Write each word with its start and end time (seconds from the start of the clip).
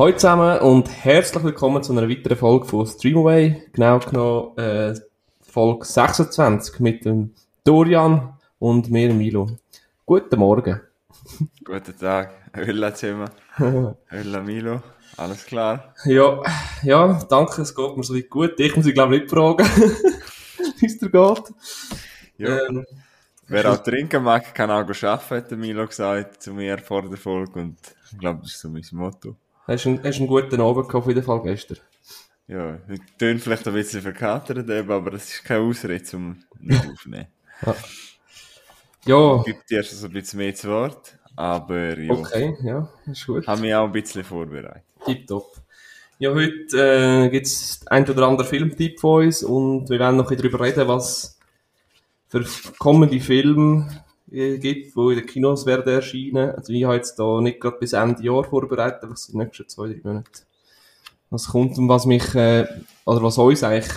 Hallo 0.00 0.12
zusammen 0.12 0.58
und 0.60 0.88
herzlich 1.04 1.44
willkommen 1.44 1.82
zu 1.82 1.92
einer 1.92 2.08
weiteren 2.08 2.38
Folge 2.38 2.64
von 2.64 2.86
Streamaway. 2.86 3.64
Genau 3.74 3.98
genommen 3.98 4.56
äh, 4.56 4.94
Folge 5.42 5.84
26 5.84 6.80
mit 6.80 7.04
dem 7.04 7.34
Dorian 7.64 8.32
und 8.58 8.90
mir, 8.90 9.12
Milo. 9.12 9.58
Guten 10.06 10.38
Morgen. 10.38 10.80
Guten 11.64 11.98
Tag. 11.98 12.32
Hölla 12.56 12.94
zusammen. 12.94 13.28
Hölla 14.10 14.40
Milo. 14.40 14.80
Alles 15.18 15.44
klar? 15.44 15.94
Ja, 16.06 16.44
ja, 16.82 17.22
danke, 17.28 17.60
es 17.60 17.74
geht 17.74 17.94
mir 17.94 18.02
so 18.02 18.14
weit 18.14 18.30
gut. 18.30 18.58
Ich 18.58 18.74
muss 18.74 18.86
ich 18.86 18.94
glaube 18.94 19.18
nicht 19.18 19.28
fragen, 19.28 19.66
wie 20.78 20.86
es 20.86 20.96
dir 20.96 21.10
geht. 21.10 21.52
Ja. 22.38 22.58
Ähm, 22.70 22.86
Wer 23.48 23.70
auch 23.70 23.82
trinken 23.82 24.22
mag, 24.22 24.54
kann 24.54 24.70
auch 24.70 24.76
arbeiten, 24.78 25.30
hat 25.30 25.50
Milo 25.58 25.86
gesagt 25.86 26.42
zu 26.42 26.54
mir 26.54 26.78
vor 26.78 27.02
der 27.06 27.18
Folge 27.18 27.60
und 27.60 27.76
ich 28.10 28.18
glaube, 28.18 28.40
das 28.40 28.52
ist 28.52 28.60
so 28.60 28.70
mein 28.70 28.82
Motto. 28.92 29.36
Hast 29.70 29.84
du 29.84 29.90
einen, 29.90 30.02
hast 30.02 30.18
einen 30.18 30.26
guten 30.26 30.60
Abend 30.60 30.88
gehabt, 30.88 30.94
auf 30.94 31.06
jeden 31.06 31.22
Fall 31.22 31.42
gestern? 31.42 31.78
Ja, 32.48 32.80
ich 32.88 33.00
töne 33.16 33.38
vielleicht 33.38 33.68
ein 33.68 33.72
bisschen 33.74 34.02
verkatert, 34.02 34.68
aber 34.68 35.10
das 35.12 35.30
ist 35.32 35.44
keine 35.44 35.60
Ausrede, 35.60 36.04
um 36.16 36.42
nicht 36.58 36.84
aufzunehmen. 36.90 37.28
ja. 37.64 37.76
ja. 39.06 39.42
Gebe 39.44 39.60
dir 39.70 39.76
erst 39.76 39.92
so 39.92 40.08
ein 40.08 40.12
bisschen 40.12 40.38
mehr 40.38 40.52
zu 40.56 40.68
Wort, 40.70 41.16
aber 41.36 41.96
ja. 41.96 42.12
Okay, 42.12 42.56
ja, 42.64 42.88
ist 43.06 43.24
gut. 43.24 43.46
Haben 43.46 43.60
mich 43.60 43.72
auch 43.72 43.84
ein 43.84 43.92
bisschen 43.92 44.24
vorbereitet. 44.24 44.82
Tipptopp. 45.04 45.62
Ja, 46.18 46.34
heute 46.34 47.26
äh, 47.26 47.28
gibt 47.28 47.46
es 47.46 47.86
ein 47.86 48.10
oder 48.10 48.26
andere 48.26 48.48
Filmtipp 48.48 48.98
von 48.98 49.24
uns 49.24 49.44
und 49.44 49.88
wir 49.88 50.00
werden 50.00 50.16
noch 50.16 50.24
ein 50.24 50.36
bisschen 50.36 50.50
darüber 50.50 50.64
reden, 50.64 50.88
was 50.88 51.38
für 52.26 52.44
kommende 52.76 53.20
Filme 53.20 53.86
gibt, 54.30 54.96
die 54.96 55.00
in 55.00 55.14
den 55.16 55.26
Kinos 55.26 55.66
werden 55.66 55.92
erscheinen. 55.92 56.50
Also 56.50 56.72
ich 56.72 56.84
habe 56.84 56.96
jetzt 56.96 57.18
da 57.18 57.40
nicht 57.40 57.60
gerade 57.60 57.78
bis 57.78 57.92
Ende 57.92 58.22
Jahr 58.22 58.44
vorbereitet, 58.44 59.02
aber 59.02 59.12
es 59.12 59.24
sind 59.24 59.38
nächsten 59.38 59.68
zwei, 59.68 59.88
drei 59.88 60.00
Monate. 60.02 60.42
Was 61.30 61.48
kommt 61.48 61.76
und 61.78 61.88
was 61.88 62.06
mich, 62.06 62.34
äh, 62.34 62.66
oder 63.04 63.22
was 63.22 63.38
uns 63.38 63.62
eigentlich, 63.62 63.92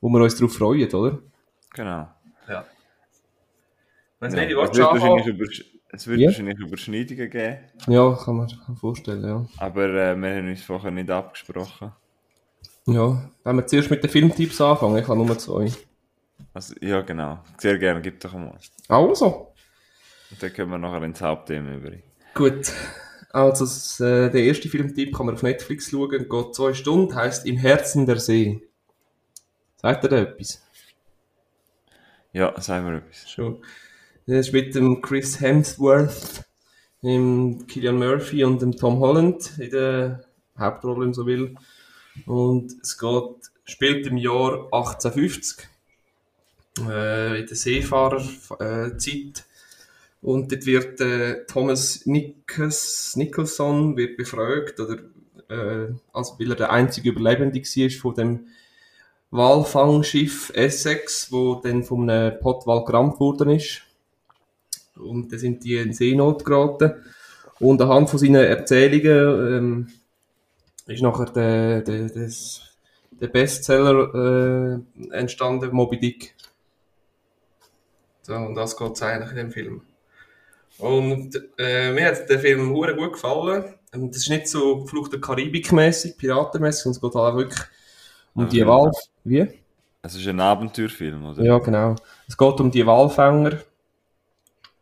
wo 0.00 0.08
wir 0.08 0.22
uns 0.22 0.36
darauf 0.36 0.54
freuen, 0.54 0.92
oder? 0.92 1.18
Genau. 1.72 2.08
Ja. 2.48 2.64
Wenn 4.20 4.28
es 4.28 4.34
ja, 4.34 4.40
nicht 4.44 4.52
es 4.52 4.76
wird 4.78 4.78
wahrscheinlich, 4.78 5.64
es 5.90 6.06
wird 6.06 6.20
ja? 6.20 6.26
wahrscheinlich 6.28 6.58
Überschneidungen 6.58 7.30
geben. 7.30 7.58
Ja, 7.86 8.18
kann 8.24 8.36
man 8.36 8.48
sich 8.48 8.58
vorstellen, 8.80 9.24
ja. 9.24 9.46
Aber 9.58 9.84
äh, 9.84 10.16
wir 10.16 10.36
haben 10.36 10.48
uns 10.48 10.62
vorher 10.62 10.90
nicht 10.90 11.10
abgesprochen. 11.10 11.92
Ja, 12.86 13.30
wenn 13.44 13.56
wir 13.56 13.66
zuerst 13.66 13.90
mit 13.90 14.02
den 14.02 14.10
Filmtipps 14.10 14.60
anfangen, 14.60 14.98
ich 14.98 15.08
habe 15.08 15.24
nur 15.24 15.38
zwei. 15.38 15.70
Also, 16.52 16.74
ja, 16.80 17.00
genau. 17.00 17.38
Sehr 17.58 17.78
gerne, 17.78 18.02
gib 18.02 18.20
doch 18.20 18.34
einmal. 18.34 18.58
Also. 18.88 19.53
Dann 20.40 20.52
können 20.52 20.70
wir 20.70 20.78
nachher 20.78 21.02
ins 21.02 21.20
Hauptthema 21.20 21.74
über. 21.74 21.90
Gut. 22.34 22.72
Also, 23.30 23.64
das, 23.64 23.98
äh, 24.00 24.30
der 24.30 24.44
erste 24.44 24.68
Filmtipp 24.68 25.14
kann 25.14 25.26
man 25.26 25.34
auf 25.34 25.42
Netflix 25.42 25.90
schauen, 25.90 26.28
geht 26.28 26.54
zwei 26.54 26.72
Stunden, 26.72 27.14
heißt 27.14 27.46
Im 27.46 27.56
Herzen 27.56 28.06
der 28.06 28.20
See. 28.20 28.62
Sagt 29.76 30.04
ihr 30.04 30.08
da 30.08 30.18
etwas? 30.18 30.62
Ja, 32.32 32.60
sagen 32.60 32.86
wir 32.86 32.98
etwas. 32.98 33.30
Schon. 33.30 33.62
Das 34.26 34.46
ist 34.46 34.52
mit 34.52 34.74
dem 34.74 35.02
Chris 35.02 35.40
Hemsworth, 35.40 36.44
dem 37.02 37.66
Killian 37.66 37.98
Murphy 37.98 38.44
und 38.44 38.62
dem 38.62 38.76
Tom 38.76 38.98
Holland 39.00 39.58
in 39.58 39.70
der 39.70 40.24
Hauptrolle, 40.58 41.00
wenn 41.00 41.06
man 41.08 41.14
so 41.14 41.26
will. 41.26 41.54
Und 42.26 42.72
es 42.82 42.98
geht, 42.98 43.50
spielt 43.64 44.06
im 44.06 44.16
Jahr 44.16 44.64
1850 44.72 45.68
äh, 46.88 47.40
in 47.40 47.46
der 47.46 47.56
Seefahrerzeit. 47.56 48.60
Äh, 48.60 49.53
und 50.24 50.50
dort 50.50 50.64
wird 50.64 51.00
äh, 51.02 51.44
Thomas 51.44 52.06
Nickes, 52.06 53.14
Nicholson 53.14 53.94
wird 53.94 54.16
befragt, 54.16 54.80
oder, 54.80 54.94
äh, 55.50 55.92
also 56.14 56.36
weil 56.38 56.50
er 56.50 56.56
der 56.56 56.72
einzige 56.72 57.10
Überlebende 57.10 57.60
war 57.60 57.90
von 57.90 58.14
dem 58.14 58.46
Walfangschiff 59.30 60.50
Essex, 60.54 61.30
wo 61.30 61.56
dann 61.56 61.82
von 61.82 62.08
einem 62.08 62.40
Pottwal 62.40 62.86
gerammt 62.86 63.20
worden 63.20 63.50
ist. 63.50 63.82
Und 64.96 65.30
da 65.30 65.36
sind 65.36 65.62
die 65.62 65.76
in 65.76 65.92
Seenot 65.92 66.42
geraten. 66.42 66.94
Und 67.60 67.82
anhand 67.82 68.08
von 68.08 68.18
seinen 68.18 68.36
Erzählungen 68.36 69.52
ähm, 69.52 69.88
ist 70.86 71.02
nachher 71.02 71.26
der, 71.26 71.82
der, 71.82 72.08
des, 72.08 72.62
der 73.10 73.28
Bestseller 73.28 74.80
äh, 75.10 75.14
entstanden, 75.14 75.68
Moby 75.74 75.98
Dick. 75.98 76.34
So, 78.22 78.36
und 78.36 78.54
das 78.54 78.74
geht 78.74 79.02
eigentlich 79.02 79.30
in 79.32 79.36
dem 79.36 79.52
Film. 79.52 79.82
Und 80.78 81.40
äh, 81.58 81.92
mir 81.92 82.06
hat 82.06 82.28
der 82.28 82.40
Film 82.40 82.70
hure 82.70 82.94
gut 82.96 83.12
gefallen. 83.14 83.74
Und 83.92 84.10
das 84.14 84.22
ist 84.22 84.30
nicht 84.30 84.48
so 84.48 84.86
Flucht 84.86 85.12
der 85.12 85.20
Karibik 85.20 85.72
mäßig, 85.72 86.16
Piratenmäßig, 86.16 86.82
sondern 86.82 86.96
es 86.96 87.02
geht 87.02 87.14
halt 87.14 87.36
wirklich 87.36 87.68
um 88.34 88.48
die 88.48 88.66
Wal. 88.66 88.90
Wie? 89.22 89.48
Es 90.02 90.14
ist 90.14 90.26
ein 90.26 90.40
Abenteuerfilm, 90.40 91.24
oder? 91.24 91.42
Ja, 91.42 91.58
genau. 91.58 91.94
Es 92.28 92.36
geht 92.36 92.60
um 92.60 92.70
die 92.70 92.84
Walfänger, 92.84 93.52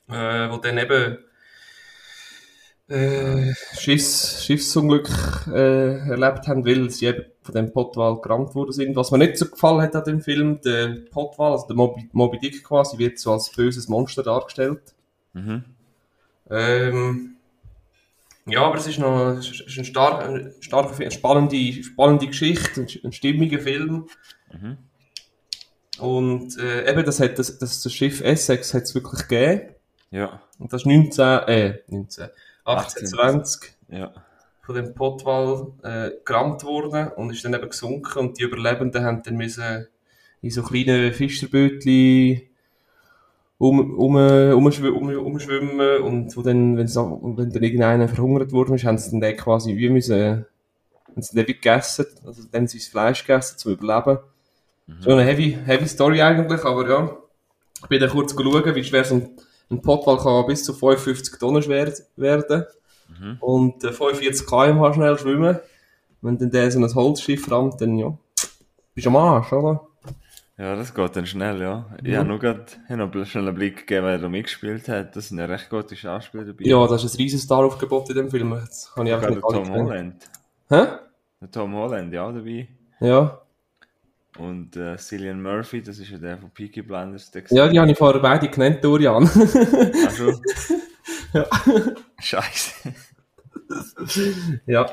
äh, 0.09 0.51
wo 0.51 0.57
dann 0.57 0.79
eben 0.79 1.19
äh, 2.89 3.55
Schiffs, 3.79 4.45
Schiffsunglück 4.45 5.09
äh, 5.47 6.09
erlebt 6.11 6.49
haben, 6.49 6.67
weil 6.67 6.91
sie 6.91 7.07
eben 7.07 7.25
von 7.43 7.55
dem 7.55 7.73
Potwal 7.73 8.21
gerammt 8.21 8.55
worden 8.55 8.73
sind. 8.73 8.97
Was 8.97 9.11
mir 9.11 9.19
nicht 9.19 9.39
so 9.39 9.47
gefallen 9.47 9.83
hat 9.83 9.95
an 9.95 10.05
dem 10.05 10.21
Film, 10.21 10.61
der 10.63 10.97
Potwal, 11.11 11.53
also 11.53 11.67
der 11.69 11.77
Moby, 11.77 12.09
Moby 12.13 12.39
Dick 12.39 12.65
quasi, 12.65 12.99
wird 12.99 13.19
so 13.19 13.33
als 13.33 13.51
böses 13.53 13.89
Monster 13.89 14.23
dargestellt. 14.23 14.95
Mhm. 15.35 15.65
Ähm, 16.53 17.37
ja, 18.47 18.63
aber 18.63 18.77
es 18.77 18.87
ist 18.87 18.99
noch 18.99 19.39
es 19.39 19.51
ist 19.51 19.79
ein 19.79 19.85
stark, 19.85 20.29
ein 20.29 20.53
starker, 20.61 21.11
spannende, 21.11 21.83
spannende 21.83 22.27
Geschichte, 22.27 22.87
ein 23.05 23.13
stimmiger 23.13 23.61
Film. 23.61 24.09
Mhm. 24.53 24.79
Und 25.99 26.59
äh, 26.59 26.91
eben, 26.91 27.05
das, 27.05 27.21
hat, 27.21 27.39
das, 27.39 27.59
das, 27.59 27.83
das 27.83 27.93
Schiff 27.93 28.21
Essex 28.21 28.75
hat 28.75 28.83
es 28.83 28.95
wirklich 28.95 29.29
gegeben. 29.29 29.75
Ja. 30.11 30.43
Und 30.59 30.73
das 30.73 30.83
ist 30.83 30.87
19, 30.87 31.25
äh, 31.49 31.79
19, 31.87 32.29
1820 32.65 33.73
ja. 33.89 34.13
von 34.63 34.75
dem 34.75 34.95
Potwal 34.95 35.73
äh, 35.83 36.11
gerammt 36.25 36.65
worden 36.65 37.09
und 37.13 37.31
ist 37.31 37.45
dann 37.45 37.55
eben 37.55 37.69
gesunken 37.69 38.19
und 38.19 38.39
die 38.39 38.45
Überlebenden 38.45 39.05
haben 39.05 39.23
dann 39.23 39.37
müssen 39.37 39.87
in 40.41 40.51
so 40.51 40.63
kleinen 40.63 41.13
Fischerbötchen 41.13 42.43
um, 43.63 43.79
um, 43.97 44.17
um, 44.17 44.57
um, 44.57 45.27
umschwimmen 45.27 46.03
und 46.03 46.37
wo 46.37 46.43
dann, 46.43 46.77
wenn, 46.77 46.89
so, 46.89 47.21
wenn 47.23 47.49
dann 47.49 47.63
irgendeiner 47.63 48.09
verhungert 48.09 48.51
worden 48.51 48.75
ist, 48.75 48.85
haben 48.85 48.99
sie 48.99 49.21
dann 49.21 49.37
quasi 49.37 49.77
wie 49.77 49.89
müssen, 49.89 50.47
haben 51.07 51.23
sie 51.23 51.37
dann 51.37 51.47
gegessen, 51.47 52.07
also 52.27 52.43
dann 52.51 52.67
sie 52.67 52.79
das 52.79 52.89
Fleisch 52.89 53.25
gegessen, 53.25 53.59
zum 53.59 53.75
Überleben. 53.75 54.19
Mhm. 54.89 54.97
So 54.99 55.11
eine 55.11 55.23
heavy, 55.23 55.57
heavy 55.65 55.87
Story 55.87 56.21
eigentlich, 56.21 56.65
aber 56.65 56.91
ja. 56.91 57.17
Ich 57.83 57.89
bin 57.89 58.01
dann 58.01 58.11
kurz 58.11 58.33
schauen, 58.33 58.75
wie 58.75 58.83
schwer 58.83 59.05
so 59.05 59.15
ein, 59.15 59.31
ein 59.71 59.81
Potwal 59.81 60.19
kann 60.19 60.45
bis 60.47 60.65
zu 60.65 60.75
55 60.75 61.39
Tonnen 61.39 61.63
schwer 61.63 61.93
werden. 62.17 62.65
Mhm. 63.17 63.37
Und 63.39 63.85
äh, 63.85 63.93
45 63.93 64.45
km 64.45 64.93
schnell 64.93 65.17
schwimmen. 65.19 65.61
Wenn 66.21 66.37
dann 66.37 66.51
der 66.51 66.69
so 66.73 66.81
ein 66.81 66.95
Holzschiff 66.95 67.49
rammt, 67.49 67.81
dann 67.81 67.97
ja, 67.97 68.13
bist 68.93 69.07
du 69.07 69.11
am 69.11 69.17
Arsch, 69.17 69.53
oder? 69.53 69.87
Ja, 70.59 70.77
das 70.77 70.95
geht 70.95 71.17
dann 71.17 71.27
schnell, 71.27 71.61
ja. 71.63 71.87
Ich 72.03 72.13
mhm. 72.13 72.17
habe 72.17 72.29
nur 72.29 72.39
gerade 72.39 72.67
noch 72.91 73.27
schnell 73.27 73.49
einen 73.49 73.57
Blick 73.57 73.79
gegeben, 73.79 74.07
wer 74.07 74.19
da 74.19 74.29
mitgespielt 74.29 74.87
hat. 74.89 75.17
Das 75.17 75.29
sind 75.29 75.39
ja 75.39 75.47
recht 75.47 75.71
gute 75.71 75.97
Schauspieler 75.97 76.45
dabei. 76.45 76.65
Ja, 76.65 76.87
das 76.87 77.05
ist 77.05 77.15
ein 77.15 77.23
riesen 77.23 77.39
Star-Aufgebot 77.39 78.11
in 78.11 78.17
dem 78.17 78.31
Film. 78.31 78.51
Das 78.51 78.93
kann 78.95 79.07
ich 79.07 79.15
einfach 79.15 79.31
nicht 79.31 79.41
Tom 79.41 79.71
Holland. 79.71 80.31
Hä? 80.69 80.87
Der 81.41 81.51
Tom 81.51 81.75
Holland, 81.75 82.13
ja, 82.13 82.31
dabei. 82.31 82.69
Ja. 83.01 83.41
Und 84.39 84.77
äh, 84.77 84.97
Cillian 84.97 85.43
Murphy, 85.43 85.83
das 85.83 85.99
ist 85.99 86.11
ja 86.11 86.19
der 86.19 86.39
von 86.39 86.51
Peaky 86.51 86.83
Blinders. 86.83 87.31
Der 87.31 87.43
ja, 87.51 87.69
die 87.69 87.79
habe 87.79 87.91
ich 87.91 87.99
vorher 87.99 88.21
beide 88.21 88.49
genannt, 88.49 88.79
Dorian. 88.83 89.29
Ach 89.29 90.19
ja. 91.35 91.47
Scheiße. 92.19 92.95
ja. 94.67 94.87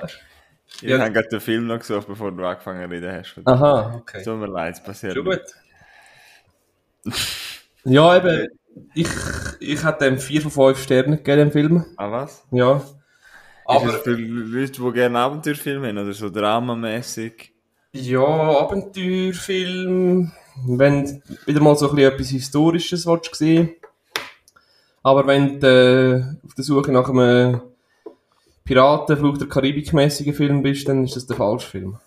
Ich 0.82 0.90
ja. 0.90 1.00
habe 1.00 1.12
gerade 1.12 1.28
den 1.28 1.42
Film 1.42 1.68
noch 1.68 1.80
gesucht, 1.80 2.08
bevor 2.08 2.32
du 2.32 2.46
angefangen 2.46 2.84
zu 2.84 2.90
reden 2.90 3.12
hast. 3.12 3.36
Aha, 3.46 3.96
okay. 3.98 4.24
Tut 4.24 4.40
mir 4.40 4.48
leid, 4.48 4.76
es 4.76 4.84
passiert. 4.84 5.16
Schon 5.16 5.26
gut. 5.26 5.42
ja, 7.84 8.18
eben, 8.18 8.48
ich, 8.94 9.08
ich 9.60 9.84
hätte 9.84 10.08
ihm 10.08 10.20
4 10.20 10.42
von 10.44 10.52
5 10.52 10.84
Sternen 10.84 11.18
gegeben, 11.18 11.38
dem 11.38 11.52
Film. 11.52 11.86
Ah, 11.98 12.12
was? 12.12 12.46
Ja. 12.52 12.82
Aber 13.66 13.86
ist 13.86 13.96
es 13.96 14.02
für 14.02 14.16
Leute, 14.16 14.82
die 14.82 14.92
gerne 14.94 15.20
Abenteuerfilme 15.20 15.90
haben 15.90 15.98
oder 15.98 16.14
so 16.14 16.30
dramamäßig? 16.30 17.54
Ja, 17.92 18.20
Abenteuerfilm, 18.20 20.32
wenn 20.68 21.24
wieder 21.46 21.62
mal 21.62 21.76
so 21.76 21.90
ein 21.90 21.96
bisschen 21.96 22.14
etwas 22.14 22.30
Historisches 22.30 23.06
willst 23.06 23.36
sehen. 23.36 23.76
Aber 25.04 25.28
wenn 25.28 25.60
du 25.60 25.68
äh, 25.68 26.24
auf 26.46 26.56
der 26.56 26.64
Suche 26.64 26.92
nach 26.92 27.10
einem 27.10 27.62
Piratenflug 28.70 29.40
der 29.40 29.48
Karibik-mäßigen 29.48 30.32
Film 30.32 30.62
bist, 30.62 30.88
dann 30.88 31.04
ist 31.04 31.16
das 31.16 31.26
der 31.26 31.36
falsche 31.36 31.68
Film. 31.68 31.98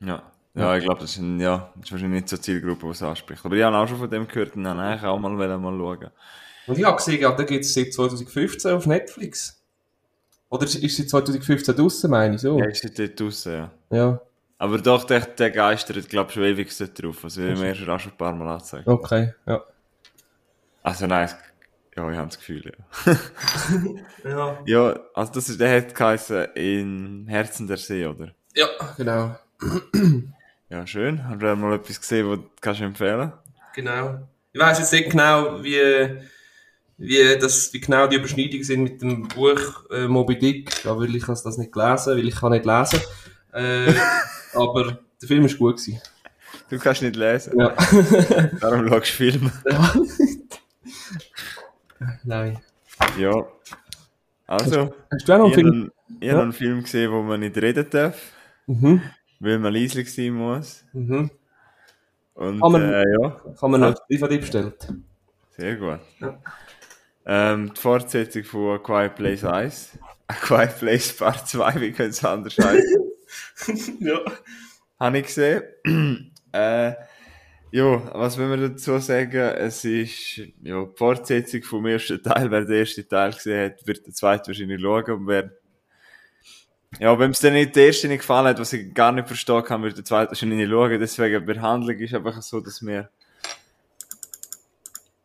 Ja. 0.00 0.22
Ja, 0.54 0.74
ich 0.74 0.84
glaube, 0.84 1.00
das, 1.00 1.12
sind, 1.12 1.38
ja, 1.40 1.70
das 1.74 1.84
ist 1.84 1.92
wahrscheinlich 1.92 2.22
nicht 2.22 2.30
so 2.30 2.36
eine 2.36 2.42
Zielgruppe, 2.42 2.86
die 2.86 2.92
es 2.92 3.02
anspricht. 3.02 3.44
Aber 3.44 3.54
ich 3.54 3.62
habe 3.62 3.76
auch 3.76 3.86
schon 3.86 3.98
von 3.98 4.08
dem 4.08 4.26
gehört 4.26 4.56
und 4.56 4.64
dann 4.64 4.80
eigentlich 4.80 5.04
auch 5.04 5.18
mal, 5.18 5.28
mal 5.30 5.60
schauen. 5.60 6.10
Und 6.68 6.78
ich 6.78 6.84
habe 6.86 6.96
gesehen, 6.96 7.20
ja, 7.20 7.30
da 7.32 7.42
gibt 7.42 7.66
es 7.66 7.74
seit 7.74 7.92
2015 7.92 8.72
auf 8.72 8.86
Netflix. 8.86 9.62
Oder 10.48 10.64
ist 10.64 10.80
sie 10.80 11.06
2015 11.06 11.76
draußen, 11.76 12.10
meine 12.10 12.36
ich 12.36 12.40
so? 12.40 12.58
Ja, 12.58 12.64
ist 12.64 12.80
sie 12.80 12.94
dort 12.94 13.20
draußen, 13.20 13.52
ja. 13.52 13.70
Ja. 13.90 14.20
Aber 14.56 14.78
doch, 14.78 15.04
der, 15.04 15.20
der 15.20 15.50
geistert, 15.50 16.08
glaube 16.08 16.30
ich, 16.30 16.34
schon 16.34 16.44
ewig 16.44 16.74
drauf. 16.94 17.24
Also, 17.24 17.42
wir 17.42 17.50
haben 17.50 17.60
mir 17.60 17.74
schon 17.74 17.90
ein 17.90 18.16
paar 18.16 18.34
Mal 18.34 18.54
angezeigt. 18.54 18.88
Okay, 18.88 19.34
ja. 19.46 19.62
Also, 20.82 21.06
nein, 21.06 21.28
ja, 21.96 22.10
ich 22.10 22.16
habe 22.16 22.28
das 22.28 22.38
Gefühl, 22.38 22.62
ja. 22.64 23.16
ja. 24.30 24.58
Ja, 24.66 25.00
also, 25.14 25.32
das 25.32 25.48
ist, 25.48 25.60
der 25.60 25.76
hat 25.76 25.94
geheißen 25.94 26.48
in 26.54 27.26
Herzen 27.26 27.66
der 27.66 27.78
See, 27.78 28.04
oder? 28.04 28.34
Ja, 28.54 28.68
genau. 28.96 29.36
ja, 30.68 30.86
schön. 30.86 31.26
Hast 31.26 31.40
du 31.40 31.56
mal 31.56 31.74
etwas 31.74 32.00
gesehen, 32.00 32.28
was 32.28 32.38
du 32.38 32.50
kannst 32.60 32.80
empfehlen 32.82 33.32
Genau. 33.74 34.28
Ich 34.52 34.60
weiß 34.60 34.78
jetzt 34.78 34.92
nicht 34.92 35.10
genau, 35.10 35.62
wie, 35.62 36.18
wie, 36.98 37.38
das, 37.38 37.72
wie 37.72 37.80
genau 37.80 38.06
die 38.06 38.16
Überschneidungen 38.16 38.64
sind 38.64 38.82
mit 38.82 39.02
dem 39.02 39.28
Buch 39.28 39.84
äh, 39.90 40.06
Moby 40.06 40.38
Dick, 40.38 40.82
da 40.82 40.98
will 40.98 41.14
ich 41.14 41.24
das 41.24 41.44
nicht 41.58 41.72
gelesen, 41.72 42.16
weil 42.16 42.28
ich 42.28 42.36
kann 42.36 42.52
nicht 42.52 42.64
lesen. 42.64 43.00
Äh, 43.52 43.92
aber 44.54 44.98
der 45.20 45.28
Film 45.28 45.46
ist 45.46 45.58
gut 45.58 45.76
gewesen. 45.76 46.00
Du 46.68 46.78
kannst 46.78 47.02
nicht 47.02 47.16
lesen. 47.16 47.58
Ja. 47.58 47.74
Darum 48.60 48.88
schaust 48.88 49.10
du 49.10 49.16
Filme. 49.16 49.52
Ja. 49.70 49.94
Nein. 52.24 52.58
Ja. 53.18 53.46
Also, 54.46 54.94
Hast 55.10 55.28
du 55.28 55.32
auch 55.32 55.38
noch 55.38 55.44
einen 55.44 55.50
ich 55.50 55.54
habe 55.54 55.54
Film? 55.54 55.66
einen, 55.72 55.90
ich 56.20 56.26
Ja. 56.26 56.32
habe 56.34 56.42
einen 56.42 56.52
Film 56.52 56.82
gesehen, 56.82 57.10
wo 57.12 57.22
man 57.22 57.40
nicht 57.40 57.56
reden 57.56 57.86
darf, 57.90 58.20
Mhm. 58.66 59.02
weil 59.40 59.58
man 59.58 59.72
leise 59.74 60.04
sein 60.04 60.32
muss. 60.32 60.84
Mhm. 60.92 61.30
Und 62.34 62.60
Kann 62.60 62.72
man- 62.72 62.92
äh, 62.92 63.04
ja, 63.20 63.30
Kann 63.58 63.70
man 63.70 63.80
noch 63.80 63.94
DVD 64.08 64.38
bestellt. 64.38 64.88
sehr 65.56 65.76
gut. 65.76 66.00
Ja. 66.20 66.38
Ähm, 67.24 67.72
die 67.74 67.80
Fortsetzung 67.80 68.44
von 68.44 68.76
A 68.76 68.78
Quiet 68.78 69.14
Place 69.16 69.44
1. 69.44 69.98
A 70.28 70.34
Quiet 70.34 70.78
Place 70.78 71.16
Part 71.16 71.48
2, 71.48 71.74
wie 71.80 71.92
könnte 71.92 72.10
es 72.10 72.24
anders 72.24 72.56
heißen? 72.58 73.10
ja. 74.00 74.20
Habe 75.00 75.18
ich 75.18 75.26
gesehen. 75.26 75.62
äh, 76.52 76.92
ja, 77.72 78.14
was 78.14 78.38
will 78.38 78.48
man 78.48 78.60
dazu 78.60 78.98
sagen? 78.98 79.36
Es 79.36 79.84
ist 79.84 80.36
ja, 80.62 80.84
die 80.84 80.96
Fortsetzung 80.96 81.62
vom 81.62 81.86
ersten 81.86 82.22
Teil. 82.22 82.50
Wer 82.50 82.64
den 82.64 82.78
ersten 82.78 83.08
Teil 83.08 83.32
gesehen 83.32 83.64
hat, 83.70 83.86
wird 83.86 84.06
den 84.06 84.14
zweiten 84.14 84.46
wahrscheinlich 84.46 84.80
schauen. 84.80 85.10
Und 85.12 85.26
wer, 85.26 85.50
ja, 87.00 87.18
wenn 87.18 87.32
es 87.32 87.40
dir 87.40 87.50
nicht 87.50 87.74
der 87.76 87.86
erste 87.86 88.08
nicht 88.08 88.20
gefallen 88.20 88.48
hat, 88.48 88.60
was 88.60 88.72
ich 88.72 88.94
gar 88.94 89.12
nicht 89.12 89.26
verstehen 89.26 89.64
kann, 89.64 89.82
wird 89.82 89.96
der 89.96 90.04
zweite 90.04 90.30
wahrscheinlich 90.30 90.58
nicht 90.58 90.70
schauen. 90.70 90.98
Deswegen, 90.98 91.40
die 91.40 91.54
Behandlung 91.54 91.96
ist 91.96 92.14
einfach 92.14 92.40
so, 92.40 92.60
dass 92.60 92.84
wir 92.84 93.10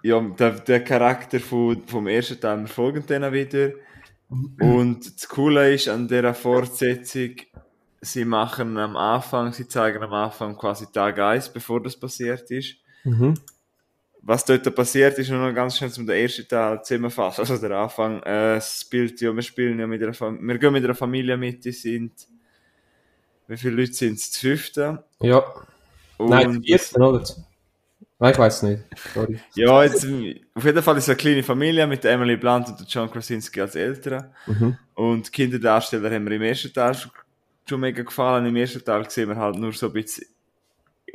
ja, 0.03 0.19
der, 0.19 0.51
der 0.51 0.83
Charakter 0.83 1.39
von, 1.39 1.83
vom 1.87 2.07
ersten 2.07 2.39
Teil, 2.39 2.61
wir 2.61 2.67
folgen 2.67 3.05
denen 3.05 3.31
wieder. 3.31 3.71
Und 4.29 5.15
das 5.15 5.27
Coole 5.27 5.73
ist 5.73 5.89
an 5.89 6.07
dieser 6.07 6.33
Fortsetzung, 6.33 7.35
sie 8.01 8.25
machen 8.25 8.77
am 8.77 8.97
Anfang, 8.97 9.53
sie 9.53 9.67
zeigen 9.67 10.03
am 10.03 10.13
Anfang 10.13 10.57
quasi 10.57 10.87
Tag 10.91 11.19
1, 11.19 11.49
bevor 11.49 11.81
das 11.81 11.95
passiert 11.95 12.49
ist. 12.49 12.75
Mhm. 13.03 13.35
Was 14.23 14.45
dort 14.45 14.75
passiert 14.75 15.17
ist, 15.17 15.29
nur 15.29 15.47
noch 15.47 15.55
ganz 15.55 15.77
schnell 15.77 15.91
zum 15.91 16.05
den 16.05 16.15
ersten 16.15 16.47
Teil 16.47 16.81
zusammenfassen. 16.83 17.41
Also 17.49 17.57
der 17.57 17.77
Anfang, 17.77 18.21
äh, 18.23 18.55
es 18.55 18.81
spielt 18.81 19.19
ja, 19.21 19.33
wir 19.33 19.41
spielen 19.41 19.79
ja 19.79 19.87
mit 19.87 20.01
einer 20.01 20.13
Familie, 20.13 20.47
wir 20.47 20.57
gehen 20.57 20.73
mit 20.73 20.83
einer 20.83 20.95
Familie 20.95 21.37
mit, 21.37 21.63
die 21.63 21.71
sind, 21.71 22.11
wie 23.47 23.57
viele 23.57 23.75
Leute 23.75 23.93
sind 23.93 24.15
es? 24.15 24.31
Das 24.31 24.39
fünfte. 24.39 25.03
Ja. 25.21 25.43
Und 26.17 26.29
Nein, 26.29 26.61
14, 26.63 27.01
oder? 27.01 27.23
Nein, 28.19 28.33
ich 28.33 28.37
weiß 28.37 28.63
nicht. 28.63 28.83
Sorry. 29.15 29.39
Ja, 29.55 29.83
jetzt, 29.83 30.05
auf 30.53 30.63
jeden 30.63 30.83
Fall 30.83 30.97
ist 30.97 31.05
es 31.05 31.09
eine 31.09 31.15
kleine 31.15 31.41
Familie 31.41 31.87
mit 31.87 32.05
Emily 32.05 32.37
Blunt 32.37 32.69
und 32.69 32.85
John 32.87 33.09
Krasinski 33.09 33.59
als 33.61 33.73
Eltern. 33.73 34.31
Mhm. 34.45 34.77
Und 34.93 35.27
die 35.27 35.31
Kinderdarsteller 35.31 36.11
haben 36.11 36.23
mir 36.25 36.35
im 36.35 36.43
ersten 36.43 36.71
Teil 36.71 36.93
schon, 36.93 37.11
schon 37.67 37.79
mega 37.79 38.03
gefallen. 38.03 38.45
Im 38.45 38.55
ersten 38.55 38.83
Teil 38.83 39.09
sehen 39.09 39.29
wir 39.29 39.35
halt 39.35 39.55
nur 39.57 39.73
so 39.73 39.87
ein 39.87 39.93
bisschen 39.93 40.27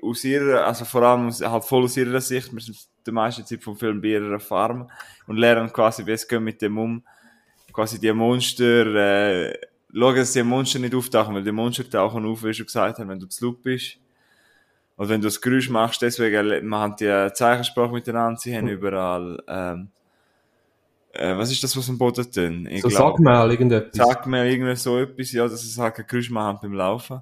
aus 0.03 0.25
ihrer, 0.25 0.67
also 0.67 0.85
vor 0.85 1.03
allem 1.03 1.29
aus, 1.29 1.41
halt 1.41 1.65
voll 1.65 1.85
aus 1.85 1.97
ihrer 1.97 2.21
Sicht. 2.21 2.53
Wir 2.53 2.61
sind 2.61 2.77
die 3.07 3.13
meiste 3.13 3.45
Zeit 3.45 3.63
vom 3.63 3.77
Film 3.77 4.01
bei 4.01 4.09
ihrer 4.09 4.41
Farm 4.41 4.91
und 5.27 5.37
lernen 5.37 5.73
quasi, 5.73 6.05
wie 6.07 6.13
es 6.13 6.27
geht 6.27 6.41
mit 6.41 6.61
dem 6.63 6.79
um. 6.79 7.03
Quasi 7.73 8.01
die 8.01 8.13
Monster, 8.13 8.87
äh, 8.87 9.59
schauen, 9.93 10.17
dass 10.17 10.33
die 10.33 10.43
Monster 10.43 10.79
nicht 10.79 10.95
auftauchen, 10.95 11.35
weil 11.35 11.45
die 11.45 11.53
Monster 11.53 11.89
tauchen 11.89 12.25
auf, 12.27 12.43
wie 12.43 12.47
wir 12.47 12.55
schon 12.55 12.67
gesagt 12.67 12.99
haben, 12.99 13.09
wenn 13.09 13.21
du 13.21 13.27
zu 13.27 13.47
laut 13.47 13.63
bist. 13.63 13.99
Und 14.97 15.09
wenn 15.11 15.21
du 15.21 15.27
das 15.27 15.41
Geräusch 15.41 15.69
machst, 15.69 16.01
deswegen 16.01 16.67
machen 16.67 16.97
die 16.99 17.29
Zeichensprache 17.35 17.93
miteinander, 17.93 18.41
sie 18.41 18.57
haben 18.57 18.69
überall, 18.69 19.43
ähm, 19.47 19.91
äh, 21.19 21.37
was 21.37 21.51
ist 21.51 21.63
das, 21.63 21.77
was 21.77 21.89
am 21.89 21.99
Boden 21.99 22.31
tun? 22.31 22.67
Ich 22.71 22.83
So 22.83 22.89
glaub- 22.89 23.17
sag 23.17 23.21
mal 23.25 23.51
irgendetwas. 23.51 24.07
Sag 24.07 24.27
mir 24.27 24.45
irgendwie 24.51 24.77
so 24.77 24.99
etwas, 24.99 25.33
ja, 25.33 25.47
dass 25.49 25.65
es 25.65 25.79
halt 25.79 25.95
kein 25.95 26.07
Geräusch 26.07 26.31
machen 26.31 26.59
beim 26.63 26.73
Laufen. 26.75 27.21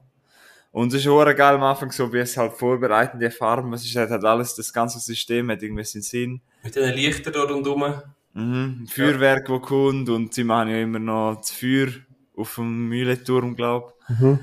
Und 0.72 0.92
es 0.92 1.00
ist 1.02 1.08
auch 1.08 1.24
geil 1.24 1.54
am 1.54 1.62
Anfang, 1.62 1.92
so 1.92 2.12
wie 2.12 2.18
es 2.18 2.36
halt 2.36 2.52
vorbereiten, 2.52 3.20
die 3.20 3.30
Farben, 3.30 3.72
es 3.74 3.84
ist 3.84 3.94
halt 3.94 4.10
halt 4.10 4.24
alles, 4.24 4.56
das 4.56 4.72
ganze 4.72 4.98
System 4.98 5.48
hat 5.50 5.62
irgendwie 5.62 5.84
seinen 5.84 6.02
Sinn. 6.02 6.40
Mit 6.64 6.74
den 6.74 6.92
Lichtern 6.94 7.32
da 7.32 7.42
rundherum. 7.44 7.84
Mhm. 8.32 8.88
Feuerwerk, 8.88 9.48
wo 9.48 9.60
kommt, 9.60 10.08
und 10.08 10.34
sie 10.34 10.42
machen 10.42 10.70
ja 10.70 10.80
immer 10.82 10.98
noch 10.98 11.36
das 11.36 11.52
Feuer 11.52 11.88
auf 12.36 12.56
dem 12.56 12.88
Mühlenturm, 12.88 13.54
glaub. 13.54 13.94
Mhm. 14.08 14.40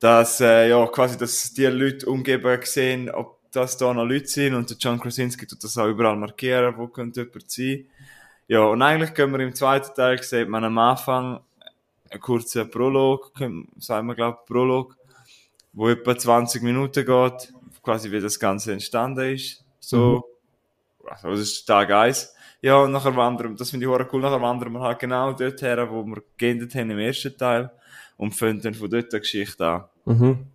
Dass, 0.00 0.40
äh, 0.40 0.70
ja, 0.70 0.86
quasi, 0.86 1.18
dass 1.18 1.52
die 1.52 1.66
Leute 1.66 2.06
umgeben 2.06 2.58
sehen, 2.62 3.10
ob 3.10 3.38
das 3.50 3.76
da 3.76 3.92
noch 3.92 4.04
Leute 4.04 4.26
sind, 4.28 4.54
und 4.54 4.68
der 4.70 4.76
John 4.78 4.98
Krasinski 5.00 5.46
tut 5.46 5.62
das 5.62 5.76
auch 5.76 5.88
überall 5.88 6.16
markieren, 6.16 6.74
wo 6.78 6.88
könnte 6.88 7.20
jemand 7.22 7.50
sein. 7.50 7.86
Ja, 8.48 8.64
und 8.64 8.80
eigentlich 8.82 9.12
können 9.14 9.32
wir 9.32 9.40
im 9.40 9.54
zweiten 9.54 9.94
Teil 9.94 10.22
sieht 10.22 10.48
man 10.48 10.64
am 10.64 10.78
Anfang 10.78 11.40
einen 12.10 12.20
kurzen 12.20 12.70
Prolog, 12.70 13.32
sagen 13.78 14.06
wir, 14.06 14.14
glaub, 14.14 14.46
Prolog, 14.46 14.96
wo 15.72 15.88
etwa 15.88 16.16
20 16.16 16.62
Minuten 16.62 17.04
geht, 17.04 17.52
quasi 17.82 18.10
wie 18.10 18.20
das 18.20 18.38
Ganze 18.38 18.72
entstanden 18.72 19.34
ist. 19.34 19.64
So, 19.80 20.24
also 21.04 21.30
das 21.30 21.40
ist 21.40 21.66
Tag 21.66 21.90
1. 21.90 22.34
Ja, 22.62 22.78
und 22.78 22.92
nachher 22.92 23.14
wandern, 23.16 23.56
das 23.56 23.70
finde 23.70 23.86
ich 23.86 23.92
auch 23.92 24.12
cool, 24.12 24.22
nachher 24.22 24.40
wandern 24.40 24.72
wir 24.72 24.80
halt 24.80 24.98
genau 25.00 25.32
dort 25.32 25.60
her, 25.62 25.90
wo 25.90 26.04
wir 26.04 26.22
geendet 26.36 26.74
haben 26.74 26.90
im 26.90 26.98
ersten 26.98 27.36
Teil 27.36 27.70
und 28.16 28.32
fangen 28.34 28.60
dann 28.60 28.74
von 28.74 28.88
dort 28.90 29.12
eine 29.12 29.20
Geschichte 29.20 29.66
an. 29.66 29.84
Mhm. 30.04 30.46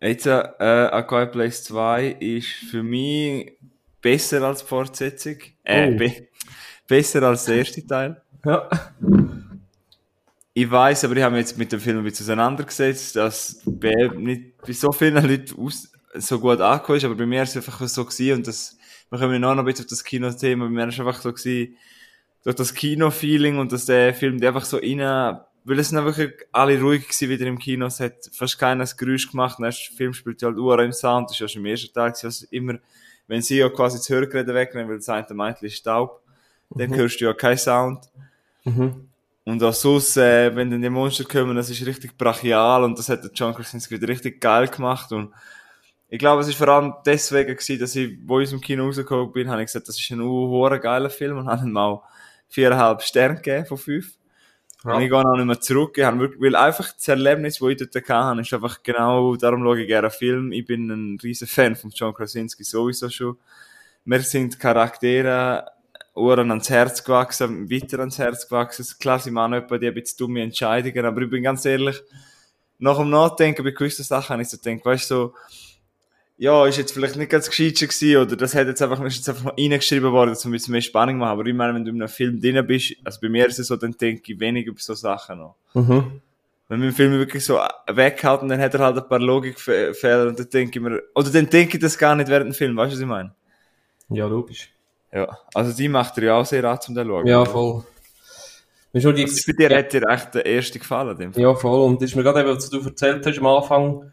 Jetzt, 0.00 0.26
äh, 0.26 0.30
A 0.30 1.02
Quiet 1.02 1.30
Place 1.32 1.64
2 1.64 2.08
ist 2.18 2.48
für 2.48 2.82
mich 2.82 3.56
besser 4.00 4.42
als 4.42 4.60
die 4.60 4.66
Fortsetzung. 4.66 5.36
Äh, 5.62 5.96
Oh. 5.96 6.26
Be 6.86 6.96
besser 6.96 7.22
als 7.22 7.44
der 7.44 7.56
erste 7.56 7.86
Teil. 7.86 8.20
Ja. 8.44 8.68
Ich 10.54 10.70
weiß, 10.70 11.04
aber 11.04 11.16
ich 11.16 11.22
habe 11.22 11.34
mich 11.34 11.46
jetzt 11.46 11.58
mit 11.58 11.72
dem 11.72 11.80
Film 11.80 11.98
ein 11.98 12.04
bisschen 12.04 12.26
auseinandergesetzt, 12.26 13.16
dass 13.16 13.62
bei, 13.64 14.10
nicht 14.14 14.58
bei 14.58 14.72
so 14.72 14.92
vielen 14.92 15.26
Leuten 15.26 15.58
aus, 15.58 15.90
so 16.14 16.38
gut 16.38 16.60
angekommen 16.60 16.98
ist, 16.98 17.04
aber 17.04 17.14
bei 17.14 17.24
mir 17.24 17.42
ist 17.42 17.56
es 17.56 17.56
einfach 17.56 17.88
so 17.88 18.04
gewesen 18.04 18.36
und 18.36 18.46
das, 18.46 18.76
wir 19.08 19.18
kommen 19.18 19.32
ja 19.32 19.38
noch 19.38 19.56
ein 19.56 19.64
bisschen 19.64 19.86
auf 19.86 19.90
das 19.90 20.04
Kino-Thema, 20.04 20.66
bei 20.66 20.70
mir 20.70 20.88
ist 20.88 20.94
es 20.94 21.00
einfach 21.00 21.22
so 21.22 21.32
gewesen, 21.32 21.76
durch 22.44 22.56
das 22.56 22.74
Kino-Feeling 22.74 23.58
und 23.58 23.72
dass 23.72 23.86
der 23.86 24.12
Film 24.12 24.38
der 24.38 24.50
einfach 24.50 24.66
so 24.66 24.76
rein, 24.76 25.40
weil 25.64 25.78
es 25.78 25.88
sind 25.88 26.04
wirklich 26.04 26.32
alle 26.50 26.78
ruhig 26.78 27.04
gewesen 27.04 27.30
wieder 27.30 27.46
im 27.46 27.58
Kino, 27.58 27.86
es 27.86 28.00
hat 28.00 28.28
fast 28.32 28.58
keiner 28.58 28.84
ein 28.84 28.90
Geräusch 28.96 29.30
gemacht, 29.30 29.58
der 29.58 29.72
Film 29.72 30.12
spielt 30.12 30.42
ja 30.42 30.48
halt 30.48 30.58
Uhr 30.58 30.78
im 30.80 30.92
Sound, 30.92 31.30
das 31.30 31.36
ist 31.36 31.40
ja 31.40 31.48
schon 31.48 31.62
im 31.62 31.66
ersten 31.66 31.94
Tag, 31.94 32.22
also 32.22 32.46
immer, 32.50 32.78
wenn 33.26 33.40
sie 33.40 33.56
ja 33.56 33.70
quasi 33.70 33.96
das 33.96 34.10
Hörgerät 34.10 34.48
wegnehmen, 34.48 34.90
weil 34.90 34.98
das 34.98 35.08
eine 35.08 35.26
Meintel 35.32 35.66
ist 35.66 35.76
Staub, 35.76 36.21
dann 36.76 36.94
hörst 36.94 37.20
du 37.20 37.26
ja 37.26 37.32
keinen 37.32 37.58
Sound. 37.58 38.04
Mhm. 38.64 39.08
Und 39.44 39.62
auch 39.62 39.74
sonst, 39.74 40.16
äh, 40.16 40.54
wenn 40.54 40.70
dann 40.70 40.82
die 40.82 40.90
Monster 40.90 41.24
kommen, 41.24 41.56
das 41.56 41.68
ist 41.68 41.84
richtig 41.84 42.16
brachial 42.16 42.84
und 42.84 42.98
das 42.98 43.08
hat 43.08 43.24
der 43.24 43.30
John 43.34 43.54
Krasinski 43.54 43.96
wieder 43.96 44.08
richtig 44.08 44.40
geil 44.40 44.68
gemacht 44.68 45.10
und 45.12 45.32
ich 46.12 46.18
glaube, 46.18 46.42
es 46.42 46.48
ist 46.48 46.56
vor 46.56 46.68
allem 46.68 46.92
deswegen 47.06 47.56
gewesen, 47.56 47.80
dass 47.80 47.96
ich, 47.96 48.18
wo 48.26 48.38
ich 48.38 48.44
aus 48.44 48.50
dem 48.50 48.60
Kino 48.60 48.84
rausgekommen 48.84 49.32
bin, 49.32 49.48
habe 49.48 49.62
ich 49.62 49.68
gesagt, 49.68 49.88
das 49.88 49.98
ist 49.98 50.10
ein 50.10 50.20
uh, 50.20 50.68
geiler 50.78 51.08
Film 51.08 51.38
und 51.38 51.48
habe 51.48 51.66
ihm 51.66 51.74
auch 51.74 52.04
viereinhalb 52.48 53.00
Sterne 53.00 53.36
gegeben 53.36 53.64
von 53.64 53.78
fünf. 53.78 54.18
Ja. 54.84 54.92
Und 54.92 55.00
ich 55.00 55.08
gehe 55.08 55.18
auch 55.18 55.36
nicht 55.36 55.46
mehr 55.46 55.58
zurück. 55.58 55.96
Ich 55.96 56.04
habe 56.04 56.18
wirklich, 56.18 56.42
weil 56.42 56.54
einfach 56.54 56.92
das 56.92 57.08
Erlebnis, 57.08 57.58
das 57.58 57.68
ich 57.70 57.76
dort 57.78 58.08
hatte, 58.10 58.40
ist 58.42 58.52
einfach 58.52 58.82
genau, 58.82 59.36
darum 59.36 59.62
schaue 59.62 59.80
ich 59.80 59.86
gerne 59.86 60.10
Film. 60.10 60.52
Ich 60.52 60.66
bin 60.66 60.90
ein 60.90 61.18
riesen 61.22 61.48
Fan 61.48 61.76
von 61.76 61.90
John 61.90 62.12
Krasinski 62.12 62.62
sowieso 62.62 63.08
schon. 63.08 63.38
Wir 64.04 64.20
sind 64.20 64.60
Charaktere, 64.60 65.64
Ohren 66.14 66.50
ans 66.50 66.68
Herz 66.68 67.04
gewachsen, 67.04 67.70
weiter 67.70 68.00
ans 68.00 68.18
Herz 68.18 68.48
gewachsen. 68.48 68.86
Klar, 69.00 69.18
sie 69.18 69.30
machen 69.30 69.54
etwa 69.54 69.78
die 69.78 69.88
ein 69.88 69.94
bisschen 69.94 70.18
dumme 70.18 70.42
Entscheidungen, 70.42 71.04
aber 71.04 71.22
ich 71.22 71.30
bin 71.30 71.42
ganz 71.42 71.64
ehrlich, 71.64 72.02
nach 72.78 72.98
dem 72.98 73.10
Nachdenken 73.10 73.64
bei 73.64 73.70
gewissen 73.70 74.02
Sachen 74.02 74.30
habe 74.30 74.42
ich 74.42 74.48
so 74.48 74.58
gedacht, 74.58 74.84
weißt 74.84 75.10
du, 75.10 75.14
so, 75.14 75.34
ja, 76.42 76.66
ist 76.66 76.76
jetzt 76.76 76.92
vielleicht 76.92 77.14
nicht 77.14 77.30
ganz 77.30 77.48
gewesen, 77.48 78.16
oder 78.16 78.34
das 78.34 78.54
hat 78.56 78.66
jetzt 78.66 78.82
einfach, 78.82 79.00
ist 79.04 79.16
jetzt 79.16 79.28
einfach 79.28 79.44
mal 79.44 79.54
reingeschrieben 79.56 80.10
worden, 80.10 80.34
wir 80.34 80.44
ein 80.44 80.50
bisschen 80.50 80.72
mehr 80.72 80.80
Spannung 80.80 81.18
machen. 81.18 81.38
Aber 81.38 81.46
ich 81.46 81.54
meine, 81.54 81.74
wenn 81.74 81.84
du 81.84 81.90
in 81.92 82.02
einem 82.02 82.08
Film 82.08 82.40
drin 82.40 82.66
bist, 82.66 82.96
also 83.04 83.20
bei 83.20 83.28
mir 83.28 83.46
ist 83.46 83.60
es 83.60 83.68
so, 83.68 83.76
dann 83.76 83.92
denke 83.92 84.32
ich 84.32 84.40
weniger 84.40 84.70
über 84.70 84.80
so 84.80 84.94
Sachen 84.94 85.38
noch. 85.38 85.54
Mhm. 85.74 86.20
Wenn 86.68 86.80
wir 86.80 86.88
den 86.88 86.96
Film 86.96 87.12
wirklich 87.12 87.44
so 87.44 87.60
weghalten, 87.86 88.48
dann 88.48 88.60
hat 88.60 88.74
er 88.74 88.80
halt 88.80 88.96
ein 88.96 89.08
paar 89.08 89.20
Logikfehler 89.20 90.26
und 90.26 90.38
dann 90.38 90.50
denke 90.50 90.78
ich 90.80 90.82
mir, 90.82 91.00
oder 91.14 91.30
dann 91.30 91.48
denke 91.48 91.76
ich 91.76 91.80
das 91.80 91.96
gar 91.96 92.16
nicht 92.16 92.28
während 92.28 92.46
dem 92.46 92.54
Film, 92.54 92.76
weißt 92.76 92.92
du, 92.92 92.96
was 92.96 93.00
ich 93.02 93.06
meine? 93.06 93.34
Ja, 94.08 94.26
logisch. 94.26 94.71
Ja, 95.12 95.38
also 95.54 95.72
die 95.72 95.88
macht 95.88 96.16
er 96.18 96.24
ja 96.24 96.36
auch 96.36 96.46
sehr 96.46 96.64
an 96.64 96.80
zum 96.80 96.94
den 96.94 97.06
schauen. 97.06 97.26
Ja, 97.26 97.44
voll. 97.44 97.84
Schon 98.94 99.14
die, 99.14 99.24
Also 99.24 99.46
bei 99.46 99.52
dir 99.52 99.76
hat 99.76 99.92
dir 99.92 100.06
echt 100.08 100.34
der 100.34 100.44
erste 100.44 100.78
gefallen, 100.78 101.32
ja, 101.36 101.54
voll. 101.54 101.80
Und 101.80 102.02
das 102.02 102.10
ist 102.10 102.16
mir 102.16 102.22
gerade 102.22 102.40
eben, 102.40 102.56
was 102.56 102.68
du 102.68 102.80
erzählt 102.80 103.24
hast 103.26 103.38
am 103.38 103.46
Anfang, 103.46 104.12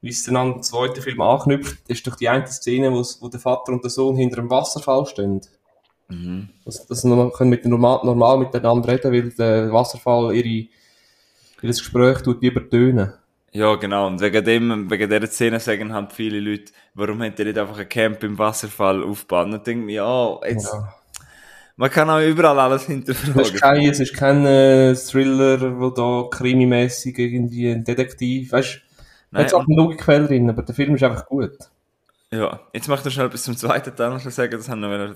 wie 0.00 0.10
es 0.10 0.24
dann 0.24 0.36
an 0.36 0.52
den 0.54 0.62
zweiten 0.62 1.00
Film 1.00 1.20
anknüpft, 1.20 1.88
ist 1.88 2.06
doch 2.06 2.16
die 2.16 2.28
eine 2.28 2.46
Szene, 2.46 2.92
wo, 2.92 3.04
wo 3.20 3.28
der 3.28 3.40
Vater 3.40 3.72
und 3.72 3.84
der 3.84 3.90
Sohn 3.90 4.16
hinter 4.16 4.38
einem 4.38 4.50
Wasserfall 4.50 5.06
stehen. 5.06 5.40
Mhm. 6.08 6.48
Dass, 6.64 6.86
dass 6.86 7.02
sie 7.02 7.30
können 7.36 7.50
mit 7.50 7.64
normal, 7.64 8.00
normal 8.04 8.38
miteinander 8.38 8.88
reden, 8.88 9.12
weil 9.12 9.30
der 9.30 9.72
Wasserfall 9.72 10.34
ihre, 10.34 10.48
ihr 10.48 10.68
Gespräch 11.62 12.18
tut 12.22 12.42
übertönen. 12.42 13.12
Ja, 13.56 13.74
genau. 13.76 14.06
Und 14.08 14.20
wegen 14.20 14.44
dem, 14.44 14.90
wegen 14.90 15.08
dieser 15.08 15.26
Szene 15.28 15.60
sagen 15.60 15.92
halt 15.94 16.12
viele 16.12 16.40
Leute, 16.40 16.72
warum 16.94 17.22
habt 17.22 17.38
ihr 17.38 17.46
nicht 17.46 17.58
einfach 17.58 17.78
ein 17.78 17.88
Camp 17.88 18.22
im 18.22 18.38
Wasserfall 18.38 19.02
aufgebaut? 19.02 19.46
Und 19.46 19.52
dann 19.52 19.64
denke 19.64 19.88
ich 19.88 19.94
ja, 19.96 20.38
jetzt, 20.46 20.72
Ja. 20.72 20.94
man 21.76 21.90
kann 21.90 22.10
auch 22.10 22.20
überall 22.20 22.58
alles 22.58 22.82
Es 22.82 22.88
ist 22.88 22.94
hinterfragen. 22.94 23.54
kein, 23.60 23.88
es 23.88 24.00
ist 24.00 24.14
kein 24.14 24.44
äh, 24.44 24.94
Thriller, 24.94 25.78
wo 25.80 25.88
da 25.90 26.28
krimimäßig 26.30 27.18
irgendwie 27.18 27.70
ein 27.70 27.84
Detektiv, 27.84 28.52
weißt 28.52 28.80
du, 29.32 29.38
hat 29.38 29.54
auch 29.54 29.66
eine 29.66 29.76
Logikquelle 29.76 30.26
drin, 30.26 30.50
aber 30.50 30.62
der 30.62 30.74
Film 30.74 30.94
ist 30.94 31.02
einfach 31.04 31.26
gut. 31.26 31.52
Ja, 32.30 32.60
jetzt 32.74 32.88
möchte 32.88 33.08
ich 33.08 33.14
noch 33.16 33.22
schnell 33.22 33.28
bis 33.30 33.44
zum 33.44 33.56
zweiten 33.56 33.94
Teil 33.96 34.10
noch 34.10 34.20
sagen, 34.20 34.52
das 34.52 34.68
haben 34.68 34.80
wir 34.82 34.88
noch 35.08 35.14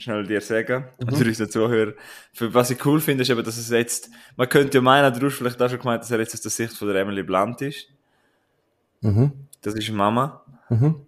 schnell 0.00 0.26
dir 0.26 0.40
sagen, 0.40 0.84
Mhm. 1.00 1.08
oder 1.12 1.26
unseren 1.26 1.50
Zuhörer. 1.50 1.92
Für, 2.32 2.52
was 2.54 2.70
ich 2.70 2.84
cool 2.86 3.00
finde, 3.00 3.22
ist 3.22 3.30
eben, 3.30 3.44
dass 3.44 3.56
es 3.56 3.70
jetzt, 3.70 4.10
man 4.36 4.48
könnte 4.48 4.78
ja 4.78 4.82
meinen, 4.82 5.18
du 5.18 5.26
hast 5.26 5.36
vielleicht 5.36 5.60
auch 5.60 5.68
schon 5.70 5.78
gemeint, 5.78 6.02
dass 6.02 6.10
er 6.10 6.18
jetzt 6.18 6.34
aus 6.34 6.40
der 6.42 6.50
Sicht 6.50 6.74
von 6.76 6.88
der 6.88 6.96
Emily 7.02 7.22
Blunt 7.22 7.60
ist. 7.62 7.86
Mhm. 9.00 9.32
Das 9.62 9.74
ist 9.74 9.90
Mama. 9.90 10.44
Mhm. 10.68 11.06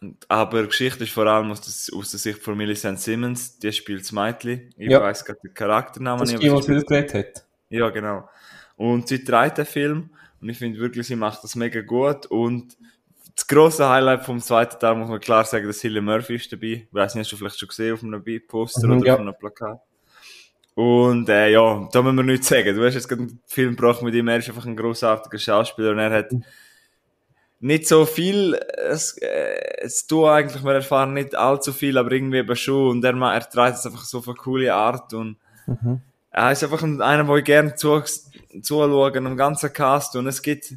Und, 0.00 0.16
aber 0.28 0.62
die 0.62 0.68
Geschichte 0.68 1.04
ist 1.04 1.12
vor 1.12 1.26
allem 1.26 1.50
aus, 1.50 1.60
der- 1.60 1.96
aus 1.98 2.10
der 2.10 2.20
Sicht 2.20 2.40
von 2.40 2.56
Millicent 2.56 3.00
Simmons, 3.00 3.58
die 3.58 3.72
spielt 3.72 4.02
das 4.02 4.12
Mädchen. 4.12 4.70
Ich 4.76 4.90
Ja. 4.90 5.00
weiss 5.00 5.24
gerade 5.24 5.40
den 5.42 5.54
Charakternamen 5.54 6.20
Das 6.20 6.30
ist 6.30 6.34
nicht, 6.34 6.44
die, 6.44 6.52
was 6.52 6.66
sie 6.66 6.74
geredet 6.84 7.14
hat. 7.14 7.44
ja, 7.70 7.88
genau. 7.90 8.28
Und 8.76 9.08
sie 9.08 9.22
dreht 9.24 9.56
den 9.58 9.66
Film 9.66 10.10
und 10.40 10.48
ich 10.48 10.58
finde 10.58 10.78
wirklich, 10.80 11.06
sie 11.06 11.16
macht 11.16 11.42
das 11.44 11.54
mega 11.54 11.80
gut 11.80 12.26
und 12.26 12.76
das 13.36 13.46
grosse 13.46 13.88
Highlight 13.88 14.24
vom 14.24 14.40
zweiten 14.40 14.78
Teil 14.78 14.94
muss 14.94 15.08
man 15.08 15.20
klar 15.20 15.44
sagen, 15.44 15.66
dass 15.66 15.78
Cillian 15.80 16.04
Murphy 16.04 16.36
ist 16.36 16.52
dabei. 16.52 16.66
Ich 16.66 16.88
weiss 16.92 17.14
nicht, 17.14 17.24
hast 17.24 17.32
du 17.32 17.36
vielleicht 17.36 17.58
schon 17.58 17.68
gesehen 17.68 17.94
auf 17.94 18.02
einem 18.02 18.22
Poster 18.46 18.86
Mhm, 18.86 18.98
oder 18.98 19.06
ja. 19.06 19.14
auf 19.14 19.20
einem 19.20 19.34
Plakat. 19.34 19.80
Und 20.74 21.28
äh, 21.28 21.50
ja, 21.50 21.88
da 21.92 22.02
müssen 22.02 22.16
wir 22.16 22.22
nichts 22.24 22.48
sagen. 22.48 22.74
Du 22.74 22.84
hast 22.84 22.94
jetzt 22.94 23.08
gerade 23.08 23.22
einen 23.22 23.40
Film 23.46 23.76
gebracht 23.76 24.02
mit 24.02 24.14
ihm, 24.14 24.26
er 24.28 24.38
ist 24.38 24.48
einfach 24.48 24.66
ein 24.66 24.76
grossartiger 24.76 25.38
Schauspieler 25.38 25.90
und 25.92 25.98
er 25.98 26.10
hat 26.12 26.30
nicht 27.60 27.86
so 27.88 28.04
viel 28.04 28.54
es, 28.88 29.16
äh, 29.18 29.56
es 29.78 30.06
tun 30.06 30.28
eigentlich, 30.28 30.62
wir 30.64 30.72
erfahren 30.74 31.14
nicht 31.14 31.34
allzu 31.34 31.72
viel, 31.72 31.96
aber 31.96 32.12
irgendwie 32.12 32.38
eben 32.38 32.56
schon 32.56 32.90
und 32.90 33.04
er, 33.04 33.14
er 33.14 33.48
trägt 33.48 33.78
es 33.78 33.86
einfach 33.86 34.04
so 34.04 34.18
auf 34.18 34.28
eine 34.28 34.36
coole 34.36 34.74
Art 34.74 35.14
und 35.14 35.36
Mhm. 35.66 36.02
er 36.30 36.52
ist 36.52 36.62
einfach 36.62 36.82
ein- 36.82 37.00
einer, 37.00 37.26
wo 37.26 37.36
ich 37.36 37.44
gerne 37.44 37.74
zu, 37.74 38.02
zuschaue, 38.60 39.12
einem 39.14 39.36
ganzen 39.36 39.72
Cast 39.72 40.14
und 40.16 40.26
es 40.26 40.42
gibt 40.42 40.74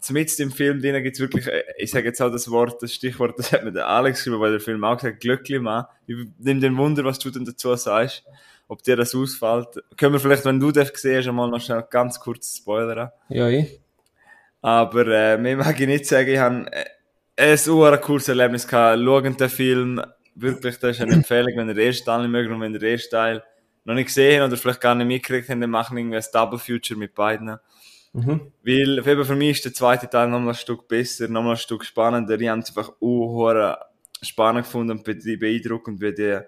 zumindest 0.00 0.40
im 0.40 0.52
Film 0.52 0.80
drin 0.80 1.02
gibt's 1.02 1.20
wirklich, 1.20 1.46
äh, 1.46 1.64
ich 1.78 1.90
sage 1.90 2.06
jetzt 2.06 2.20
auch 2.20 2.30
das 2.30 2.50
Wort, 2.50 2.82
das 2.82 2.94
Stichwort, 2.94 3.38
das 3.38 3.52
hat 3.52 3.64
mir 3.64 3.72
der 3.72 3.88
Alex 3.88 4.18
geschrieben, 4.18 4.40
weil 4.40 4.52
der 4.52 4.60
Film 4.60 4.84
auch 4.84 4.96
gesagt, 4.96 5.20
glücklich 5.20 5.60
Mann. 5.60 5.86
Ich 6.06 6.16
nimm 6.38 6.60
den 6.60 6.76
Wunder, 6.76 7.04
was 7.04 7.18
du 7.18 7.30
denn 7.30 7.44
dazu 7.44 7.74
sagst, 7.74 8.24
ob 8.68 8.82
dir 8.82 8.96
das 8.96 9.14
ausfällt. 9.14 9.82
Können 9.96 10.12
wir 10.12 10.20
vielleicht, 10.20 10.44
wenn 10.44 10.60
du 10.60 10.70
das 10.70 10.92
gesehen 10.92 11.18
hast, 11.18 11.28
einmal 11.28 11.50
noch 11.50 11.60
schnell 11.60 11.84
ganz 11.90 12.20
kurz 12.20 12.56
spoilern. 12.56 13.10
Ja, 13.28 13.48
ich. 13.48 13.80
Aber 14.62 15.06
äh, 15.06 15.38
mehr 15.38 15.56
mag 15.56 15.78
ich 15.80 15.86
nicht 15.86 16.06
sagen. 16.06 16.28
Ich 16.28 16.38
habe 16.38 16.66
äh, 16.70 16.84
ein 17.36 17.56
super 17.56 17.96
cooles 17.98 18.28
Erlebnis 18.28 18.68
gehabt. 18.68 19.00
Schauen 19.02 19.36
den 19.36 19.48
Film. 19.48 20.02
Wirklich, 20.34 20.78
das 20.78 20.96
ist 20.96 21.02
eine 21.02 21.14
Empfehlung, 21.14 21.56
wenn 21.56 21.68
ihr 21.68 21.74
den 21.74 21.86
ersten 21.86 22.04
Teil 22.04 22.20
nicht 22.22 22.30
mögt 22.30 22.50
und 22.50 22.60
wenn 22.60 22.72
ihr 22.72 22.78
den 22.78 22.92
ersten 22.92 23.10
Teil 23.10 23.42
noch 23.84 23.94
nicht 23.94 24.06
gesehen 24.06 24.40
habt 24.40 24.52
oder 24.52 24.60
vielleicht 24.60 24.80
gar 24.80 24.94
nicht 24.94 25.06
mitgekriegt 25.06 25.48
habt, 25.48 25.60
dann 25.60 25.70
machen 25.70 25.96
wir 25.96 26.02
irgendwie 26.02 26.18
ein 26.18 26.24
Double 26.32 26.58
Future 26.58 26.98
mit 26.98 27.14
beiden. 27.14 27.58
Mhm. 28.12 28.52
Weil 28.64 28.98
eben 29.06 29.24
für 29.24 29.36
mich 29.36 29.50
ist 29.58 29.64
der 29.64 29.72
zweite 29.74 30.08
Teil 30.10 30.28
nochmal 30.28 30.50
ein 30.50 30.54
Stück 30.54 30.88
besser, 30.88 31.28
nochmal 31.28 31.52
ein 31.52 31.56
Stück 31.58 31.84
spannender. 31.84 32.40
Ich 32.40 32.48
habe 32.48 32.60
es 32.60 32.68
einfach 32.76 32.92
uh, 33.00 33.72
spannend 34.22 34.64
gefunden 34.64 34.98
und 34.98 35.04
be- 35.04 35.36
beeindruckend, 35.38 36.00
wie 36.00 36.12
die, 36.12 36.40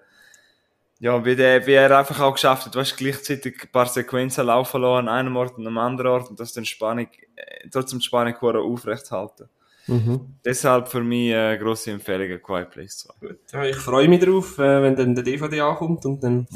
ja, 1.00 1.24
wie, 1.24 1.34
der, 1.36 1.66
wie 1.66 1.72
er 1.72 1.98
einfach 1.98 2.20
auch 2.20 2.34
geschafft 2.34 2.66
hat, 2.66 2.76
weißt, 2.76 2.96
gleichzeitig 2.96 3.62
ein 3.64 3.70
paar 3.72 3.86
Sequenzen 3.86 4.46
laufen 4.46 4.82
lassen, 4.82 5.08
an 5.08 5.08
einem 5.08 5.36
Ort 5.36 5.56
und 5.58 5.66
an 5.66 5.68
einem 5.68 5.78
anderen 5.78 6.10
Ort 6.12 6.30
und 6.30 6.38
das 6.38 6.52
dann 6.52 6.64
Spannung, 6.64 7.08
äh, 7.36 7.68
trotzdem 7.70 7.98
die 7.98 8.04
Spannung 8.04 8.34
aufrecht 8.36 9.10
halten. 9.10 9.48
Mhm. 9.88 10.36
Deshalb 10.44 10.86
für 10.88 11.02
mich 11.02 11.30
äh, 11.32 11.58
grosse 11.58 11.90
Empfehlung, 11.90 12.30
A 12.32 12.38
Quiet 12.38 12.70
Place 12.70 12.98
2. 12.98 13.14
Gut. 13.20 13.38
Ja, 13.52 13.64
ich 13.64 13.76
freue 13.76 14.08
mich 14.08 14.20
drauf, 14.24 14.58
äh, 14.58 14.80
wenn 14.82 14.94
dann 14.94 15.14
der 15.16 15.24
DVD 15.24 15.60
ankommt 15.60 16.04
und 16.06 16.22
dann. 16.22 16.46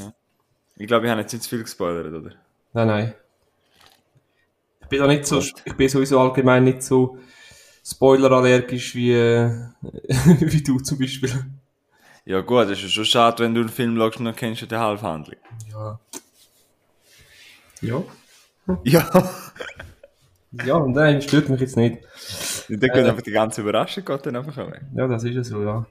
Ich 0.76 0.86
glaube, 0.86 1.06
ich 1.06 1.10
habe 1.10 1.22
jetzt 1.22 1.32
nicht 1.32 1.42
zu 1.42 1.50
viel 1.50 1.62
gespoilert, 1.62 2.12
oder? 2.12 2.30
Nein, 2.72 2.86
nein. 2.86 3.14
Ich 4.86 4.90
bin 4.90 5.00
da 5.00 5.08
nicht 5.08 5.26
so, 5.26 5.40
ich 5.40 5.74
bin 5.76 5.88
sowieso 5.88 6.20
allgemein 6.20 6.62
nicht 6.62 6.80
so 6.80 7.18
spoilerallergisch 7.84 8.94
wie, 8.94 9.14
äh, 9.14 9.50
wie 10.40 10.62
du 10.62 10.78
zum 10.78 10.96
Beispiel. 11.00 11.32
Ja 12.24 12.40
gut, 12.40 12.66
es 12.66 12.78
ist 12.78 12.82
ja 12.82 12.88
schon 12.88 13.04
schade, 13.04 13.42
wenn 13.42 13.52
du 13.52 13.62
einen 13.62 13.68
Film 13.68 13.96
schaust 13.96 14.18
und 14.18 14.26
dann 14.26 14.36
kennst 14.36 14.62
du 14.62 14.66
die 14.66 14.76
Halbhandlung. 14.76 15.40
Ja. 15.72 16.00
Ja. 17.80 18.02
Ja. 18.82 19.30
Ja, 20.64 20.84
nein, 20.86 21.22
stört 21.22 21.48
mich 21.48 21.60
jetzt 21.60 21.76
nicht. 21.76 21.98
Und 22.68 22.82
dann 22.82 22.90
geht 22.90 23.04
einfach 23.04 23.22
die 23.22 23.30
ganze 23.30 23.60
Überraschung 23.60 24.04
geht 24.04 24.26
dann 24.26 24.36
einfach 24.36 24.56
weg. 24.56 24.80
Ja, 24.94 25.06
das 25.06 25.22
ist 25.22 25.34
ja 25.34 25.44
so, 25.44 25.62
ja. 25.62 25.86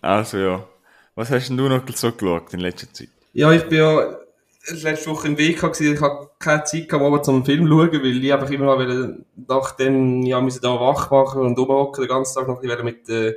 Also 0.00 0.38
ja. 0.38 0.66
Was 1.14 1.30
hast 1.30 1.48
denn 1.48 1.56
du 1.56 1.68
noch 1.68 1.82
so 1.94 2.12
geschaut 2.12 2.54
in 2.54 2.60
letzter 2.60 2.90
Zeit? 2.92 3.08
Ja, 3.32 3.52
ich 3.52 3.68
bin 3.68 3.78
ja 3.78 4.16
letzte 4.66 5.10
Woche 5.10 5.28
im 5.28 5.38
Weg 5.38 5.60
gewesen. 5.60 5.94
Ich 5.94 6.00
habe 6.00 6.30
keine 6.38 6.64
Zeit 6.64 6.88
gehabt, 6.88 7.10
mal 7.10 7.22
zum 7.22 7.44
Film 7.44 7.66
zu 7.66 7.72
schauen, 7.72 7.92
weil 7.92 8.24
ich 8.24 8.32
einfach 8.32 8.50
immer 8.50 8.76
noch 8.76 9.14
nachdem 9.46 10.22
ja, 10.22 10.40
müssen 10.40 10.62
da 10.62 10.80
wach 10.80 11.10
machen 11.10 11.42
und 11.42 11.58
rumhocken, 11.58 12.02
den 12.02 12.08
ganzen 12.08 12.34
Tag 12.34 12.48
noch 12.48 12.62
ein 12.62 12.68
bisschen 12.68 12.84
mit, 12.84 13.08
äh, 13.08 13.34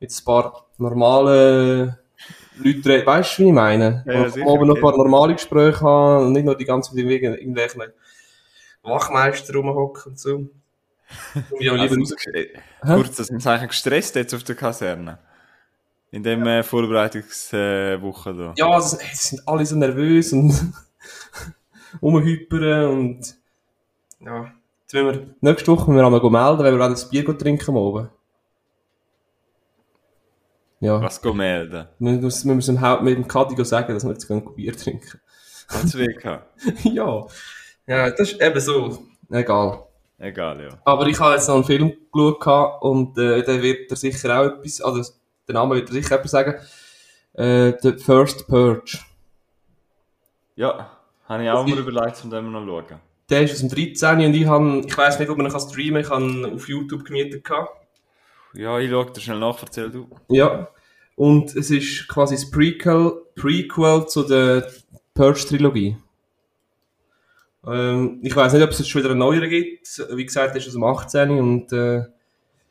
mit 0.00 0.10
ein 0.10 0.24
paar 0.24 0.66
normalen 0.78 1.96
Leuten 2.56 2.82
reden. 2.88 3.06
Weißt 3.06 3.38
du, 3.38 3.42
wie 3.42 3.48
ich 3.48 3.54
meine? 3.54 4.02
Ja, 4.06 4.26
ja, 4.26 4.46
aber 4.46 4.66
noch 4.66 4.76
ein 4.76 4.80
paar 4.80 4.96
normale 4.96 5.34
Gespräche 5.34 5.80
haben 5.80 6.26
und 6.26 6.32
nicht 6.32 6.44
nur 6.44 6.56
die 6.56 6.64
ganze 6.64 6.90
Zeit 6.90 7.06
wegen 7.06 7.34
irgendwelchen 7.34 7.82
Wachmeister 8.82 9.54
rumhocken 9.54 10.12
und 10.12 10.18
so. 10.18 10.36
Und 10.36 10.50
ja, 11.60 11.74
lieber 11.74 11.96
Also, 11.96 12.14
äh, 12.32 12.46
kurz, 12.82 13.16
dass 13.16 13.30
man 13.30 13.40
sagen, 13.40 13.66
gestresst 13.66 14.14
jetzt 14.16 14.34
auf 14.34 14.44
der 14.44 14.54
Kaserne. 14.54 15.18
In 16.12 16.22
dem 16.22 16.44
äh, 16.46 16.62
Vorbereitungswoche 16.62 18.30
äh, 18.30 18.36
da. 18.36 18.54
Ja, 18.56 18.68
also, 18.70 18.96
ey, 18.96 19.06
sie 19.12 19.36
sind 19.36 19.46
alle 19.46 19.64
so 19.64 19.76
nervös 19.76 20.32
und 20.32 20.52
rumhypern 22.02 22.86
und 22.90 23.36
ja. 24.20 24.52
Jetzt 24.82 24.92
wir, 24.94 25.34
nächste 25.40 25.70
Woche 25.70 25.90
müssen 25.90 26.00
wir 26.00 26.04
einmal 26.04 26.30
melden, 26.30 26.64
wenn 26.64 26.76
wir 26.78 26.84
auch 26.84 26.90
ein 26.90 27.10
Bier 27.10 27.38
trinken 27.38 27.76
oben. 27.76 28.08
Ja, 30.80 31.00
Was 31.00 31.20
go 31.22 31.32
melden? 31.32 31.86
wir 31.98 32.12
müssen, 32.12 32.48
wir 32.48 32.54
müssen 32.56 32.80
dem 32.80 33.04
mit 33.04 33.16
dem 33.16 33.28
Kadi 33.28 33.64
sagen, 33.64 33.94
dass 33.94 34.02
wir 34.02 34.12
jetzt 34.12 34.26
gehen 34.26 34.54
Bier 34.54 34.76
trinken. 34.76 35.20
Hat's 35.68 35.96
weh 35.96 36.08
ja. 36.84 37.26
Ja, 37.86 38.10
das 38.10 38.32
ist 38.32 38.42
eben 38.42 38.60
so. 38.60 38.98
Egal. 39.30 39.84
Egal, 40.18 40.60
ja. 40.60 40.78
Aber 40.84 41.06
ich 41.06 41.18
habe 41.20 41.34
jetzt 41.34 41.48
noch 41.48 41.54
einen 41.54 41.64
Film 41.64 41.92
geschaut 42.12 42.82
und 42.82 43.16
äh, 43.16 43.42
der 43.42 43.62
wird 43.62 43.90
er 43.90 43.96
sicher 43.96 44.40
auch 44.40 44.44
etwas, 44.46 44.80
also 44.80 45.12
der 45.50 45.60
Name 45.60 45.74
wird 45.74 45.88
er 45.88 45.94
sicher 45.94 46.16
etwas 46.16 46.30
sagen. 46.30 46.54
Äh, 47.34 47.72
The 47.80 47.92
First 47.92 48.46
Purge. 48.46 48.98
Ja, 50.54 50.90
habe 51.24 51.44
ich 51.44 51.50
auch 51.50 51.66
mal 51.66 51.78
überlegt, 51.78 52.22
um 52.24 52.30
den 52.30 52.52
noch 52.52 52.60
zu 52.60 52.66
schauen. 52.66 53.00
Der 53.28 53.42
ist 53.42 53.52
aus 53.52 53.60
dem 53.60 53.68
13 53.68 54.26
und 54.26 54.34
ich 54.34 54.46
habe, 54.46 54.82
ich 54.86 54.98
weiss 54.98 55.18
nicht, 55.18 55.28
ob 55.28 55.38
man 55.38 55.46
ihn 55.46 55.60
streamen 55.60 56.02
kann, 56.02 56.30
ich 56.30 56.44
habe 56.44 56.54
auf 56.54 56.68
YouTube 56.68 57.04
gemietet 57.04 57.44
gehabt. 57.44 57.70
Ja, 58.54 58.78
ich 58.78 58.90
schaue 58.90 59.12
dir 59.12 59.20
schnell 59.20 59.38
nach, 59.38 59.62
erzähl 59.62 59.90
du. 59.90 60.08
Ja. 60.28 60.68
Und 61.14 61.54
es 61.54 61.70
ist 61.70 62.08
quasi 62.08 62.34
das 62.34 62.50
Prequel, 62.50 63.12
Prequel 63.36 64.06
zu 64.06 64.22
der 64.24 64.68
Purge-Trilogie. 65.14 65.96
Ähm, 67.66 68.20
ich 68.22 68.34
weiss 68.34 68.52
nicht, 68.52 68.62
ob 68.62 68.70
es 68.70 68.78
jetzt 68.78 68.88
schon 68.88 69.02
wieder 69.02 69.10
einen 69.10 69.20
neueren 69.20 69.48
gibt. 69.48 69.86
Wie 70.12 70.26
gesagt, 70.26 70.54
der 70.54 70.60
ist 70.60 70.68
aus 70.68 70.74
dem 70.74 70.84
18 70.84 71.30
und 71.30 71.72
äh, 71.72 72.04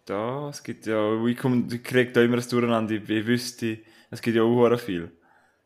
Da, 0.09 0.49
es 0.49 0.63
gibt 0.63 0.87
ja, 0.87 1.23
ich, 1.23 1.37
komm, 1.37 1.67
ich 1.71 1.83
krieg 1.83 2.13
da 2.13 2.21
immer 2.21 2.37
ein 2.37 2.49
Durcheinander, 2.49 2.95
ich, 2.95 3.07
ich 3.07 3.27
wüsste, 3.27 3.77
es 4.09 4.21
gibt 4.21 4.35
ja 4.35 4.41
auch 4.41 4.79
viel. 4.79 5.11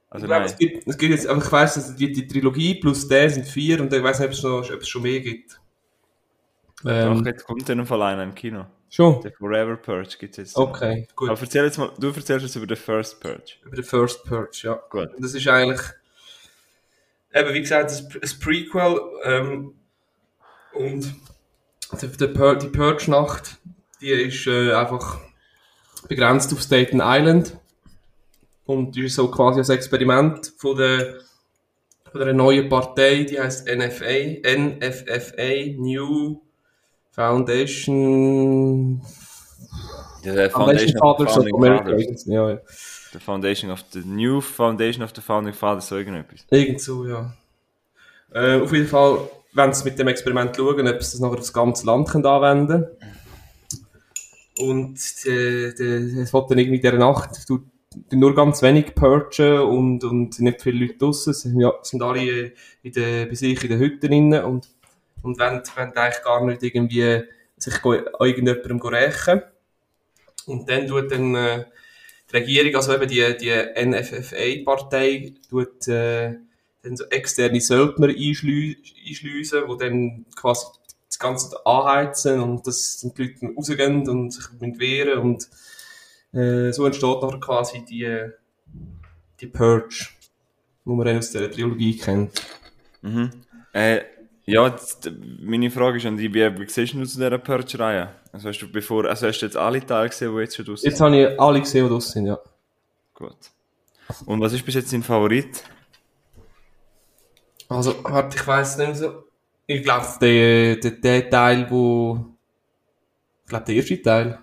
Also 0.10 0.26
ich 0.26 0.30
glaube, 0.30 0.44
nein. 0.44 0.46
es 0.46 0.58
gibt, 0.58 0.86
es 0.88 0.98
gibt 0.98 1.12
jetzt, 1.12 1.28
aber 1.28 1.42
ich 1.42 1.52
weiss, 1.52 1.76
dass 1.76 1.96
die, 1.96 2.12
die 2.12 2.28
Trilogie 2.28 2.76
plus 2.76 3.08
der 3.08 3.30
sind 3.30 3.48
vier 3.48 3.80
und 3.80 3.94
ich 3.94 4.04
weiss 4.04 4.20
nicht, 4.20 4.28
ob 4.28 4.34
es, 4.34 4.44
noch, 4.44 4.70
ob 4.70 4.82
es 4.82 4.90
schon 4.90 5.04
mehr 5.04 5.22
gibt. 5.22 5.60
Doch, 6.84 6.92
Ähm, 6.92 7.26
jetzt 7.26 7.46
kommt 7.46 7.70
in 7.70 7.80
einem 7.80 7.88
Fall 7.88 8.02
einer 8.02 8.24
im 8.24 8.36
Kino. 8.36 8.66
schon? 8.90 9.22
Der 9.22 9.32
Forever 9.32 9.78
Purge 9.78 10.18
gibt's 10.20 10.36
jetzt. 10.36 10.58
Okay, 10.58 11.08
gut. 11.16 11.30
Aber 11.30 11.40
erzähl 11.40 11.64
jetzt 11.64 11.78
mal, 11.78 11.92
du 11.98 12.08
erzählst 12.08 12.46
jetzt 12.46 12.56
über 12.58 12.68
den 12.68 12.76
First 12.78 13.22
Purge. 13.22 13.54
Über 13.64 13.78
den 13.78 13.86
First 13.86 14.26
Purge, 14.26 14.60
ja. 14.64 14.74
Gut. 14.90 15.10
Das 15.20 15.34
ist 15.34 15.48
eigentlich, 15.48 15.82
eben 17.34 17.54
wie 17.54 17.62
gesagt, 17.62 17.92
das, 17.92 18.10
das 18.10 18.38
Prequel 18.38 19.00
ähm, 19.24 19.74
und 20.74 21.16
die, 22.02 22.08
die 22.08 22.28
Purge-Nacht, 22.68 23.58
die 24.04 24.12
ist 24.12 24.46
äh, 24.48 24.74
einfach 24.74 25.20
begrenzt 26.08 26.52
auf 26.54 26.62
Staten 26.62 27.02
Island 27.02 27.58
und 28.66 28.98
ist 28.98 29.16
so 29.16 29.32
quasi 29.32 29.62
ein 29.62 29.78
Experiment 29.78 30.54
von 30.58 30.78
der 30.78 31.16
von 32.12 32.22
einer 32.22 32.34
neuen 32.34 32.70
Partei, 32.70 33.24
die 33.24 33.40
heißt 33.40 33.68
NFA, 33.68 34.42
NFFA, 34.46 35.74
New 35.78 36.40
Foundation, 37.10 39.02
The 40.22 40.50
Foundation 40.50 40.98
Fathers 41.00 41.38
of 41.38 41.46
America. 41.56 41.96
Ja, 42.26 42.52
ja. 42.52 42.60
The 43.14 43.20
Foundation 43.20 43.72
of 43.72 43.84
the 43.94 44.02
New 44.06 44.42
Foundation 44.42 45.04
of 45.04 45.12
the 45.16 45.22
Founding 45.22 45.54
Fathers, 45.56 45.88
so 45.88 45.98
irgendetwas. 45.98 46.46
Irgend 46.52 46.82
so, 46.82 47.08
ja. 47.08 47.34
Äh, 48.32 48.62
auf 48.62 48.72
jeden 48.72 48.88
Fall, 48.88 49.18
wenn 49.54 49.74
sie 49.74 49.84
mit 49.84 49.98
dem 49.98 50.08
Experiment 50.08 50.56
schauen, 50.56 50.88
ob 50.88 51.04
sie 51.04 51.12
das 51.12 51.20
nachher 51.20 51.40
aufs 51.40 51.52
ganze 51.52 51.88
Land 51.88 52.10
können 52.10 52.26
anwenden 52.28 52.86
Und 54.58 55.00
äh, 55.26 55.68
es 55.68 56.34
wird 56.34 56.52
dann 56.52 56.58
irgendwie 56.58 56.76
in 56.76 56.82
dieser 56.82 56.98
Nacht 56.98 57.50
du, 57.50 57.64
nur 58.12 58.36
ganz 58.36 58.62
wenig 58.62 58.96
purgen 58.96 59.60
und, 59.60 60.04
und 60.04 60.40
nicht 60.40 60.62
viele 60.62 60.86
Leute 60.86 60.98
draussen. 60.98 61.32
Es 61.32 61.42
sind, 61.42 61.60
ja, 61.60 61.74
sind 61.82 62.02
alle 62.02 62.54
in 62.84 62.92
der, 62.92 63.26
bei 63.26 63.36
sich 63.36 63.64
in 63.64 63.70
den 63.70 63.80
Hütten 63.80 64.08
drin 64.08 64.34
und, 64.34 64.70
und 65.22 65.40
wollen, 65.40 65.62
wollen 65.76 65.94
eigentlich 65.94 66.24
gar 66.24 66.46
nicht 66.46 66.64
irgendwie 66.64 67.24
sich 67.58 67.74
irgendjemandem 67.84 68.82
rächen. 68.82 69.42
Und 70.46 70.70
dann 70.70 70.88
tut 70.88 71.12
dann 71.12 71.36
äh, 71.36 71.66
die 72.32 72.38
Regierung, 72.38 72.76
also 72.76 72.94
eben 72.94 73.08
die, 73.08 73.38
die 73.38 73.86
NFFA-Partei, 73.86 75.34
tut 75.50 75.88
äh, 75.88 76.36
dann 76.82 76.98
so 76.98 77.06
externe 77.06 77.62
Söldner 77.62 78.10
einschleusen, 78.10 78.76
die 79.04 79.78
dann 79.80 80.26
quasi 80.36 80.66
das 81.24 81.50
Ganze 81.52 81.66
anheizen 81.66 82.40
und 82.40 82.68
dass 82.68 83.00
die 83.00 83.24
Leute 83.24 83.56
rausgehen 83.56 84.08
und 84.08 84.32
sich 84.32 84.46
wehren 84.80 85.20
und 85.20 85.50
äh, 86.34 86.72
so 86.72 86.86
entsteht 86.86 87.22
nachher 87.22 87.40
quasi 87.40 87.86
die, 87.86 88.30
die 89.40 89.48
Purge, 89.48 90.08
die 90.86 90.90
man 90.90 91.06
dann 91.06 91.18
aus 91.18 91.32
der 91.32 91.52
Trilogie 91.52 91.98
kennt. 91.98 92.42
Mhm. 93.02 93.30
Äh, 93.74 94.02
ja, 94.46 94.68
jetzt, 94.68 95.10
meine 95.42 95.72
Frage 95.72 95.98
ist 95.98 96.06
an 96.06 96.18
dich, 96.18 96.34
wie, 96.34 96.60
wie 96.60 96.70
siehst 96.70 96.94
du 96.94 97.06
zu 97.06 97.18
dieser 97.18 97.38
Purge-Reihe? 97.38 98.10
Also 98.32 98.50
hast 98.50 98.60
du 98.60 98.70
bevor, 98.70 99.06
also 99.06 99.28
hast 99.28 99.40
du 99.40 99.46
jetzt 99.46 99.56
alle 99.56 99.86
Teile 99.86 100.10
gesehen, 100.10 100.34
die 100.36 100.42
jetzt 100.42 100.56
schon 100.56 100.66
draussen 100.66 100.86
Jetzt 100.86 101.00
habe 101.00 101.18
ich 101.18 101.40
alle 101.40 101.60
gesehen, 101.62 101.86
die 101.86 101.90
draussen 101.90 102.12
sind, 102.12 102.26
ja. 102.26 102.40
Gut. 103.14 103.38
Und 104.26 104.42
was 104.42 104.54
ist 104.54 104.66
bis 104.66 104.76
jetzt 104.76 104.92
dein 104.92 105.04
Favorit? 105.04 105.64
Also, 107.70 107.96
warte, 108.04 108.38
ich 108.38 108.46
weiss 108.46 108.78
nicht 108.78 108.98
so. 108.98 109.23
Ich 109.66 109.84
glaube, 109.84 110.06
der, 110.22 110.76
der, 110.78 110.92
der 110.92 111.30
Teil, 111.30 111.70
wo. 111.70 112.26
Ich 113.44 113.50
glaube, 113.50 113.66
der 113.66 113.76
erste 113.76 114.02
Teil. 114.02 114.40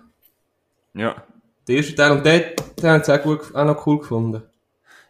Ja. 0.93 1.23
Der 1.67 1.75
erste 1.75 1.95
Teil 1.95 2.11
und 2.11 2.25
den, 2.25 2.43
den 2.81 2.89
haben 2.89 3.03
sie 3.03 3.13
auch, 3.13 3.23
gut, 3.23 3.55
auch 3.55 3.65
noch 3.65 3.85
cool 3.85 3.99
gefunden. 3.99 4.43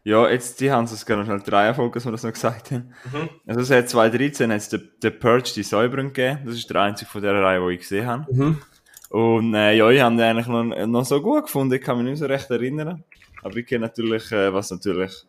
Ja, 0.03 0.27
jetzt, 0.29 0.59
die 0.59 0.71
haben 0.71 0.85
es 0.85 1.05
gerne 1.05 1.25
schnell 1.25 1.41
drei 1.41 1.73
Folgen, 1.73 1.93
dass 1.93 2.05
wir 2.05 2.11
das 2.11 2.23
noch 2.23 2.33
gesagt 2.33 2.71
haben. 2.71 2.93
Mhm. 3.11 3.29
Also, 3.45 3.61
seit 3.61 3.89
2013 3.89 4.51
hat 4.51 4.57
es 4.57 4.69
den, 4.69 4.89
den 5.01 5.19
Purge, 5.19 5.51
die 5.55 5.63
Säuberen 5.63 6.07
gegeben. 6.07 6.39
Das 6.45 6.55
ist 6.55 6.69
der 6.69 6.81
einzige 6.81 7.09
von 7.09 7.21
der 7.21 7.35
Reihe, 7.35 7.65
die 7.67 7.75
ich 7.75 7.81
gesehen 7.81 8.07
habe. 8.07 8.33
Mhm. 8.33 8.61
Und, 9.09 9.53
äh, 9.53 9.75
ja, 9.75 9.89
ich 9.89 10.01
habe 10.01 10.15
den 10.15 10.25
eigentlich 10.25 10.47
noch, 10.47 10.63
noch 10.87 11.05
so 11.05 11.21
gut 11.21 11.45
gefunden. 11.45 11.75
Ich 11.75 11.81
kann 11.81 11.97
mich 11.97 12.05
nicht 12.05 12.19
so 12.19 12.25
recht 12.25 12.49
erinnern. 12.49 13.03
Aber 13.43 13.55
ich 13.55 13.65
kenne 13.65 13.85
natürlich, 13.85 14.31
äh, 14.31 14.51
was 14.53 14.71
natürlich 14.71 15.25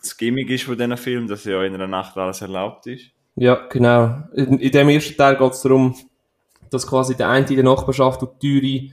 das 0.00 0.16
Gimmick 0.16 0.50
ist 0.50 0.64
von 0.64 0.76
diesen 0.76 0.96
Film, 0.96 1.26
dass 1.26 1.44
ja 1.44 1.62
in 1.62 1.74
einer 1.74 1.86
Nacht 1.86 2.16
alles 2.16 2.40
erlaubt 2.40 2.86
ist. 2.86 3.10
Ja, 3.36 3.66
genau. 3.68 4.24
In, 4.34 4.58
in 4.58 4.70
dem 4.70 4.88
ersten 4.88 5.16
Teil 5.16 5.36
geht 5.36 5.52
es 5.52 5.62
darum, 5.62 5.96
dass 6.70 6.86
quasi 6.86 7.14
der 7.16 7.28
eine 7.28 7.46
in 7.46 7.56
der 7.56 7.64
Nachbarschaft 7.64 8.20
teure 8.20 8.88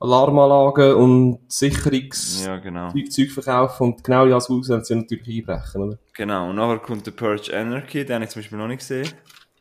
Alarmanlagen 0.00 0.94
und 0.94 1.38
Sicherungs 1.52 2.44
Ja, 2.46 2.56
genau. 2.58 2.90
Zeug 3.10 3.30
verkaufen 3.30 3.82
und 3.92 4.04
genau 4.04 4.24
in 4.24 4.30
das 4.30 4.48
Haus 4.48 4.68
werden 4.68 4.84
sie 4.84 4.94
natürlich 4.94 5.38
einbrechen, 5.46 5.82
oder? 5.82 5.98
Genau. 6.14 6.48
Und 6.50 6.56
nachher 6.56 6.78
kommt 6.78 7.06
der 7.06 7.10
Purge 7.12 7.54
Anarchy, 7.56 8.04
den 8.04 8.14
habe 8.14 8.24
ich 8.24 8.30
zum 8.30 8.40
Beispiel 8.40 8.58
noch 8.58 8.68
nicht 8.68 8.78
gesehen. 8.78 9.08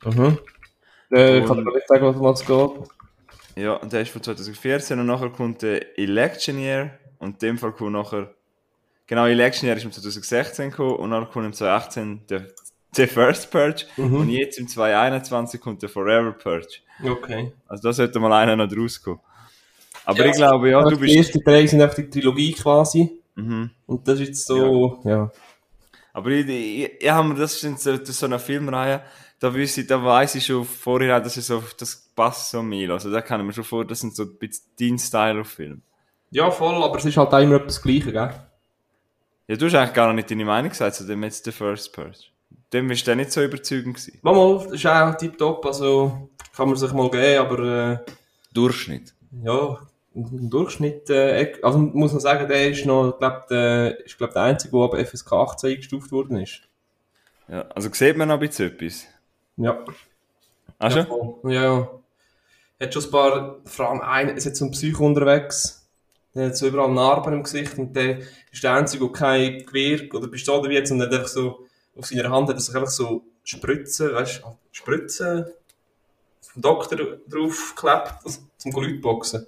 Mhm. 0.06 0.38
Äh, 1.12 1.38
ich 1.38 1.42
Und- 1.42 1.48
kann 1.48 1.66
dir 1.66 1.74
nicht 1.74 1.88
sagen, 1.88 2.06
was 2.06 2.20
was 2.22 2.42
es 2.42 2.48
geht. 2.48 2.88
Ja, 3.64 3.74
und 3.74 3.92
der 3.92 4.02
ist 4.02 4.12
von 4.12 4.24
2014 4.24 5.00
und 5.00 5.08
nachher 5.08 5.30
kommt 5.30 5.62
der 5.62 5.98
Election 6.00 6.58
Year 6.58 6.92
und 7.18 7.32
in 7.44 7.50
dem 7.50 7.58
Fall 7.58 7.74
kommt 7.74 7.92
nachher, 7.92 8.34
genau, 9.08 9.26
Election 9.26 9.68
Year 9.68 9.76
ist 9.76 9.84
im 9.84 9.92
2016 9.92 10.72
gekommen 10.72 10.96
und 10.96 11.10
nachher 11.10 11.26
kommt 11.26 11.46
im 11.48 11.54
2018 11.54 12.22
der, 12.30 12.48
der 12.98 13.08
First 13.08 13.52
Purge 13.52 13.86
Mhm. 13.98 14.16
und 14.16 14.30
jetzt 14.30 14.58
im 14.58 14.68
2021 14.68 15.60
kommt 15.62 15.82
der 15.82 15.90
Forever 15.90 16.32
Purge. 16.32 16.80
Okay. 17.04 17.54
Also 17.68 17.84
da 17.84 17.94
sollte 17.94 18.20
mal 18.20 18.34
einer 18.34 18.56
noch 18.56 18.68
draus 18.68 19.02
kommen. 19.02 19.20
Aber 20.06 20.20
Ja, 20.20 20.26
ich 20.26 20.34
glaube, 20.38 20.70
ja, 20.70 20.78
Also 20.80 20.92
du 20.92 20.96
die 20.96 21.02
bist... 21.02 21.16
ersten 21.18 21.44
drei 21.44 21.66
sind 21.68 21.82
einfach 21.82 21.96
die 21.96 22.10
Trilogie 22.10 22.54
quasi. 22.54 23.12
Mhm. 23.36 23.70
Und 23.86 24.08
das 24.08 24.20
ist 24.20 24.28
jetzt 24.28 24.46
so, 24.48 25.00
ja. 25.04 25.32
Aber 26.14 26.30
ich, 26.32 26.48
ich, 26.48 27.02
ich 27.04 27.10
habe 27.10 27.28
mir, 27.30 27.36
das 27.36 27.64
ist 27.64 27.80
so, 27.84 27.96
das 27.98 28.20
so 28.20 28.26
eine 28.26 28.40
Filmreihe, 28.40 29.02
da 29.40 29.54
weiss 29.56 29.78
ich, 29.78 29.88
da 29.88 30.04
weiss 30.04 30.36
ich 30.36 30.46
schon 30.46 30.66
vorher, 30.66 31.22
dass 31.22 31.38
ich 31.38 31.46
so, 31.46 31.64
das 31.78 31.96
passt 32.16 32.50
so 32.52 32.62
mir. 32.62 32.90
Also 32.92 33.12
da 33.12 33.22
kann 33.22 33.40
ich 33.40 33.46
mir 33.48 33.54
schon 33.54 33.64
vor, 33.64 33.86
das 33.86 34.00
sind 34.02 34.16
so 34.16 34.24
ein 34.24 34.36
bisschen 34.38 34.66
dein 34.80 34.98
Style 35.00 35.42
auf 35.42 35.48
Film. 35.50 35.82
Ja, 36.32 36.52
voll, 36.52 36.84
aber 36.84 36.98
es 36.98 37.06
ist 37.06 37.16
halt 37.18 37.34
auch 37.34 37.40
immer 37.40 37.56
etwas 37.56 37.76
das 37.76 37.82
Gleiche, 37.84 38.12
gell? 38.12 38.34
Ja, 39.48 39.56
du 39.56 39.66
hast 39.66 39.76
eigentlich 39.76 39.94
gar 39.94 40.12
nicht 40.14 40.30
deine 40.30 40.46
Meinung 40.46 40.70
gesagt 40.70 40.96
zu 40.96 41.06
dem 41.06 41.24
jetzt 41.24 41.46
The 41.46 41.52
First 41.52 41.94
Purge. 41.94 42.18
Dem 42.72 42.88
bist 42.88 43.08
du 43.08 43.16
nicht 43.16 43.32
so 43.32 43.44
überzeugend 43.44 43.96
gewesen. 43.96 44.20
Mal, 44.22 44.34
mal, 44.34 44.64
das 44.64 44.74
ist 44.74 44.86
auch 44.86 45.16
tipptopp, 45.16 45.66
also 45.66 46.30
kann 46.56 46.68
man 46.68 46.78
sich 46.78 46.94
mal 46.94 47.10
geben, 47.10 47.40
aber 47.40 47.60
äh, 47.92 47.98
Durchschnitt. 48.54 49.14
ja, 49.44 49.80
im 50.14 50.50
Durchschnitt, 50.50 51.10
äh, 51.10 51.54
also 51.62 51.80
muss 51.80 52.12
man 52.12 52.22
sagen, 52.22 52.48
der 52.48 52.70
ist 52.70 52.86
noch, 52.86 53.18
glaub, 53.18 53.48
der, 53.48 54.06
ist 54.06 54.18
glaub, 54.18 54.34
der 54.34 54.44
einzige, 54.44 54.78
der 54.78 54.84
ab 54.84 55.08
FSK 55.08 55.34
18 55.34 55.70
eingestuft 55.72 56.12
worden 56.12 56.38
ist. 56.38 56.62
Ja, 57.48 57.62
also 57.74 57.90
sieht 57.92 58.18
man 58.18 58.28
noch 58.28 58.36
ein 58.40 58.48
bisschen 58.48 58.72
etwas. 58.72 59.08
Ja. 59.58 59.84
Ach 60.78 60.92
schon? 60.92 61.08
Ja, 61.44 61.52
ja. 61.52 61.64
ja. 61.80 61.90
Hat 62.80 62.94
schon 62.94 63.04
ein 63.04 63.12
paar, 63.12 63.58
vor 63.66 63.90
allem 63.90 64.02
ein, 64.02 64.30
es 64.38 64.46
hat 64.46 64.56
so 64.56 64.66
einen 64.66 64.72
Psycho 64.72 65.06
unterwegs, 65.06 65.88
der 66.34 66.48
hat 66.48 66.58
so 66.58 66.68
überall 66.68 66.92
Narben 66.92 67.34
im 67.34 67.44
Gesicht 67.44 67.78
und 67.78 67.96
der 67.96 68.20
ist 68.52 68.64
der 68.64 68.74
Einzige, 68.74 69.06
der 69.06 69.14
kein 69.14 69.66
Gewehr 69.66 70.02
oder 70.14 70.28
Pistole 70.28 70.70
wie 70.70 70.76
jetzt 70.76 70.92
und 70.92 71.02
hat 71.02 71.14
einfach 71.14 71.28
so, 71.28 71.66
auf 71.96 72.06
seiner 72.06 72.30
Hand 72.30 72.50
hat 72.50 72.56
er 72.56 72.62
sich 72.62 72.76
einfach 72.76 72.90
so 72.90 73.24
Spritzen, 73.44 74.14
weißt 74.14 74.44
du, 74.44 74.58
Spritzen 74.72 75.46
vom 76.42 76.62
Doktor 76.62 76.98
draufgeklebt, 77.28 78.14
also 78.24 78.40
zum 78.58 78.72
Leute. 78.72 79.48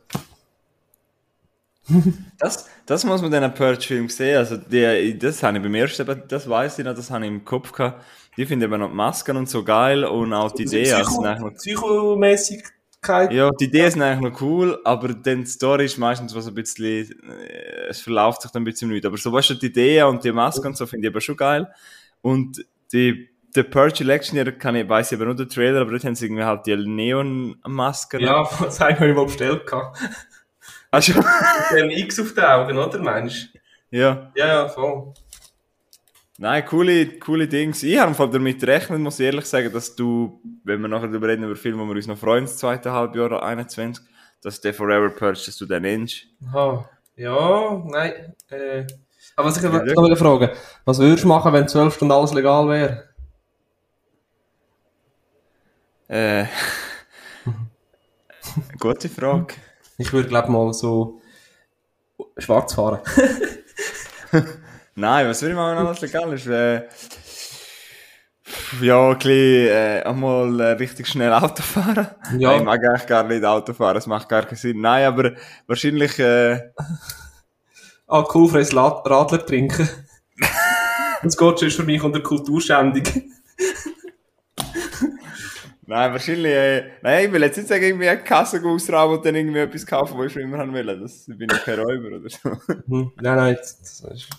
Das, 2.39 2.67
das 2.85 3.03
muss 3.03 3.21
man 3.21 3.33
einem 3.33 3.53
Purge-Film 3.53 4.09
sehen. 4.09 4.37
Also 4.37 4.57
die, 4.57 5.17
das 5.17 5.43
habe 5.43 5.57
ich 5.57 5.63
beim 5.63 5.75
ersten, 5.75 6.01
aber 6.03 6.15
das 6.15 6.49
weiß 6.49 6.79
ich 6.79 6.85
noch, 6.85 6.95
das 6.95 7.11
habe 7.11 7.25
ich 7.25 7.31
im 7.31 7.43
Kopf 7.45 7.71
gehabt. 7.71 8.03
Die 8.37 8.45
finde 8.45 8.65
eben 8.65 8.79
noch 8.79 8.89
die 8.89 8.95
Masken 8.95 9.37
und 9.37 9.49
so 9.49 9.63
geil 9.63 10.05
und 10.05 10.33
auch 10.33 10.51
die 10.51 10.63
Idee. 10.63 10.93
Also 10.93 11.11
sind 11.11 11.25
eigentlich 11.25 11.43
noch, 11.43 11.53
Psychomäßigkeit. 11.55 13.31
ja, 13.31 13.51
die 13.51 13.65
Idee 13.65 13.89
sind 13.89 14.01
eigentlich 14.01 14.31
noch 14.31 14.41
cool, 14.41 14.79
aber 14.83 15.09
dann 15.09 15.41
die 15.43 15.49
Story 15.49 15.85
ist 15.85 15.97
meistens 15.97 16.33
was 16.33 16.47
ein 16.47 16.53
bisschen, 16.53 17.11
äh, 17.29 17.89
es 17.89 17.99
verläuft 18.01 18.43
sich 18.43 18.51
dann 18.51 18.61
ein 18.61 18.65
bisschen 18.65 18.89
nicht. 18.89 19.05
Aber 19.05 19.17
so 19.17 19.31
weißt 19.31 19.51
du, 19.51 19.53
die 19.55 19.67
Idee 19.67 20.03
und 20.03 20.23
die 20.23 20.31
Masken 20.31 20.67
und 20.67 20.77
so 20.77 20.85
finde 20.85 21.07
ich 21.07 21.13
aber 21.13 21.21
schon 21.21 21.35
geil. 21.35 21.67
Und 22.21 22.65
die, 22.93 23.29
der 23.55 23.63
Purge 23.63 24.03
Election, 24.03 24.37
ja, 24.37 24.49
kann 24.51 24.75
ich, 24.75 24.87
weiß 24.87 25.11
ich 25.11 25.17
aber 25.17 25.25
nur 25.25 25.35
den 25.35 25.49
Trailer, 25.49 25.81
aber 25.81 25.91
dort 25.91 26.03
haben 26.03 26.15
sie 26.15 26.25
irgendwie 26.25 26.43
halt 26.43 26.65
die 26.65 26.75
Neon-Masken. 26.75 28.21
Ja, 28.21 28.47
das 28.61 28.79
habe 28.79 28.93
ich 29.09 29.15
mal 29.15 29.25
bestellt. 29.25 29.65
gehabt. 29.65 29.97
Also, 30.91 31.13
Mit 31.71 31.81
dem 31.81 31.89
X 31.89 32.19
auf 32.19 32.33
den 32.33 32.43
Augen, 32.43 32.77
oder, 32.77 32.99
meinst 32.99 33.53
du? 33.53 33.97
ja. 33.97 34.31
Ja, 34.35 34.47
ja, 34.47 34.69
voll. 34.69 35.13
Nein, 36.37 36.65
coole, 36.65 37.19
coole 37.19 37.47
Dings. 37.47 37.83
Ich 37.83 37.99
habe 37.99 38.29
damit 38.31 38.59
gerechnet, 38.59 38.99
muss 38.99 39.19
ich 39.19 39.27
ehrlich 39.27 39.45
sagen, 39.45 39.71
dass 39.71 39.95
du, 39.95 40.41
wenn 40.63 40.81
wir 40.81 40.87
nachher 40.87 41.07
darüber 41.07 41.27
reden, 41.27 41.43
über 41.43 41.55
Filme, 41.55 41.83
wo 41.83 41.87
wir 41.87 41.95
uns 41.95 42.07
noch 42.07 42.17
freuen, 42.17 42.45
das 42.45 42.57
zweite 42.57 42.91
Halbjahr 42.91 43.43
21, 43.43 44.03
dass 44.41 44.59
der 44.59 44.73
Forever 44.73 45.11
Purge, 45.11 45.39
dass 45.45 45.55
du 45.57 45.67
den 45.67 45.83
nennst. 45.83 46.25
Aha. 46.47 46.89
Ja, 47.15 47.83
nein. 47.85 48.33
Äh, 48.49 48.87
aber 49.35 49.47
was 49.47 49.57
ich 49.57 49.63
Ja, 49.63 49.69
noch 49.69 50.09
will 50.09 50.15
fragen, 50.15 50.49
was 50.85 50.99
würdest 50.99 51.23
du 51.23 51.27
machen, 51.27 51.53
wenn 51.53 51.67
12 51.67 51.95
Stunden 51.95 52.11
alles 52.11 52.33
legal 52.33 52.67
wäre? 52.67 53.03
Äh, 56.07 56.45
gute 58.79 59.09
Frage. 59.09 59.53
Ich 59.97 60.11
würde, 60.11 60.27
glaube 60.27 60.51
mal 60.51 60.73
so 60.73 61.21
schwarz 62.37 62.73
fahren. 62.73 62.99
Nein, 64.95 65.27
was 65.27 65.41
will 65.41 65.51
ich 65.51 65.55
machen, 65.55 65.77
wenn 65.77 65.85
alles 65.85 66.01
legal 66.01 66.33
ist? 66.33 66.47
Äh, 66.47 66.83
ja, 68.81 69.09
ein 69.09 69.17
bisschen, 69.17 69.67
äh, 69.67 70.01
einmal 70.05 70.59
äh, 70.59 70.71
richtig 70.73 71.07
schnell 71.07 71.31
Auto 71.31 71.61
fahren. 71.61 72.07
Ja. 72.37 72.49
Nein, 72.49 72.59
ich 72.59 72.65
mag 72.65 72.81
eigentlich 72.85 73.07
gar 73.07 73.23
nicht 73.23 73.43
Auto 73.45 73.73
fahren, 73.73 73.95
das 73.95 74.07
macht 74.07 74.27
gar 74.27 74.43
keinen 74.43 74.57
Sinn. 74.57 74.81
Nein, 74.81 75.05
aber 75.05 75.31
wahrscheinlich, 75.67 76.19
äh, 76.19 76.71
Alkoholfreies 78.11 78.75
Radler 78.75 79.45
trinken. 79.45 79.89
das 81.23 81.37
geht 81.37 81.59
schon 81.59 81.71
für 81.71 81.83
mich 81.83 82.03
unter 82.03 82.21
Kulturschändung. 82.21 83.03
Nein, 85.91 86.13
wahrscheinlich, 86.13 86.53
äh, 86.53 86.91
nein, 87.01 87.25
ich 87.25 87.33
will 87.33 87.41
jetzt 87.41 87.57
nicht 87.57 87.67
sagen, 87.67 87.83
irgendwie 87.83 88.07
eine 88.07 88.23
Kasse 88.23 88.61
ausrauben 88.63 89.17
und 89.17 89.25
dann 89.25 89.35
irgendwie 89.35 89.59
etwas 89.59 89.85
kaufen, 89.85 90.17
was 90.17 90.27
ich 90.27 90.33
schon 90.33 90.43
immer 90.43 90.57
haben 90.57 90.73
will. 90.73 90.85
Das 90.85 91.25
bin 91.25 91.49
ich 91.51 91.63
kein 91.63 91.79
Räuber 91.79 92.15
oder 92.15 92.29
so. 92.29 92.49
Hm, 92.87 93.11
nein, 93.21 93.35
nein, 93.35 93.55
das, 93.57 94.01
ist... 94.09 94.29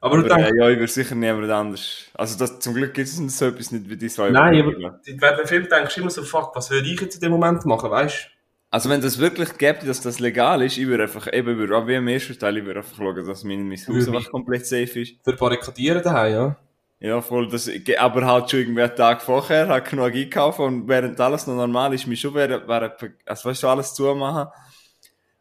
Aber, 0.00 0.16
du 0.16 0.24
Aber 0.24 0.34
denkst, 0.34 0.52
äh, 0.52 0.58
ja, 0.58 0.70
ich 0.70 0.78
würde 0.78 0.90
sicher 0.90 1.14
niemand 1.14 1.50
anders. 1.50 2.06
Also 2.14 2.38
das, 2.38 2.58
zum 2.60 2.72
Glück 2.72 2.94
gibt 2.94 3.06
es 3.06 3.16
so 3.16 3.44
etwas 3.44 3.70
nicht 3.70 3.90
wie 3.90 3.98
die 3.98 4.08
zwei. 4.08 4.30
nein, 4.30 4.62
aber 4.62 4.72
während 5.04 5.40
dem 5.40 5.46
Film 5.46 5.68
denkst 5.68 5.94
du 5.94 6.00
immer 6.00 6.10
so, 6.10 6.22
fuck, 6.22 6.56
was 6.56 6.70
würde 6.70 6.88
ich 6.88 6.98
jetzt 6.98 7.16
in 7.16 7.20
dem 7.20 7.32
Moment 7.32 7.66
machen, 7.66 7.90
weißt 7.90 8.30
Also 8.72 8.88
wenn 8.88 9.00
das 9.00 9.18
wirklich 9.18 9.58
gäbe, 9.58 9.84
dass 9.84 10.00
das 10.00 10.20
legal 10.20 10.62
ist, 10.62 10.78
ich 10.78 10.86
würde 10.86 11.04
einfach, 11.04 11.32
eben, 11.32 11.56
würde, 11.58 11.76
auch 11.76 11.88
wie 11.88 11.94
im 11.94 12.06
ersten 12.06 12.38
Teil, 12.38 12.56
ich 12.56 12.64
würde 12.64 12.80
einfach 12.80 12.96
schauen, 12.96 13.26
dass 13.26 13.42
mein, 13.42 13.68
mein 13.68 13.78
Haus 13.78 14.06
einfach 14.06 14.30
komplett 14.30 14.64
safe 14.64 15.00
ist. 15.00 15.14
Für 15.24 15.32
Barrikadieren 15.32 16.02
daheim, 16.02 16.32
ja. 16.32 16.56
Ja, 17.00 17.20
voll, 17.22 17.48
das, 17.48 17.68
aber 17.98 18.26
halt 18.26 18.50
schon 18.50 18.60
irgendwie 18.60 18.82
einen 18.82 18.94
Tag 18.94 19.22
vorher, 19.22 19.68
hat 19.68 19.88
genug 19.88 20.06
eingekauft 20.06 20.60
und 20.60 20.86
während 20.86 21.18
alles 21.18 21.46
noch 21.46 21.56
normal 21.56 21.94
ist, 21.94 22.06
mich 22.06 22.20
schon 22.20 22.34
während, 22.34 22.68
während, 22.68 22.92
also 23.24 23.48
weißt 23.48 23.62
du, 23.62 23.68
alles 23.68 23.94
zumachen. 23.94 24.52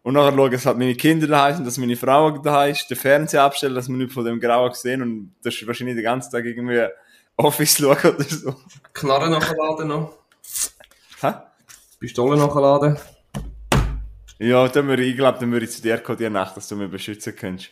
Und 0.01 0.13
nachher 0.13 0.35
schauen, 0.35 0.51
dass 0.51 0.65
halt 0.65 0.77
meine 0.77 0.95
Kinder 0.95 1.27
daheim 1.27 1.57
sind, 1.57 1.67
dass 1.67 1.77
meine 1.77 1.97
Frau 1.97 2.31
daheim 2.31 2.71
ist, 2.71 2.89
den 2.89 2.97
Fernseher 2.97 3.43
abstellen, 3.43 3.75
dass 3.75 3.89
wir 3.89 3.95
nicht 3.97 4.13
von 4.13 4.23
dem 4.25 4.39
Grauen 4.39 4.73
sehen 4.73 5.01
und 5.01 5.35
das 5.43 5.53
ist 5.53 5.67
wahrscheinlich 5.67 5.97
den 5.97 6.05
ganzen 6.05 6.31
Tag 6.31 6.45
irgendwie 6.45 6.87
Office 7.35 7.77
schauen 7.77 8.15
oder 8.15 8.23
so. 8.23 8.55
Knarren 8.93 9.31
nachladen 9.31 9.89
noch. 9.89 10.13
Hä? 11.21 11.33
Pistole 11.99 12.37
nachladen. 12.37 12.97
Ja, 14.39 14.67
dann 14.69 14.87
würde 14.87 15.03
ich, 15.03 15.11
ich 15.11 15.17
glaube, 15.17 15.37
dann 15.39 15.51
würde 15.51 15.65
ich 15.65 15.71
zu 15.71 15.81
dir 15.81 15.97
kommen, 15.97 16.17
die 16.17 16.29
Nacht, 16.29 16.55
dass 16.57 16.67
du 16.69 16.75
mich 16.75 16.89
beschützen 16.89 17.35
kannst. 17.35 17.69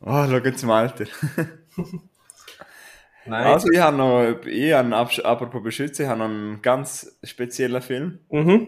Oh, 0.00 0.24
schau 0.28 0.36
jetzt 0.38 0.60
zum 0.60 0.70
Alter. 0.70 1.04
Nein. 3.26 3.46
Also, 3.46 3.68
ich 3.70 3.78
habe 3.78 3.96
noch, 3.96 4.46
ich 4.46 4.72
habe, 4.72 5.24
apropos 5.24 5.62
beschützen, 5.62 6.04
ich 6.04 6.08
habe 6.08 6.18
noch 6.20 6.26
einen 6.26 6.62
ganz 6.62 7.18
speziellen 7.22 7.82
Film. 7.82 8.18
Mhm. 8.30 8.66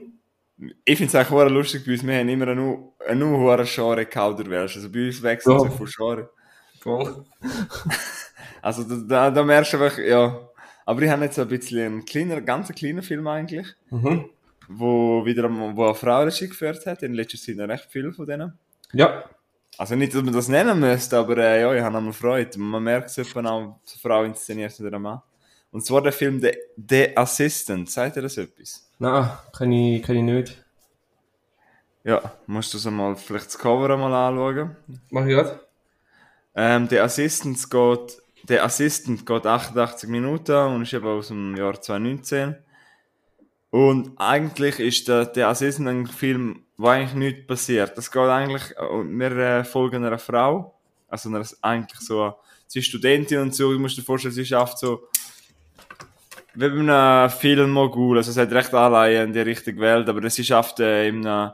Ich 0.85 0.99
finde 0.99 1.09
es 1.09 1.15
eigentlich 1.15 1.29
sehr 1.39 1.51
lustig 1.51 1.85
bei 1.87 1.93
uns, 1.93 2.07
wir 2.07 2.15
haben 2.19 2.29
immer 2.29 2.49
einen, 2.49 2.89
einen 3.09 3.31
hohen 3.37 3.65
Genre 3.65 4.07
Kauderwelsch. 4.07 4.77
Also 4.77 4.93
bei 4.93 5.07
uns 5.07 5.21
Ja. 5.23 5.31
ja. 5.33 5.71
von 5.71 5.87
Genre. 5.87 6.31
Voll. 6.81 7.25
Also 8.65 8.85
da, 8.85 8.95
da, 9.09 9.31
da 9.33 9.43
merkst 9.43 9.73
du 9.73 9.79
einfach, 9.83 9.99
ja. 9.99 10.39
Aber 10.87 11.03
ich 11.03 11.11
habe 11.11 11.25
jetzt 11.25 11.37
ein 11.37 11.49
bisschen 11.49 11.81
einen 11.85 12.05
kleinen, 12.05 12.45
ganz 12.45 12.69
einen 12.69 12.77
kleinen 12.77 13.03
Film 13.03 13.27
eigentlich, 13.27 13.67
Mhm. 13.91 14.27
Wo 14.79 15.25
wieder 15.25 15.51
wo 15.51 15.85
eine 15.85 15.95
Frau 15.95 16.23
Regie 16.23 16.49
geführt 16.49 16.85
hat. 16.87 17.03
In 17.03 17.15
letzter 17.15 17.39
Zeit 17.39 17.57
noch 17.57 17.69
recht 17.69 17.91
viel 17.91 18.13
von 18.13 18.27
denen. 18.27 18.59
Ja. 18.93 19.25
Also 19.79 19.97
nicht, 19.97 20.15
dass 20.15 20.23
man 20.23 20.35
das 20.35 20.49
nennen 20.49 20.79
müsste, 20.79 21.17
aber 21.17 21.39
äh, 21.39 21.63
ja, 21.63 21.75
ich 21.75 21.83
habe 21.83 21.97
einmal 21.97 22.13
Freude. 22.13 22.59
Man 22.59 22.83
merkt 22.83 23.17
es 23.17 23.19
auch, 23.19 23.37
eine 23.37 23.75
Frau 24.01 24.25
inszeniert 24.25 24.79
oder 24.81 24.97
ein 24.97 25.03
Mann. 25.03 25.23
Und 25.71 25.85
zwar 25.85 26.03
der 26.03 26.13
Film 26.13 26.41
The, 26.41 26.53
The 26.77 27.17
Assistant. 27.17 27.91
Sagt 27.91 28.17
ihr 28.17 28.23
das 28.23 28.37
etwas? 28.37 28.91
Nein, 28.99 29.31
kann 29.57 29.73
ich, 29.73 30.03
kann 30.03 30.17
ich 30.17 30.23
nicht. 30.23 30.65
Ja, 32.05 32.21
musst 32.47 32.75
du 32.75 32.79
es 32.79 32.87
einmal, 32.87 33.17
vielleicht 33.17 33.47
das 33.47 33.59
Cover 33.59 33.91
einmal 33.91 34.13
anschauen. 34.13 34.77
Mach 35.11 35.25
ich 35.25 35.35
grad. 35.35 35.61
Ähm, 36.55 36.89
der 36.89 37.05
Assistant 37.05 37.71
geht, 37.71 38.23
der 38.43 38.65
Assistant 38.65 39.25
geht 39.25 39.47
88 39.47 40.09
Minuten 40.09 40.53
und 40.53 40.83
ist 40.83 40.93
eben 40.93 41.07
aus 41.07 41.29
dem 41.29 41.57
Jahr 41.57 41.81
2019. 41.81 42.57
Und 43.73 44.13
eigentlich 44.19 44.79
ist 44.81 45.09
der, 45.09 45.25
der 45.25 45.49
Assistant 45.49 45.89
ein 45.89 46.07
Film, 46.07 46.65
wo 46.77 46.89
eigentlich 46.89 47.15
nichts 47.15 47.47
passiert. 47.47 47.97
Das 47.97 48.11
geht 48.11 48.21
eigentlich, 48.21 48.63
äh, 48.73 49.03
wir 49.03 49.33
äh, 49.33 49.65
folgen 49.65 50.05
einer 50.05 50.19
Frau, 50.19 50.79
also 51.09 51.31
einer, 51.31 51.43
eigentlich 51.63 52.01
so, 52.01 52.35
sie 52.67 52.81
ist 52.81 52.89
Studentin 52.89 53.39
und 53.39 53.55
so, 53.55 53.73
ich 53.73 53.79
muss 53.79 53.97
dir 53.97 54.03
vorstellen, 54.03 54.35
sie 54.35 54.45
schafft 54.45 54.79
so, 54.79 55.09
wie 56.55 56.69
bei 56.69 56.81
einem 56.81 57.31
Filmmogul, 57.31 58.19
also 58.19 58.31
sie 58.31 58.43
hat 58.43 58.53
recht 58.53 58.75
allein 58.75 59.29
in 59.29 59.33
die 59.33 59.41
richtige 59.41 59.81
Welt, 59.81 60.07
aber 60.07 60.29
sie 60.29 60.45
schafft 60.45 60.79
äh, 60.81 61.09
in 61.09 61.27
einem, 61.27 61.53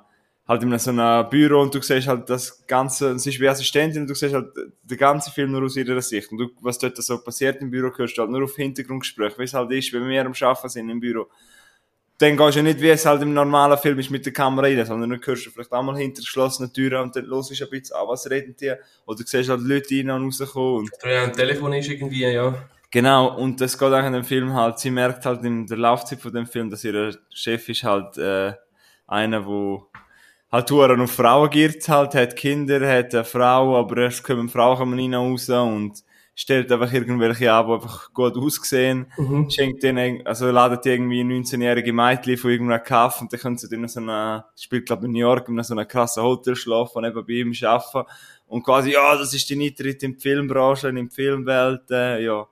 halt 0.48 0.62
in 0.64 0.76
so 0.76 0.90
einem 0.90 1.30
Büro 1.30 1.60
und 1.60 1.72
du 1.72 1.80
siehst 1.80 2.08
halt 2.08 2.28
das 2.28 2.66
Ganze, 2.66 3.16
sie 3.20 3.30
ist 3.30 3.38
wie 3.38 3.48
Assistentin 3.48 4.02
und 4.02 4.10
du 4.10 4.14
siehst 4.14 4.34
halt 4.34 4.48
den 4.82 4.98
ganzen 4.98 5.30
Film 5.30 5.52
nur 5.52 5.62
aus 5.62 5.76
ihrer 5.76 6.02
Sicht. 6.02 6.32
Und 6.32 6.38
du, 6.38 6.48
was 6.62 6.78
dort 6.78 6.96
so 6.96 7.22
passiert 7.22 7.62
im 7.62 7.70
Büro, 7.70 7.92
hörst 7.96 8.18
du 8.18 8.22
halt 8.22 8.30
nur 8.32 8.42
auf 8.42 8.56
Hintergrundgespräche, 8.56 9.38
wie 9.38 9.44
es 9.44 9.54
halt 9.54 9.70
ist, 9.70 9.92
wenn 9.92 10.08
wir 10.08 10.26
am 10.26 10.32
Arbeiten 10.32 10.68
sind 10.68 10.90
im 10.90 10.98
Büro. 10.98 11.28
Dann 12.18 12.36
gehst 12.36 12.56
du 12.56 12.58
ja 12.58 12.62
nicht, 12.64 12.80
wie 12.80 12.88
es 12.88 13.06
halt 13.06 13.22
im 13.22 13.32
normalen 13.32 13.78
Film 13.78 13.98
ist, 14.00 14.10
mit 14.10 14.26
der 14.26 14.32
Kamera 14.32 14.66
rein, 14.66 14.84
sondern 14.84 15.10
dann 15.10 15.20
hörst 15.24 15.46
du 15.46 15.50
vielleicht 15.50 15.72
einmal 15.72 15.96
hinter 15.96 16.20
geschlossenen 16.20 16.72
Türen 16.72 17.02
und 17.02 17.14
dann 17.14 17.26
hörst 17.26 17.50
du 17.50 17.64
ein 17.64 17.70
bisschen, 17.70 17.96
ah, 17.96 18.08
was 18.08 18.28
reden 18.28 18.56
die? 18.60 18.72
Oder 19.06 19.18
du 19.18 19.24
siehst 19.24 19.48
halt 19.48 19.60
Leute 19.60 19.94
rein 19.94 20.10
und 20.10 20.40
rauskommen 20.40 20.78
und 20.80 20.90
ja, 21.04 21.22
ein 21.22 21.32
Telefon 21.32 21.72
ist 21.74 21.88
irgendwie, 21.88 22.26
ja. 22.26 22.54
Genau, 22.90 23.36
und 23.36 23.60
das 23.60 23.78
geht 23.78 23.92
auch 23.92 24.06
in 24.06 24.14
dem 24.14 24.24
Film 24.24 24.52
halt, 24.54 24.78
sie 24.78 24.90
merkt 24.90 25.26
halt 25.26 25.44
in 25.44 25.66
der 25.66 25.76
Laufzeit 25.76 26.20
von 26.20 26.32
dem 26.32 26.46
Film, 26.46 26.70
dass 26.70 26.84
ihr 26.84 27.16
Chef 27.30 27.68
ist 27.68 27.84
halt 27.84 28.16
äh, 28.16 28.54
einer, 29.06 29.44
wo 29.46 29.88
halt 30.50 30.68
Touren 30.68 31.00
auf 31.02 31.12
Frauen 31.12 31.50
gibt, 31.50 31.88
halt, 31.88 32.14
hat 32.14 32.34
Kinder, 32.34 32.80
hat 32.88 33.14
eine 33.14 33.24
Frau, 33.24 33.78
aber 33.78 33.98
erst 33.98 34.24
kommen 34.24 34.48
Frauen 34.48 34.78
kommen 34.78 34.98
rein 34.98 35.14
raus 35.14 35.48
und 35.50 36.02
stellt 36.40 36.70
einfach 36.70 36.92
irgendwelche 36.92 37.52
an, 37.52 37.66
die 37.66 37.72
einfach 37.72 38.12
gut 38.12 38.36
aussehen, 38.36 39.10
Mhm. 39.16 39.50
schenkt 39.50 39.82
denen, 39.82 40.24
also 40.24 40.48
ladet 40.52 40.84
die 40.84 40.90
irgendwie 40.90 41.22
19-jährige 41.22 41.92
Mädchen 41.92 42.36
von 42.36 42.52
irgendeinem 42.52 42.84
Kaff 42.84 43.20
und 43.20 43.32
dann 43.32 43.40
können 43.40 43.58
sie 43.58 43.68
dann 43.68 43.82
in 43.82 43.88
so 43.88 43.98
einer, 43.98 44.46
spielt 44.56 44.86
glaube 44.86 45.06
in 45.06 45.12
New 45.12 45.18
York, 45.18 45.48
in 45.48 45.60
so 45.64 45.74
einer 45.74 45.84
krassen 45.84 46.22
Hotel 46.22 46.54
schlafen 46.54 46.98
und 46.98 47.04
eben 47.06 47.26
bei 47.26 47.32
ihm 47.32 47.52
arbeiten 47.64 48.08
und 48.46 48.62
quasi, 48.62 48.92
ja, 48.92 49.16
das 49.16 49.34
ist 49.34 49.50
die 49.50 49.56
Niedrit 49.56 50.00
in 50.04 50.12
der 50.12 50.20
Filmbranche, 50.20 50.88
in 50.90 50.94
der 50.94 51.10
Filmwelt, 51.10 51.90
äh, 51.90 52.24
ja, 52.24 52.46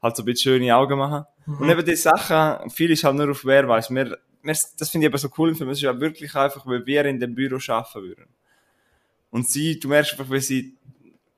halt 0.00 0.16
so 0.16 0.22
ein 0.22 0.24
bisschen 0.24 0.54
schöne 0.54 0.74
Augen 0.74 0.98
machen. 0.98 1.26
Und 1.46 1.68
eben 1.68 1.84
die 1.84 1.96
Sachen, 1.96 2.70
viel 2.70 2.92
ist 2.92 3.04
halt 3.04 3.16
nur 3.16 3.30
auf 3.30 3.44
wer 3.44 3.68
weiß. 3.68 3.90
Wir, 3.90 4.06
wir, 4.06 4.18
das 4.78 4.88
finde 4.88 5.06
ich 5.06 5.12
aber 5.12 5.18
so 5.18 5.28
cool 5.36 5.50
im 5.50 5.54
Film. 5.54 5.68
Es 5.68 5.78
ist 5.78 5.82
ja 5.82 6.00
wirklich 6.00 6.34
einfach, 6.34 6.64
weil 6.66 6.86
wir 6.86 7.04
in 7.04 7.20
dem 7.20 7.34
Büro 7.34 7.58
arbeiten 7.68 8.02
würden. 8.02 8.24
Und 9.30 9.48
sie, 9.48 9.78
du 9.78 9.88
merkst 9.88 10.12
einfach, 10.12 10.30
weil 10.30 10.40
sie, 10.40 10.76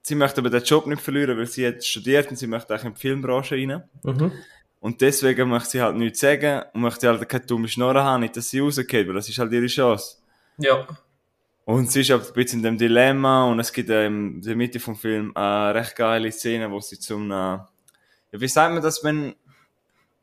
sie 0.05 0.15
möchte 0.15 0.41
aber 0.41 0.51
den 0.51 0.63
Job 0.63 0.87
nicht 0.87 1.03
verlieren, 1.03 1.37
weil 1.37 1.47
sie 1.47 1.67
hat 1.67 1.83
studiert 1.83 2.31
und 2.31 2.37
sie 2.37 2.47
möchte 2.47 2.75
eigentlich 2.75 2.85
in 2.85 2.95
die 2.95 3.01
Filmbranche 3.01 3.55
rein. 3.57 3.83
Mhm. 4.03 4.33
Und 4.81 5.01
deswegen 5.01 5.49
möchte 5.49 5.71
sie 5.71 5.83
halt 5.83 5.97
nichts 5.97 6.21
sagen 6.21 6.63
und 6.75 6.83
möchte 6.83 7.09
halt 7.09 7.27
keine 7.27 7.47
dumme 7.47 7.69
Schnorren 7.69 8.05
haben, 8.05 8.21
nicht, 8.21 8.37
dass 8.37 8.51
sie 8.51 8.61
rausgeht, 8.61 9.09
weil 9.09 9.15
das 9.15 9.29
ist 9.29 9.39
halt 9.39 9.51
ihre 9.51 9.67
Chance. 9.67 10.19
Ja. 10.59 10.87
Und 11.65 11.91
sie 11.91 12.03
ist 12.03 12.11
auch 12.13 12.23
ein 12.23 12.33
bisschen 12.35 12.59
in 12.59 12.65
dem 12.65 12.79
Dilemma 12.79 13.47
und 13.47 13.59
es 13.61 13.73
gibt 13.73 13.89
ähm, 13.89 14.35
in 14.37 14.43
der 14.43 14.57
Mitte 14.57 14.79
vom 14.79 14.95
Film 14.95 15.35
eine 15.35 15.75
recht 15.75 15.97
geile 15.97 16.31
Szene, 16.31 16.71
wo 16.71 16.81
sie 16.81 16.99
zum, 16.99 17.31
äh, 17.31 17.35
ja, 17.35 17.67
wie 18.33 18.49
sagt 18.49 18.75
man 18.75 18.83
das, 18.83 19.03
wenn, 19.03 19.35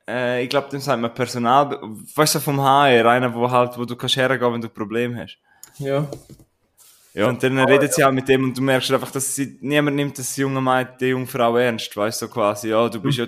äh, 0.07 0.43
ich 0.43 0.49
glaube, 0.49 0.69
dem 0.69 0.79
sagt 0.79 1.01
man 1.01 1.11
Personal, 1.11 1.79
weißt 2.15 2.35
du, 2.35 2.39
vom 2.39 2.61
HR, 2.61 3.07
einer, 3.07 3.33
wo 3.33 3.49
halt, 3.49 3.75
wo 3.79 3.85
du 3.85 3.95
kannst 3.95 4.15
hergehen, 4.15 4.53
wenn 4.53 4.61
du 4.61 4.67
ein 4.67 4.73
Problem 4.73 5.17
hast. 5.17 5.39
Ja. 5.79 6.07
Ja, 7.13 7.27
und 7.27 7.43
dann 7.43 7.57
redet 7.59 7.93
sie 7.93 8.03
halt 8.03 8.13
mit 8.15 8.27
dem 8.29 8.45
und 8.45 8.57
du 8.57 8.61
merkst 8.61 8.91
einfach, 8.91 9.11
dass 9.11 9.35
sie, 9.35 9.57
niemand 9.59 9.97
nimmt 9.97 10.17
das 10.17 10.37
junge 10.37 10.61
Mädchen, 10.61 10.97
die 10.99 11.05
junge 11.07 11.27
Frau 11.27 11.57
ernst, 11.57 11.95
weißt 11.95 12.21
du, 12.21 12.25
so 12.27 12.31
quasi, 12.31 12.69
ja, 12.69 12.87
du 12.87 13.01
bist 13.01 13.17
ja, 13.17 13.27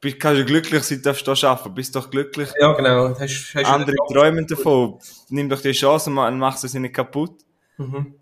bist, 0.00 0.20
kannst 0.20 0.38
ja 0.38 0.44
glücklich 0.44 0.82
sein, 0.84 1.02
darfst 1.02 1.26
du 1.26 1.34
hier 1.34 1.48
arbeiten, 1.48 1.74
bist 1.74 1.96
doch 1.96 2.10
glücklich. 2.10 2.48
Ja, 2.60 2.72
genau. 2.74 3.08
Hast, 3.18 3.54
hast 3.54 3.66
Andere 3.66 3.96
träumen 4.12 4.46
davon, 4.46 5.00
nimm 5.30 5.48
doch 5.48 5.60
die 5.60 5.72
Chance 5.72 6.10
und 6.10 6.14
ma- 6.14 6.30
mach 6.30 6.56
sie 6.56 6.78
nicht 6.78 6.94
kaputt. 6.94 7.32
Mhm. 7.76 8.14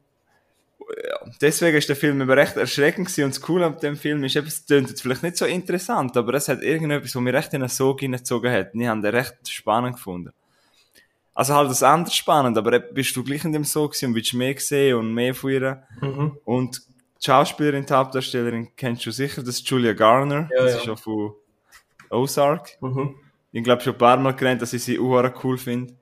deswegen 1.40 1.76
ist 1.76 1.88
der 1.88 1.96
Film 1.96 2.20
aber 2.22 2.36
recht 2.36 2.56
erschreckend 2.56 3.08
gewesen. 3.08 3.24
und 3.24 3.34
das 3.34 3.40
Coole 3.40 3.66
an 3.66 3.78
dem 3.78 3.96
Film 3.96 4.24
ist, 4.24 4.36
eben, 4.36 4.46
es 4.46 4.64
klingt 4.64 4.88
jetzt 4.88 5.02
vielleicht 5.02 5.22
nicht 5.22 5.36
so 5.36 5.44
interessant, 5.44 6.16
aber 6.16 6.34
es 6.34 6.48
hat 6.48 6.62
irgendetwas, 6.62 7.14
was 7.14 7.22
mich 7.22 7.34
recht 7.34 7.52
in 7.54 7.62
einen 7.62 7.68
Sog 7.68 8.00
hineingezogen 8.00 8.50
hat. 8.52 8.72
Und 8.72 8.80
ich 8.80 8.86
habe 8.88 9.00
den 9.02 9.14
recht 9.14 9.34
spannend 9.48 9.96
gefunden. 9.96 10.32
Also 11.36 11.54
halt 11.54 11.68
das 11.68 11.82
andere 11.82 12.14
spannend, 12.14 12.56
aber 12.56 12.80
bist 12.80 13.14
du 13.14 13.22
gleich 13.22 13.44
in 13.44 13.52
dem 13.52 13.64
Sog 13.64 13.92
gewesen 13.92 14.06
und 14.06 14.14
willst 14.14 14.32
mehr 14.32 14.54
sehen 14.58 14.96
und 14.96 15.12
mehr 15.12 15.34
von 15.34 15.50
ihr. 15.50 15.82
Mhm. 16.00 16.38
Und 16.46 16.80
die 17.20 17.26
Schauspielerin, 17.26 17.84
die 17.84 17.92
Hauptdarstellerin, 17.92 18.70
kennst 18.74 19.04
du 19.04 19.10
sicher, 19.10 19.42
das 19.42 19.56
ist 19.56 19.68
Julia 19.68 19.92
Garner. 19.92 20.48
Ja, 20.50 20.62
das 20.62 20.72
ja. 20.72 20.78
ist 20.78 20.84
schon 20.86 20.96
von 20.96 21.34
Ozark. 22.08 22.70
Mhm. 22.80 23.16
Ich 23.52 23.62
glaube 23.62 23.82
schon 23.82 23.92
ein 23.92 23.98
paar 23.98 24.16
Mal 24.16 24.34
gelernt, 24.34 24.62
dass 24.62 24.72
ich 24.72 24.82
sie 24.82 24.98
auch 24.98 25.30
cool 25.44 25.58
finde. 25.58 25.92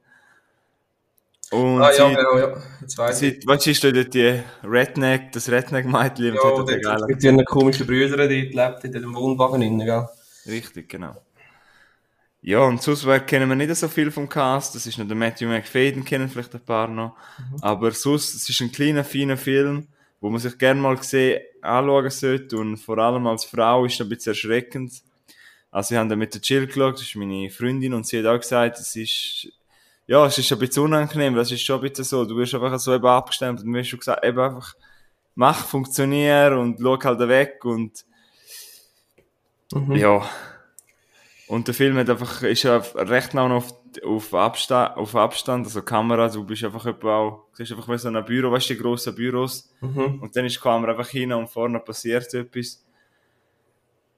Und 1.51 1.83
Ah, 1.83 1.91
ja, 1.91 2.09
sie, 2.09 2.15
genau, 2.15 2.39
ja. 2.39 2.63
Jetzt 2.81 2.99
ich. 2.99 3.15
sie, 3.17 3.41
weißt 3.45 3.67
du, 3.67 3.71
ist 3.71 3.85
dort 3.85 4.15
die 4.15 4.41
Redneck, 4.63 5.33
das 5.33 5.51
Redneck-Mädchen, 5.51 6.39
und 6.39 6.71
Ja, 6.71 6.79
geilen 6.79 7.07
mit 7.09 7.25
ihren 7.25 7.45
komischen 7.45 7.89
Brüdern, 7.89 8.29
die 8.29 8.43
lebt 8.43 8.85
in 8.85 8.93
dem 8.93 9.13
Wohnwagen 9.13 9.61
drin, 9.61 9.79
gell? 9.81 10.07
Richtig, 10.47 10.89
genau. 10.89 11.17
Ja, 12.47 12.61
und 12.61 12.83
sonst 12.83 13.07
kennen 13.27 13.49
wir 13.49 13.57
nicht 13.57 13.75
so 13.75 13.89
viel 13.89 14.11
vom 14.11 14.29
Cast. 14.29 14.75
Das 14.75 14.87
ist 14.87 14.99
noch 14.99 15.07
der 15.07 15.17
Matthew 15.17 15.49
McFadden, 15.49 16.05
kennen 16.05 16.29
vielleicht 16.29 16.55
ein 16.55 16.61
paar 16.61 16.89
noch. 16.89 17.17
Aber 17.63 17.91
sonst, 17.91 18.35
es 18.35 18.47
ist 18.47 18.61
ein 18.61 18.71
kleiner, 18.71 19.03
feiner 19.03 19.39
Film, 19.39 19.89
wo 20.21 20.29
man 20.29 20.39
sich 20.39 20.59
gerne 20.59 20.79
mal 20.79 20.95
gesehen, 20.95 21.41
anschauen 21.63 22.11
sollte. 22.11 22.59
Und 22.59 22.77
vor 22.77 22.99
allem 22.99 23.27
als 23.27 23.47
Frau 23.47 23.87
ist 23.87 23.95
es 23.95 24.03
ein 24.03 24.11
bisschen 24.11 24.33
erschreckend. 24.33 24.93
Also, 25.71 25.93
wir 25.93 25.99
haben 26.01 26.11
da 26.11 26.17
mit 26.17 26.35
der 26.35 26.43
Jill 26.43 26.67
geschaut, 26.67 26.97
das 26.97 27.03
ist 27.03 27.17
meine 27.17 27.49
Freundin, 27.49 27.95
und 27.95 28.07
sie 28.07 28.19
hat 28.19 28.27
auch 28.27 28.39
gesagt, 28.39 28.79
es 28.79 28.95
ist, 28.95 29.49
ja, 30.07 30.27
es 30.27 30.37
ist 30.37 30.53
ein 30.53 30.59
bisschen 30.59 30.83
unangenehm, 30.85 31.35
das 31.35 31.51
ist 31.51 31.63
schon 31.63 31.81
ein 31.81 31.89
bisschen 31.89 32.05
so. 32.05 32.27
Du 32.27 32.37
wirst 32.37 32.55
einfach 32.55 32.79
so 32.79 32.95
eben 32.95 33.07
abgestimmt 33.07 33.61
und 33.61 33.69
mir 33.69 33.81
hast 33.81 33.89
schon 33.89 34.01
gesagt, 34.01 34.23
eben 34.23 34.39
einfach, 34.39 34.75
mach, 35.35 35.65
funktionier 35.67 36.59
und 36.61 36.79
schau 36.79 37.03
halt 37.03 37.27
weg 37.27 37.65
und, 37.65 38.05
Mhm. 39.73 39.97
ja. 39.97 40.29
Und 41.47 41.67
der 41.69 41.75
Film 41.75 41.97
hat 41.99 42.09
einfach, 42.09 42.43
ist 42.43 42.63
ja 42.63 42.79
recht 42.95 43.35
nah 43.35 43.47
noch 43.49 43.57
auf, 43.57 43.75
auf 44.03 44.35
Abstand, 44.35 44.97
auf 44.97 45.15
Abstand, 45.15 45.67
also 45.67 45.83
Kamera, 45.83 46.29
du 46.29 46.45
bist 46.45 46.65
einfach 46.65 46.87
auch, 46.87 47.47
du 47.57 47.63
einfach 47.63 47.89
wie 47.89 47.99
so 47.99 48.09
ein 48.09 48.25
Büro, 48.25 48.51
weißt 48.51 48.71
du, 48.71 48.75
die 48.75 48.81
grossen 48.81 49.15
Büros. 49.15 49.71
Mhm. 49.81 50.21
Und 50.23 50.35
dann 50.35 50.47
ist 50.47 50.57
die 50.57 50.61
Kamera 50.61 50.93
einfach 50.93 51.09
hin 51.09 51.33
und 51.33 51.49
vorne 51.49 51.81
passiert 51.81 52.33
etwas. 52.33 52.83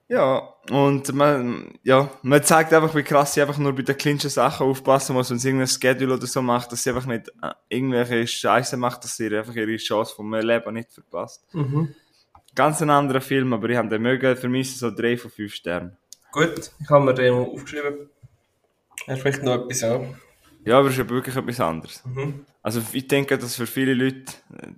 Ja, 0.08 0.54
und 0.70 1.12
man, 1.14 1.74
ja, 1.82 2.08
man 2.22 2.42
zeigt 2.44 2.72
einfach, 2.72 2.94
wie 2.94 3.02
krass 3.02 3.34
sie 3.34 3.42
einfach 3.42 3.58
nur 3.58 3.74
bei 3.74 3.82
den 3.82 3.96
kleinsten 3.96 4.28
Sachen 4.30 4.64
aufpassen 4.64 5.14
muss, 5.14 5.30
wenn 5.30 5.38
sie 5.40 5.48
irgendein 5.48 5.66
Schedule 5.66 6.14
oder 6.14 6.26
so 6.28 6.42
macht, 6.42 6.70
dass 6.70 6.84
sie 6.84 6.90
einfach 6.90 7.06
nicht 7.06 7.28
äh, 7.42 7.50
irgendwelche 7.68 8.24
Scheiße 8.24 8.76
macht, 8.76 9.02
dass 9.02 9.16
sie 9.16 9.36
einfach 9.36 9.56
ihre 9.56 9.76
Chance 9.78 10.14
vom 10.14 10.32
Leben 10.32 10.74
nicht 10.74 10.92
verpasst. 10.92 11.44
Mhm. 11.52 11.92
Ganz 12.54 12.80
ein 12.82 12.90
anderer 12.90 13.20
Film, 13.20 13.52
aber 13.52 13.68
ich 13.68 13.76
habe 13.76 13.88
den 13.88 14.00
mögen, 14.00 14.36
für 14.36 14.48
mich 14.48 14.68
ist 14.68 14.74
es 14.74 14.80
so 14.80 14.90
3 14.92 15.16
von 15.16 15.30
5 15.30 15.52
Sternen. 15.52 15.96
Gut, 16.36 16.70
ich 16.78 16.90
habe 16.90 17.02
mir 17.02 17.14
den 17.14 17.32
mal 17.32 17.44
aufgeschrieben. 17.46 18.10
Er 19.06 19.16
spricht 19.16 19.42
noch 19.42 19.54
etwas 19.54 19.82
an. 19.84 20.20
Ja, 20.66 20.78
aber 20.78 20.88
es 20.88 20.92
ist 20.92 20.98
ja 20.98 21.08
wirklich 21.08 21.34
etwas 21.34 21.60
anderes. 21.60 22.04
Mhm. 22.04 22.44
Also 22.62 22.82
ich 22.92 23.08
denke, 23.08 23.38
dass 23.38 23.54
für 23.56 23.66
viele 23.66 23.94
Leute, 23.94 24.26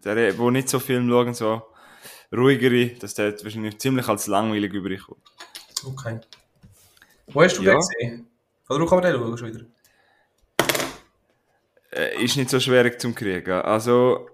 die, 0.04 0.50
nicht 0.52 0.68
so 0.68 0.78
Film 0.78 1.10
schauen, 1.10 1.34
so 1.34 1.62
ruhigere, 2.32 2.90
dass 3.00 3.14
der 3.14 3.32
wahrscheinlich 3.42 3.76
ziemlich 3.78 4.06
als 4.06 4.28
langweilig 4.28 4.72
überkommt. 4.72 5.20
Okay. 5.84 6.20
Wo 7.26 7.42
hast 7.42 7.58
du 7.58 7.62
Ja. 7.64 7.72
den 7.72 7.80
gesehen? 7.80 8.26
Oder 8.68 8.80
wo 8.80 8.86
kann 8.86 9.00
man 9.00 9.12
den 9.12 9.20
schauen 9.20 9.38
schon 9.38 9.48
wieder? 9.52 9.64
Äh, 11.90 12.22
ist 12.24 12.36
nicht 12.36 12.50
so 12.50 12.60
schwierig 12.60 13.00
zum 13.00 13.16
kriegen. 13.16 13.50
Also, 13.62 14.28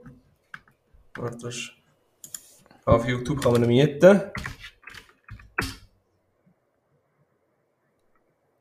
Warte, 1.14 1.48
ist... 1.48 1.72
Auf 2.84 3.08
YouTube 3.08 3.40
kann 3.40 3.52
man 3.52 3.62
ihn 3.62 3.68
mieten. 3.68 4.20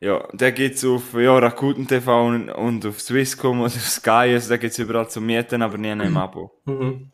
Ja, 0.04 0.28
der 0.34 0.52
gibt's 0.52 0.84
auf 0.84 1.14
ja, 1.14 1.38
Rakuten 1.38 1.88
TV 1.88 2.28
und, 2.28 2.50
und 2.50 2.86
auf 2.86 3.00
Swisscom 3.00 3.62
oder 3.62 3.68
auf 3.68 3.90
Sky, 3.90 4.34
also 4.34 4.50
da 4.50 4.58
gibt's 4.58 4.78
überall 4.78 5.10
zum 5.10 5.26
Mieten, 5.26 5.62
aber 5.62 5.78
nie 5.78 5.92
im 5.92 6.18
Abo. 6.18 6.52
Mhm. 6.66 7.10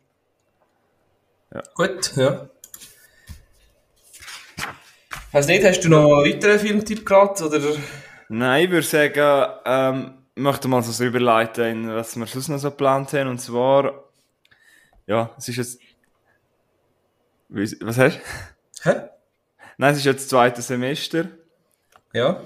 Ja. 1.54 1.62
Gut, 1.75 2.15
ja. 2.15 2.49
Weiß 5.32 5.45
nicht, 5.45 5.63
hast 5.63 5.82
du 5.82 5.89
noch 5.89 6.04
einen 6.04 6.34
weiteren 6.34 6.58
Filmtipp 6.58 7.06
gerade? 7.06 7.45
Oder? 7.45 7.62
Nein, 8.28 8.65
ich 8.65 8.71
würde 8.71 8.88
sagen, 8.88 9.54
ähm, 9.65 10.13
ich 10.34 10.41
möchte 10.41 10.67
mal 10.67 10.82
so 10.82 11.04
überleiten, 11.04 11.65
in 11.65 11.89
was 11.89 12.15
wir 12.15 12.25
sonst 12.25 12.49
noch 12.49 12.58
so 12.58 12.71
geplant 12.71 13.13
haben, 13.13 13.30
und 13.30 13.39
zwar, 13.39 14.04
ja, 15.06 15.30
es 15.38 15.47
ist 15.47 15.58
jetzt, 15.58 15.80
was 17.49 17.97
hast 17.99 18.17
du? 18.17 18.89
Hä? 18.89 19.02
Nein, 19.78 19.91
es 19.91 19.99
ist 19.99 20.06
jetzt 20.06 20.23
das 20.23 20.30
zweite 20.30 20.63
Semester. 20.63 21.28
Ja. 22.13 22.41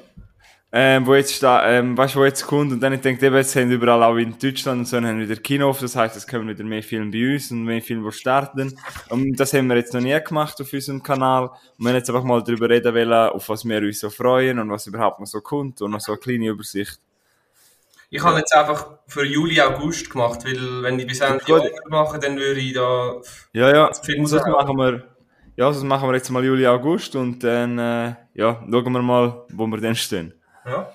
Ähm, 0.76 1.06
wo 1.06 1.14
jetzt 1.14 1.44
da, 1.44 1.70
ähm, 1.70 1.96
weißt 1.96 2.16
du, 2.16 2.20
wo 2.20 2.26
jetzt 2.26 2.48
kommt 2.48 2.72
und 2.72 2.80
dann 2.80 2.94
ich 2.94 3.02
denke, 3.02 3.24
eben, 3.24 3.36
jetzt 3.36 3.56
haben 3.56 3.70
überall 3.70 4.02
auch 4.02 4.18
in 4.18 4.36
Deutschland 4.40 4.80
und 4.80 4.86
so 4.88 4.98
haben 4.98 5.20
wieder 5.20 5.36
Kino 5.36 5.70
auf, 5.70 5.80
das 5.80 5.96
heisst, 5.96 6.16
es 6.16 6.26
kommen 6.26 6.48
wieder 6.48 6.64
mehr 6.64 6.82
Filme 6.82 7.12
bei 7.12 7.32
uns 7.32 7.52
und 7.52 7.64
mehr 7.64 7.80
Filme, 7.80 8.10
die 8.10 8.18
starten. 8.18 8.76
Und 9.10 9.40
das 9.40 9.54
haben 9.54 9.68
wir 9.68 9.76
jetzt 9.76 9.94
noch 9.94 10.02
nie 10.02 10.20
gemacht 10.20 10.60
auf 10.60 10.74
unserem 10.74 11.04
Kanal. 11.04 11.44
Und 11.44 11.52
wir 11.78 11.86
wollen 11.86 11.96
jetzt 11.98 12.10
einfach 12.10 12.24
mal 12.24 12.44
darüber 12.44 12.68
reden 12.70 12.92
wollen, 12.92 13.14
auf 13.14 13.50
was 13.50 13.64
wir 13.64 13.78
uns 13.84 14.00
so 14.00 14.10
freuen 14.10 14.58
und 14.58 14.72
was 14.72 14.88
überhaupt 14.88 15.20
noch 15.20 15.28
so 15.28 15.42
kommt 15.42 15.80
und 15.84 15.92
noch 15.92 16.00
so 16.00 16.14
eine 16.14 16.20
kleine 16.20 16.48
Übersicht. 16.48 17.00
Ich 18.10 18.24
habe 18.24 18.40
jetzt 18.40 18.56
einfach 18.56 18.98
für 19.06 19.26
Juli, 19.26 19.62
August 19.62 20.10
gemacht, 20.10 20.44
weil 20.44 20.82
wenn 20.82 20.98
ich 20.98 21.06
bis 21.06 21.20
Ende. 21.20 21.44
Januar 21.46 21.70
mache, 21.88 22.18
dann 22.18 22.36
würde 22.36 22.60
ich 22.60 22.74
da... 22.74 23.22
Ja, 23.54 23.70
ja, 23.70 23.88
das 23.90 24.00
raushauen. 24.00 24.52
machen 24.52 24.78
wir, 24.78 25.04
ja, 25.56 25.68
das 25.68 25.84
machen 25.84 26.10
wir 26.10 26.16
jetzt 26.16 26.32
mal 26.32 26.44
Juli, 26.44 26.66
August 26.66 27.16
und 27.16 27.44
dann, 27.44 27.78
äh, 27.78 28.16
ja, 28.34 28.64
schauen 28.68 28.92
wir 28.92 29.02
mal, 29.04 29.46
wo 29.50 29.68
wir 29.68 29.78
dann 29.78 29.96
stehen. 29.96 30.34
Ja. 30.66 30.92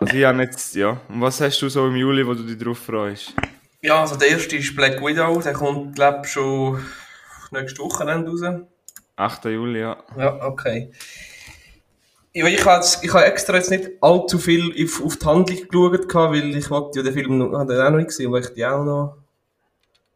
Also 0.00 0.14
ich 0.14 0.24
habe 0.24 0.42
jetzt, 0.42 0.74
ja, 0.76 1.00
und 1.08 1.20
was 1.20 1.40
hast 1.40 1.60
du 1.60 1.68
so 1.68 1.86
im 1.88 1.96
Juli, 1.96 2.24
wo 2.26 2.34
du 2.34 2.44
dich 2.44 2.56
drauf 2.58 2.78
freust? 2.78 3.34
Ja, 3.82 4.00
also 4.00 4.16
der 4.16 4.28
erste 4.28 4.56
ist 4.56 4.74
Black 4.76 5.00
Widow, 5.00 5.40
der 5.40 5.52
kommt, 5.52 5.94
glaube 5.96 6.20
ich, 6.24 6.30
schon 6.32 6.84
nächste 7.50 7.80
Woche 7.82 8.04
raus. 8.04 8.42
8. 9.16 9.44
Juli, 9.46 9.80
ja. 9.80 9.96
Ja, 10.16 10.44
okay. 10.46 10.92
Ich 12.32 12.42
habe 12.42 12.76
jetzt- 12.76 13.02
ich 13.02 13.12
habe 13.12 13.24
extra 13.24 13.56
jetzt 13.56 13.70
nicht 13.70 13.90
allzu 14.00 14.38
viel 14.38 14.72
auf, 14.84 15.04
auf 15.04 15.16
die 15.16 15.26
Handlung 15.26 15.56
geschaut, 15.68 16.32
weil 16.32 16.56
ich 16.56 16.70
wollte 16.70 16.98
ja 17.00 17.04
den 17.04 17.14
Film 17.14 17.38
noch, 17.38 17.58
habe 17.58 17.72
den 17.74 17.82
auch 17.82 17.90
noch 17.90 17.96
nicht 17.96 18.08
gesehen, 18.08 18.30
weil 18.30 18.42
ich 18.42 18.52
die 18.54 18.64
auch 18.64 18.84
noch... 18.84 19.16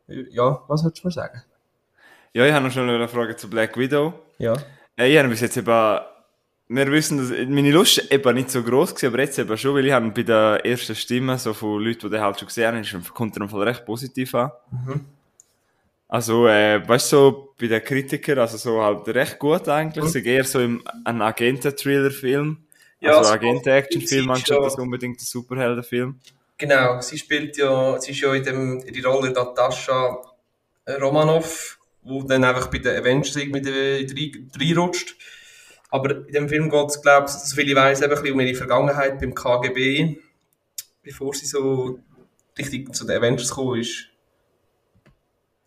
Ja, 0.06 0.62
was 0.68 0.84
würdest 0.84 1.02
du 1.02 1.08
mir 1.08 1.12
sagen? 1.12 1.42
Ja, 2.34 2.46
ich 2.46 2.52
habe 2.52 2.64
noch 2.64 2.72
schon 2.72 2.88
eine 2.88 3.08
Frage 3.08 3.34
zu 3.34 3.50
Black 3.50 3.76
Widow. 3.76 4.12
Ja. 4.38 4.54
Ja, 4.96 5.04
ich 5.04 5.18
habe 5.18 5.28
bis 5.28 5.40
jetzt 5.40 5.56
eben, 5.56 5.98
wir 6.74 6.90
wissen, 6.90 7.18
dass 7.18 7.30
meine 7.48 7.70
Lust 7.70 7.98
ist 7.98 8.12
eben 8.12 8.34
nicht 8.34 8.50
so 8.50 8.62
groß 8.62 8.94
gewesen, 8.94 9.06
aber 9.12 9.22
jetzt 9.22 9.38
eben 9.38 9.56
schon, 9.58 9.74
weil 9.74 9.86
ich 9.86 9.92
habe 9.92 10.10
bei 10.10 10.22
der 10.22 10.60
ersten 10.64 10.94
Stimme 10.94 11.38
so 11.38 11.52
von 11.54 11.82
Leuten, 11.82 12.00
die 12.00 12.10
den 12.10 12.20
halt 12.20 12.38
schon 12.38 12.48
gesehen 12.48 12.74
haben, 12.74 13.04
kommt 13.14 13.36
er 13.36 13.48
Fall 13.48 13.62
recht 13.62 13.84
positiv 13.84 14.34
an. 14.34 14.50
Also, 16.08 16.46
äh, 16.46 16.86
weißt 16.86 17.12
du, 17.12 17.16
so 17.16 17.54
bei 17.58 17.66
den 17.68 17.82
Kritikern, 17.82 18.38
also 18.40 18.58
so 18.58 18.82
halt 18.82 19.08
recht 19.08 19.38
gut 19.38 19.66
eigentlich, 19.68 20.04
sie 20.06 20.24
eher 20.24 20.44
so 20.44 20.60
im, 20.60 20.82
ein 21.04 21.22
Agenten-Thriller-Film. 21.22 22.58
Ja, 23.00 23.16
also 23.16 23.28
so- 23.30 23.34
Agenten-Action-Film, 23.34 24.30
anstatt 24.30 24.58
das 24.62 24.74
unbedingt 24.76 25.16
ein 25.20 25.24
Superheldenfilm. 25.24 26.20
Genau, 26.58 27.00
sie 27.00 27.18
spielt 27.18 27.56
ja, 27.56 27.98
sie 27.98 28.12
ist 28.12 28.20
ja 28.20 28.34
in, 28.34 28.44
dem, 28.44 28.80
in 28.80 28.92
die 28.92 29.00
Rolle 29.00 29.30
Natascha 29.30 30.18
Romanoff, 31.00 31.78
wo 32.02 32.22
dann 32.22 32.44
einfach 32.44 32.68
bei 32.68 32.78
den 32.78 32.96
Avengers 32.96 33.34
irgendwie 33.36 34.46
reinrutscht. 34.58 35.16
Aber 35.92 36.26
in 36.26 36.32
dem 36.32 36.48
Film 36.48 36.70
geht 36.70 36.88
es, 36.88 37.02
glaube 37.02 37.26
ich, 37.26 37.32
soviel 37.32 37.68
ich 37.68 37.76
weiss, 37.76 38.00
eben 38.00 38.10
ein 38.10 38.18
bisschen 38.18 38.34
um 38.34 38.40
ihre 38.40 38.54
Vergangenheit 38.54 39.20
beim 39.20 39.34
KGB, 39.34 40.16
bevor 41.02 41.34
sie 41.34 41.44
so 41.44 41.98
richtig 42.58 42.94
zu 42.94 43.06
den 43.06 43.18
Avengers 43.18 43.50
gekommen 43.50 43.78
ist. 43.78 44.08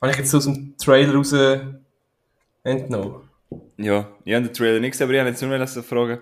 Habe 0.01 0.11
ich 0.11 0.17
jetzt 0.17 0.31
so 0.31 0.37
aus 0.37 0.45
dem 0.45 0.75
Trailer 0.79 1.13
raus 1.13 1.31
entnommen. 2.63 3.29
Ja, 3.77 4.09
ich 4.23 4.33
habe 4.33 4.47
den 4.47 4.53
Trailer 4.53 4.79
nicht 4.79 4.93
gesehen, 4.93 5.05
aber 5.05 5.13
ich 5.13 5.19
habe 5.19 5.29
jetzt 5.29 5.41
nur 5.43 5.53
eine 5.53 5.67
fragen. 5.67 6.19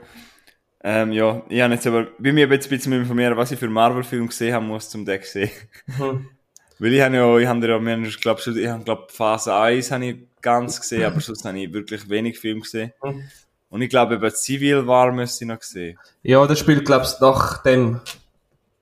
Ähm, 0.83 1.13
ja, 1.13 1.41
ich 1.47 1.61
habe 1.61 1.73
jetzt 1.73 1.87
aber, 1.87 2.07
bei 2.19 2.33
mir 2.33 2.49
jetzt 2.49 2.65
ein 2.65 2.69
bisschen 2.71 2.91
informieren, 2.91 3.37
was 3.37 3.53
ich 3.53 3.59
für 3.59 3.69
Marvel-Film 3.69 4.27
gesehen 4.27 4.53
haben 4.53 4.67
muss, 4.67 4.89
zum 4.89 5.05
den 5.05 5.21
sehen. 5.23 5.49
Mhm. 5.97 6.27
Weil 6.79 6.93
ich 6.93 7.01
habe 7.01 7.15
ja, 7.15 7.37
ich 7.37 7.47
habe 7.47 7.65
ja, 7.65 7.79
wir 7.79 7.97
ich 7.99 8.19
glaube, 8.19 8.41
ich 8.45 8.67
habe, 8.67 8.83
glaube, 8.83 9.07
Phase 9.09 9.55
1 9.55 9.91
habe 9.91 10.05
ich 10.05 10.17
ganz 10.41 10.81
gesehen, 10.81 11.05
aber 11.05 11.21
sonst 11.21 11.45
habe 11.45 11.57
ich 11.57 11.71
wirklich 11.71 12.09
wenig 12.09 12.37
Film 12.37 12.59
gesehen. 12.59 12.91
Mhm. 13.01 13.23
Und 13.73 13.81
ich 13.81 13.89
glaube, 13.89 14.13
eben 14.13 14.29
Civil 14.29 14.85
War 14.85 15.11
müsste 15.11 15.45
ich 15.45 15.47
noch 15.47 15.63
sehen. 15.63 15.97
Ja, 16.21 16.45
das 16.45 16.59
spielt, 16.59 16.85
glaube 16.85 17.05
ich, 17.05 17.19
nach 17.19 17.63
dem. 17.63 18.01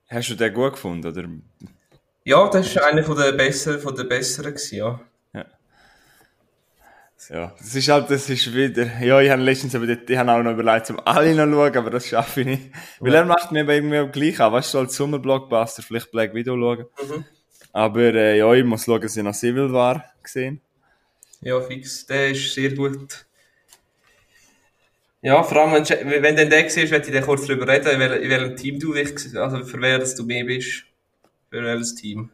Hast 0.09 0.29
du 0.29 0.35
den 0.35 0.53
gut 0.53 0.73
gefunden, 0.73 1.07
oder? 1.07 1.29
Ja, 2.25 2.49
das 2.49 2.75
war 2.75 2.87
einer 2.87 3.01
von 3.01 3.15
der 3.15 3.31
besseren, 3.31 3.79
von 3.79 3.95
der 3.95 4.03
besseren 4.03 4.53
gewesen, 4.53 4.75
ja. 4.75 4.99
Ja, 7.29 7.53
das 7.57 7.73
ist 7.73 7.87
halt, 7.87 8.09
das 8.09 8.29
ist 8.29 8.53
wieder, 8.53 8.99
ja, 9.01 9.21
ich 9.21 9.29
habe 9.29 9.41
letztens 9.43 9.75
aber, 9.75 9.87
ich 9.87 10.17
habe 10.17 10.29
auch 10.29 10.43
noch 10.43 10.51
überlegt, 10.51 10.89
um 10.89 10.99
alle 11.05 11.35
noch 11.35 11.45
zu 11.45 11.51
schauen, 11.51 11.77
aber 11.77 11.89
das 11.89 12.07
schaffe 12.07 12.41
ich 12.41 12.47
nicht. 12.47 12.71
Weil 12.99 13.13
er 13.13 13.23
macht 13.23 13.53
mir 13.53 13.61
aber 13.61 13.75
irgendwie 13.75 14.07
gleich 14.07 14.41
an, 14.41 14.51
weißt 14.51 14.73
du, 14.73 14.79
als 14.79 14.95
Sommerblockbuster 14.97 15.83
vielleicht 15.83 16.11
Black 16.11 16.33
Widow 16.33 16.57
schauen. 16.57 16.85
Mhm. 17.07 17.25
Aber, 17.71 18.13
äh, 18.13 18.39
ja, 18.39 18.53
ich 18.53 18.65
muss 18.65 18.83
schauen, 18.83 18.99
dass 18.99 19.15
ich 19.15 19.23
noch 19.23 19.35
Civil 19.35 19.71
War 19.71 20.03
gesehen. 20.21 20.59
Ja, 21.39 21.61
fix. 21.61 22.05
Der 22.07 22.31
ist 22.31 22.53
sehr 22.53 22.73
gut. 22.73 23.25
Ja, 25.23 25.43
vor 25.43 25.57
allem, 25.57 25.73
wenn, 25.73 25.83
du- 25.83 26.21
wenn 26.23 26.35
du 26.35 26.47
den 26.49 26.69
siehst, 26.69 26.91
werde 26.91 27.07
ich 27.07 27.13
dann 27.13 27.23
kurz 27.23 27.45
darüber 27.45 27.67
reden, 27.67 27.87
in 27.89 27.99
wel- 27.99 28.19
in 28.19 28.29
welchem 28.29 28.55
Team 28.55 28.79
du 28.79 28.93
dich, 28.93 29.11
also 29.37 29.63
für 29.65 29.79
wer 29.81 29.99
das 29.99 30.15
du 30.15 30.23
mehr 30.25 30.43
bist. 30.45 30.85
Für 31.49 31.63
welches 31.63 31.95
Team. 31.95 32.31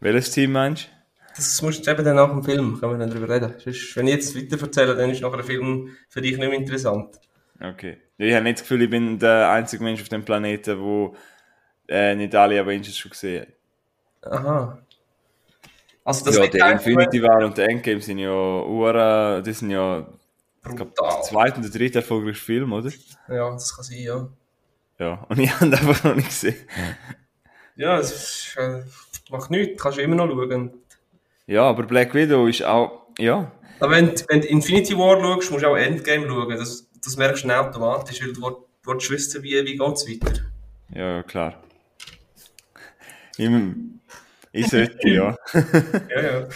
Welches 0.00 0.30
Team 0.30 0.52
meinst 0.52 0.86
du? 0.86 0.90
Das 1.36 1.62
musst 1.62 1.86
du 1.86 1.90
eben 1.90 2.04
dann 2.04 2.16
nach 2.16 2.28
dem 2.30 2.42
Film, 2.42 2.78
können 2.80 2.92
wir 2.94 2.98
dann 3.06 3.10
darüber 3.10 3.32
reden. 3.32 3.54
Sonst, 3.58 3.96
wenn 3.96 4.08
ich 4.08 4.14
jetzt 4.14 4.36
weiter 4.36 4.60
erzähle, 4.62 4.96
dann 4.96 5.10
ist 5.10 5.20
nachher 5.22 5.36
der 5.36 5.44
Film 5.46 5.96
für 6.08 6.20
dich 6.20 6.36
nicht 6.36 6.48
mehr 6.48 6.58
interessant. 6.58 7.20
Okay. 7.60 7.98
Ja, 8.18 8.26
ich 8.26 8.34
habe 8.34 8.44
nicht 8.44 8.58
das 8.58 8.62
Gefühl, 8.62 8.82
ich 8.82 8.90
bin 8.90 9.18
der 9.18 9.50
einzige 9.50 9.84
Mensch 9.84 10.00
auf 10.02 10.08
dem 10.08 10.24
Planeten, 10.24 10.80
wo 10.80 11.14
äh, 11.88 12.14
nicht 12.14 12.34
alle 12.34 12.60
Avengers 12.60 12.96
schon 12.96 13.10
gesehen 13.10 13.46
hat. 14.22 14.32
Aha. 14.32 14.78
Also 16.04 16.24
das 16.24 16.36
ja, 16.36 16.42
einfach 16.44 16.86
Infinity 16.86 17.22
War 17.22 17.44
und 17.44 17.56
der 17.58 17.68
Endgame 17.68 18.00
sind 18.00 18.18
ja 18.18 18.30
Ura, 18.32 19.40
das 19.40 19.58
sind 19.58 19.70
ja 19.70 20.06
glaub, 20.62 20.76
der 20.78 20.84
brutal. 20.86 21.22
zweite 21.24 21.56
und 21.56 21.62
der 21.62 21.70
dritte 21.70 21.98
erfolgreichste 21.98 22.44
Film, 22.44 22.72
oder? 22.72 22.90
Ja, 23.28 23.50
das 23.52 23.74
kann 23.76 23.84
sein, 23.84 23.98
ja. 23.98 24.28
Ja, 24.98 25.26
und 25.28 25.38
ich 25.38 25.50
habe 25.54 25.66
ihn 25.66 25.74
einfach 25.74 26.04
noch 26.04 26.14
nicht 26.16 26.28
gesehen. 26.28 26.56
Ja, 27.76 27.98
es 27.98 28.10
ist, 28.12 28.56
äh, 28.58 28.82
macht 29.30 29.50
nichts, 29.50 29.80
kannst 29.82 29.98
du 29.98 30.02
immer 30.02 30.16
noch 30.16 30.28
schauen. 30.28 30.72
Ja, 31.46 31.62
aber 31.64 31.82
Black 31.84 32.14
Widow 32.14 32.46
ist 32.46 32.62
auch, 32.64 33.06
ja, 33.18 33.50
Aber 33.78 33.92
wenn, 33.92 34.14
du- 34.14 34.22
wenn 34.28 34.40
du 34.40 34.46
Infinity 34.48 34.96
War 34.96 35.20
schaust, 35.20 35.50
musst 35.50 35.64
du 35.64 35.68
auch 35.68 35.76
Endgame 35.76 36.26
schauen. 36.26 36.56
Das, 36.56 36.86
das 37.04 37.16
merkst 37.16 37.44
du 37.44 37.48
dann 37.48 37.66
automatisch, 37.66 38.20
weil 38.22 38.32
du 38.32 38.64
willst- 38.84 39.10
wissen, 39.10 39.42
wie, 39.42 39.52
wie 39.64 39.76
geht's 39.76 40.06
weiter. 40.08 40.40
ja, 40.94 41.22
klar. 41.22 41.62
Ich, 43.36 43.48
ich 44.52 44.66
sollte, 44.68 45.08
ja. 45.08 45.36
Ja, 46.08 46.22
ja. 46.22 46.48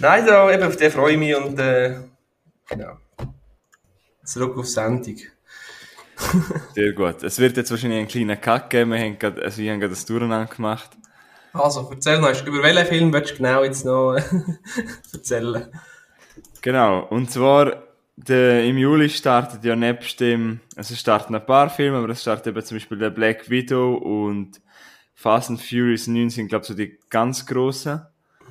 Nein, 0.00 0.26
da, 0.26 0.52
eben 0.52 0.62
auf 0.62 0.76
den 0.76 0.90
freue 0.90 1.12
ich 1.12 1.18
mich 1.18 1.36
und 1.36 1.58
äh, 1.58 2.00
genau. 2.68 2.96
Zurück 4.24 4.56
auf 4.58 4.66
Sendung. 4.66 5.16
Sehr 6.74 6.92
gut. 6.92 7.22
Es 7.22 7.38
wird 7.38 7.56
jetzt 7.56 7.70
wahrscheinlich 7.70 7.98
einen 7.98 8.08
kleinen 8.08 8.40
Cut 8.40 8.70
geben. 8.70 8.92
Wir 8.92 9.00
haben 9.00 9.18
gerade, 9.18 9.42
also 9.42 9.60
wir 9.60 9.72
haben 9.72 9.80
gerade 9.80 9.94
das 9.94 10.04
Durcheinander 10.04 10.54
gemacht. 10.54 10.90
Also, 11.52 11.90
erzähl 11.92 12.18
noch, 12.18 12.46
über 12.46 12.62
welchen 12.62 12.86
Film 12.86 13.12
willst 13.12 13.32
du 13.32 13.36
genau 13.36 13.62
jetzt 13.62 13.84
noch 13.84 14.16
erzählen? 15.12 15.66
Genau. 16.62 17.06
Und 17.06 17.30
zwar, 17.30 17.82
der, 18.16 18.64
im 18.64 18.78
Juli 18.78 19.10
startet 19.10 19.64
ja 19.64 19.76
nebst 19.76 20.20
dem, 20.20 20.60
also 20.76 20.94
es 20.94 21.00
starten 21.00 21.34
ein 21.34 21.44
paar 21.44 21.68
Filme, 21.68 21.98
aber 21.98 22.08
es 22.10 22.22
startet 22.22 22.46
eben 22.46 22.64
zum 22.64 22.76
Beispiel 22.76 22.98
der 22.98 23.10
Black 23.10 23.50
Widow 23.50 23.94
und 23.94 24.60
Fast 25.22 25.50
and 25.50 25.60
Furious 25.60 26.08
9 26.08 26.30
sind, 26.30 26.48
glaube 26.48 26.62
ich, 26.62 26.68
so 26.68 26.74
die 26.74 26.98
ganz 27.08 27.46
grossen. 27.46 28.02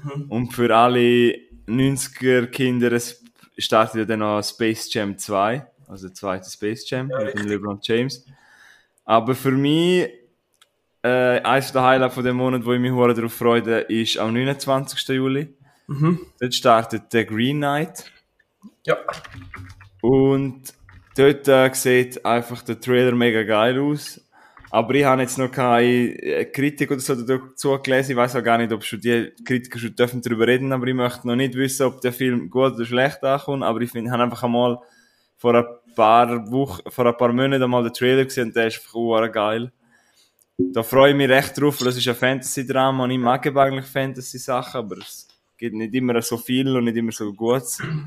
Mhm. 0.04 0.26
Und 0.30 0.54
für 0.54 0.74
alle 0.74 1.36
90er 1.68 2.48
Kinder 2.48 2.94
es 2.94 3.22
startet 3.58 3.96
ja 3.96 4.06
dann 4.06 4.20
noch 4.20 4.42
Space 4.42 4.92
Jam 4.94 5.18
2, 5.18 5.68
also 5.90 6.08
der 6.08 6.16
zweite 6.16 6.50
Space 6.50 6.90
Jam 6.90 7.10
ja, 7.10 7.26
mit 7.26 7.38
dem 7.38 7.46
LeBron 7.46 7.80
James. 7.84 8.26
Aber 9.04 9.36
für 9.36 9.52
mich, 9.52 10.10
äh, 11.04 11.42
eines 11.42 11.74
der 11.74 11.84
Highlights 11.84 12.16
von 12.16 12.24
dem 12.24 12.38
Monat, 12.38 12.64
wo 12.64 12.72
ich 12.72 12.80
mich 12.80 12.92
darauf 12.92 13.34
freue, 13.34 13.82
ist 13.82 14.18
am 14.18 14.34
29. 14.34 15.10
Juli. 15.10 15.54
Mhm. 15.88 16.22
Dort 16.40 16.56
startet 16.56 17.12
der 17.12 17.26
Green 17.26 17.58
Knight. 17.58 18.06
Ja. 18.86 18.98
Und 20.02 20.74
dort 21.18 21.48
äh, 21.50 21.70
sieht 21.74 22.26
einfach 22.26 22.62
der 22.64 22.80
Trailer 22.80 23.14
mega 23.14 23.44
geil 23.44 23.78
aus. 23.78 24.22
Aber 24.72 24.96
ich 24.96 25.04
habe 25.04 25.22
jetzt 25.22 25.38
noch 25.38 25.52
keine 25.52 25.86
äh, 25.86 26.46
Kritik 26.46 26.92
oder 26.92 27.02
so 27.02 27.14
dazu 27.14 27.78
gelesen. 27.84 28.12
Ich 28.12 28.18
weiß 28.18 28.38
auch 28.38 28.44
gar 28.44 28.58
nicht, 28.58 28.72
ob 28.72 28.84
schon 28.84 29.02
die 29.02 29.32
Kritiker 29.44 29.78
schon 29.78 29.94
dürfen 29.94 30.22
darüber 30.22 30.48
reden, 30.48 30.72
aber 30.72 30.88
ich 30.88 30.94
möchte 30.94 31.28
noch 31.28 31.36
nicht 31.36 31.56
wissen, 31.56 31.86
ob 31.86 32.00
der 32.00 32.14
Film 32.14 32.50
gut 32.50 32.76
oder 32.76 32.86
schlecht 32.86 33.22
ankommt. 33.24 33.64
Aber 33.64 33.82
ich 33.82 33.92
finde, 33.92 34.12
habe 34.12 34.24
einfach 34.24 34.44
einmal 34.44 34.80
vor 35.38 35.56
ein 35.56 35.66
paar 35.94 36.50
Wochen, 36.52 36.90
vor 36.90 37.06
ein 37.06 37.18
paar 37.18 37.34
Monaten 37.34 37.64
einmal 37.64 37.84
den 37.84 37.94
Trailer 37.94 38.24
gesehen 38.24 38.48
und 38.48 38.56
der 38.56 38.68
ist 38.68 38.82
einfach 38.96 39.32
geil. 39.32 39.72
Da 40.58 40.84
freue 40.84 41.12
ich 41.12 41.18
mich 41.18 41.30
recht 41.30 41.60
drauf, 41.60 41.82
weil 41.82 41.90
es 41.90 41.98
ist 41.98 42.08
ein 42.08 42.16
Fantasy-Drama 42.16 43.04
und 43.04 43.12
ich 43.12 43.20
mag 43.20 43.46
eigentlich 43.46 43.86
Fantasy-Sachen, 43.86 44.78
aber 44.80 44.98
es 45.00 45.28
gibt 45.58 45.76
nicht 45.76 45.94
immer 45.94 46.22
so 46.22 46.38
viel 46.38 46.76
und 46.78 46.86
nicht 46.86 46.96
immer 46.96 47.12
so 47.12 47.34
gut. 47.34 47.64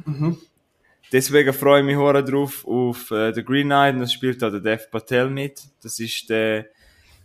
Mhm. 0.07 0.39
Deswegen 1.15 1.53
freue 1.53 1.79
ich 1.79 1.87
mich 1.87 1.97
hoch 1.97 2.13
drauf 2.13 2.67
auf 2.67 3.09
äh, 3.13 3.33
The 3.33 3.45
Green 3.45 3.69
Knight. 3.69 4.01
Das 4.01 4.13
spielt 4.13 4.43
da 4.43 4.51
der 4.51 4.59
Dev 4.59 4.91
Patel 4.91 5.31
mit. 5.31 5.63
Das 5.81 6.01
ist 6.01 6.29
der 6.29 6.67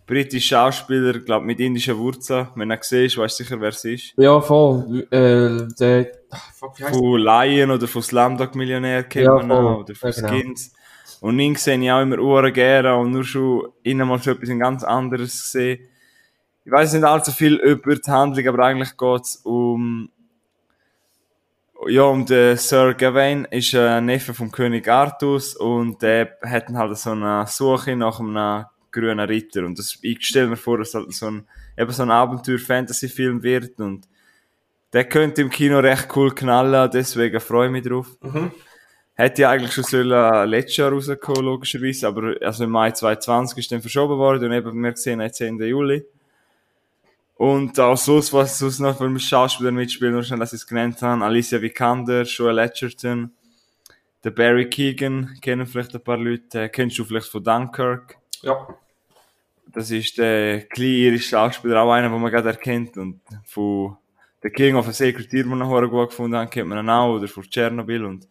britische 0.06 0.49
Schauspieler, 0.49 1.17
glaube 1.17 1.47
mit 1.47 1.60
indischen 1.60 1.97
Wurzeln. 1.97 2.49
Wenn 2.54 2.69
du 2.69 2.75
ihn 2.75 2.82
siehst, 2.84 3.17
weißt 3.17 3.39
du 3.39 3.43
sicher, 3.43 3.60
wer 3.60 3.69
es 3.69 3.84
ist. 3.84 4.13
Ja, 4.15 4.39
voll. 4.41 5.08
Äh, 5.10 5.73
der, 5.80 6.12
fuck, 6.54 6.78
von 6.78 7.19
Lion 7.19 7.71
oder 7.71 7.88
von 7.88 8.04
Slumdog 8.04 8.54
Millionär 8.54 9.06
kennt 9.06 9.25
ja, 9.25 9.34
man 9.34 9.52
auch, 9.52 9.80
oder 9.80 9.95
von 9.95 10.12
ja, 10.12 10.21
genau. 10.21 10.34
Skins. 10.38 10.73
Und 11.21 11.39
ihn 11.39 11.56
sehe 11.56 11.80
ich 11.80 11.91
auch 11.91 12.04
immer 12.04 12.19
uren 12.19 12.54
gerne 12.54 12.95
und 12.95 13.10
nur 13.10 13.23
schon 13.23 13.69
innen 13.82 14.08
mal 14.08 14.21
schon 14.21 14.36
etwas 14.36 14.49
ganz 14.60 14.84
anderes 14.84 15.52
gesehen. 15.52 15.80
Ich 16.63 16.71
weiß 16.71 16.93
nicht 16.93 17.04
allzu 17.04 17.32
viel 17.32 17.56
über 17.56 17.95
die 17.95 18.12
Handlung, 18.12 18.47
aber 18.49 18.65
eigentlich 18.65 18.95
geht 18.95 19.21
es 19.23 19.38
um 19.38 20.12
ja, 21.88 22.04
und 22.04 22.30
der 22.30 22.58
Sir 22.58 22.94
Gawain 22.94 23.46
ist 23.46 23.74
ein 23.74 24.06
Neffe 24.06 24.34
vom 24.34 24.52
König 24.52 24.88
Artus 24.88 25.56
und 25.56 26.02
der 26.02 26.38
hat 26.44 26.68
halt 26.70 26.98
so 26.98 27.12
eine 27.12 27.46
Suche 27.48 27.96
nach 27.96 28.20
einem 28.20 28.65
grünen 28.92 29.20
Ritter. 29.20 29.65
Und 29.65 29.80
das, 29.80 29.98
ich 30.02 30.26
stelle 30.26 30.48
mir 30.48 30.58
vor, 30.58 30.80
dass 30.80 30.94
halt 30.94 31.13
so 31.13 31.28
ein, 31.28 31.48
eben 31.78 31.92
so 31.92 32.04
ein 32.04 32.12
Abenteuer-Fantasy-Film 32.12 33.44
wird 33.44 33.80
und 33.80 34.08
der 34.92 35.06
könnte 35.06 35.42
im 35.42 35.50
Kino 35.50 35.80
recht 35.80 36.08
cool 36.15 36.34
knallen, 36.34 36.89
deswegen 36.92 37.39
freue 37.39 37.68
ich 37.68 37.72
mich 37.72 37.86
drauf. 37.86 38.08
Mhm. 38.22 38.52
Hätte 39.13 39.44
ja 39.44 39.52
eigentlich 39.52 39.74
schon 39.74 39.84
sollen 39.84 40.50
letztes 40.50 40.78
Jahr 40.78 40.92
rauskommen, 40.92 41.44
logischerweise, 41.44 42.08
aber 42.08 42.36
also 42.42 42.63
im 42.63 42.72
Mai 42.72 42.92
2020 42.92 43.58
ist 43.58 43.72
dann 43.72 43.82
verschoben 43.82 44.18
worden 44.18 44.46
und 44.46 44.54
eben 44.54 44.82
wir 44.82 44.96
sehen 44.96 45.22
jetzt 45.22 45.42
Ende 45.42 45.68
Juli. 45.68 46.06
Und 47.39 47.80
auch 47.80 47.95
sonst, 47.95 48.34
was 48.34 48.60
sonst 48.60 48.80
noch 48.80 48.97
für 48.97 49.17
Schauspieler 49.17 49.71
mitspielen, 49.71 50.12
nur 50.13 50.23
schon, 50.23 50.41
dass 50.41 50.52
ich 50.52 50.60
es 50.60 50.67
genannt 50.67 51.02
habe. 51.02 51.23
Alicia 51.23 51.62
Vikander, 51.62 52.23
Joel 52.23 52.58
Edgerton, 52.58 53.32
der 54.25 54.32
Barry 54.32 54.69
Keegan, 54.69 55.38
kennen 55.41 55.65
vielleicht 55.65 55.95
ein 55.95 56.04
paar 56.04 56.17
Leute. 56.17 56.67
Kennst 56.67 56.99
du 56.99 57.06
vielleicht 57.06 57.28
von 57.28 57.41
Dunkirk? 57.41 58.17
Ja. 58.41 58.67
Das 59.67 59.89
ist 59.89 60.17
der 60.17 60.63
kleine 60.63 60.91
irische 60.91 61.30
Schauspieler, 61.30 61.82
auch 61.82 61.93
einer, 61.93 62.10
den 62.10 62.21
man 62.21 62.30
gerade 62.30 62.49
erkennt. 62.49 62.97
Und 62.97 63.21
von 63.45 63.95
The 64.43 64.49
King 64.49 64.75
of 64.75 64.89
a 64.89 64.91
Sacred 64.91 65.32
Deer, 65.32 65.45
den 65.45 65.58
noch 65.58 65.89
gut 65.89 66.10
gefunden 66.10 66.36
haben, 66.36 66.49
kennt 66.49 66.67
man 66.67 66.84
ihn 66.84 66.89
auch, 66.89 67.15
oder 67.15 67.30
von 67.30 67.43
Tschernobyl. 67.43 68.04
Und 68.04 68.28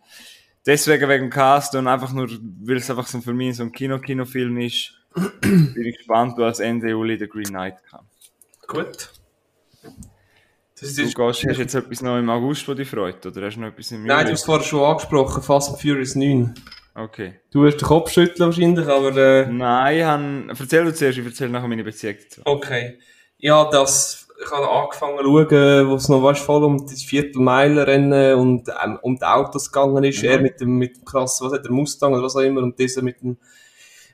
deswegen 0.67 1.09
wegen 1.09 1.25
dem 1.25 1.31
Cast 1.31 1.75
und 1.75 1.87
einfach 1.87 2.13
nur, 2.13 2.29
weil 2.29 2.77
es 2.77 2.91
einfach 2.91 3.07
so 3.07 3.23
für 3.23 3.33
mich 3.33 3.57
so 3.57 3.63
ein 3.63 3.73
Kino-Kinofilm 3.73 4.59
ist, 4.59 4.93
bin 5.41 5.75
ich 5.83 5.97
gespannt, 5.97 6.35
was 6.37 6.61
Ende 6.61 6.91
Juli 6.91 7.19
The 7.19 7.27
Green 7.27 7.45
Knight 7.45 7.83
kann. 7.91 8.05
Gut. 8.69 9.11
Das 10.81 10.91
ist 10.91 10.99
du 10.99 11.05
gehst, 11.05 11.45
hast 11.49 11.59
jetzt 11.59 11.75
etwas 11.75 12.03
noch 12.03 12.19
im 12.19 12.31
August, 12.31 12.69
das 12.69 12.77
dich 12.77 12.89
freut? 12.89 13.25
Oder 13.27 13.47
hast 13.47 13.57
du 13.57 13.61
noch 13.63 13.69
etwas 13.69 13.91
im 13.91 14.03
Juli? 14.03 14.09
Nein, 14.09 14.27
du 14.27 14.33
hast 14.33 14.41
es 14.41 14.47
vorher 14.47 14.65
schon 14.65 14.85
angesprochen, 14.85 15.43
Fast 15.43 15.71
and 15.71 15.81
Furious 15.81 16.15
9. 16.15 16.55
Okay. 16.95 17.41
Du 17.51 17.67
hast 17.67 17.79
den 17.79 17.87
Kopf 17.87 18.11
schütteln 18.13 18.47
wahrscheinlich, 18.47 18.87
aber... 18.87 19.17
Äh... 19.17 19.47
Nein, 19.47 19.97
ich 19.97 20.05
hab... 20.05 20.61
erzähl 20.61 20.85
du 20.85 20.95
zuerst, 20.95 21.19
ich 21.19 21.25
erzähle 21.25 21.51
nachher 21.51 21.67
meine 21.67 21.83
Beziehung 21.83 22.17
dazu. 22.23 22.43
Okay. 22.45 22.99
Ja, 23.39 23.69
das... 23.71 24.29
Ich 24.41 24.51
habe 24.53 24.71
angefangen 24.71 25.19
zu 25.19 25.25
schauen, 25.25 25.89
wo 25.89 25.95
es 25.97 26.09
noch 26.09 26.23
weißt, 26.23 26.43
voll 26.43 26.63
um 26.63 26.87
das 26.87 27.03
Viertelmeilenrennen 27.03 28.39
und 28.39 28.69
ähm, 28.85 28.99
um 29.03 29.17
die 29.17 29.25
Autos 29.25 29.73
gegangen 29.73 30.05
ist. 30.05 30.23
Mhm. 30.23 30.29
Er 30.29 30.41
mit 30.41 30.61
dem, 30.61 30.79
mit 30.79 30.97
dem 30.97 31.05
krass, 31.05 31.41
was 31.43 31.53
hat 31.53 31.65
der 31.65 31.73
Mustang 31.73 32.13
oder 32.13 32.23
was 32.23 32.37
auch 32.37 32.41
immer 32.41 32.63
und 32.63 32.79
dieser 32.79 33.03
mit 33.03 33.21
dem 33.21 33.39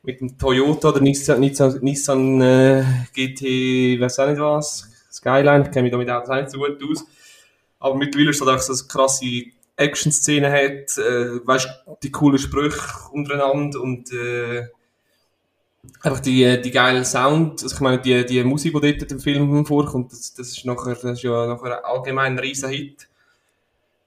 mit 0.05 0.21
dem 0.21 0.37
Toyota 0.39 0.91
oder 0.91 1.01
Nissan, 1.01 1.41
Nissan, 1.41 1.79
Nissan 1.81 2.41
äh, 2.41 2.85
GT, 3.15 4.01
weiß 4.01 4.19
auch 4.19 4.29
nicht 4.29 4.41
was, 4.41 4.91
Skyline, 5.11 5.65
ich 5.65 5.71
kenne 5.71 5.85
mich 5.85 5.93
damit 5.93 6.11
auch 6.11 6.29
nicht 6.29 6.51
so 6.51 6.59
gut 6.59 6.79
aus. 6.83 7.05
Aber 7.79 7.97
mittlerweile 7.97 8.31
ist 8.31 8.41
es 8.41 8.47
halt 8.47 8.59
auch 8.59 8.63
so 8.63 8.73
eine 8.73 8.89
krasse 8.89 9.45
Action-Szene 9.77 10.51
hat, 10.51 10.99
äh, 10.99 11.47
weißt 11.47 11.69
die 12.03 12.13
coolen 12.13 12.39
Sprüche 12.39 13.11
untereinander 13.13 13.81
und 13.81 14.13
äh, 14.13 14.69
einfach 16.03 16.21
die, 16.21 16.61
die 16.61 16.71
geile 16.71 17.05
Sound, 17.05 17.63
also 17.63 17.75
ich 17.75 17.81
meine, 17.81 18.01
die, 18.01 18.25
die 18.25 18.45
Musik, 18.45 18.75
die 18.81 18.99
dort 18.99 19.11
im 19.11 19.21
Film 19.21 19.67
vorkommt, 19.67 20.13
das, 20.13 20.35
das, 20.35 20.49
ist 20.49 20.65
nachher, 20.65 20.95
das 20.95 21.05
ist 21.05 21.23
ja 21.23 21.47
nachher 21.47 21.85
allgemein 21.85 22.33
ein 22.35 22.39
riesen 22.39 22.71
Hit. 22.71 23.09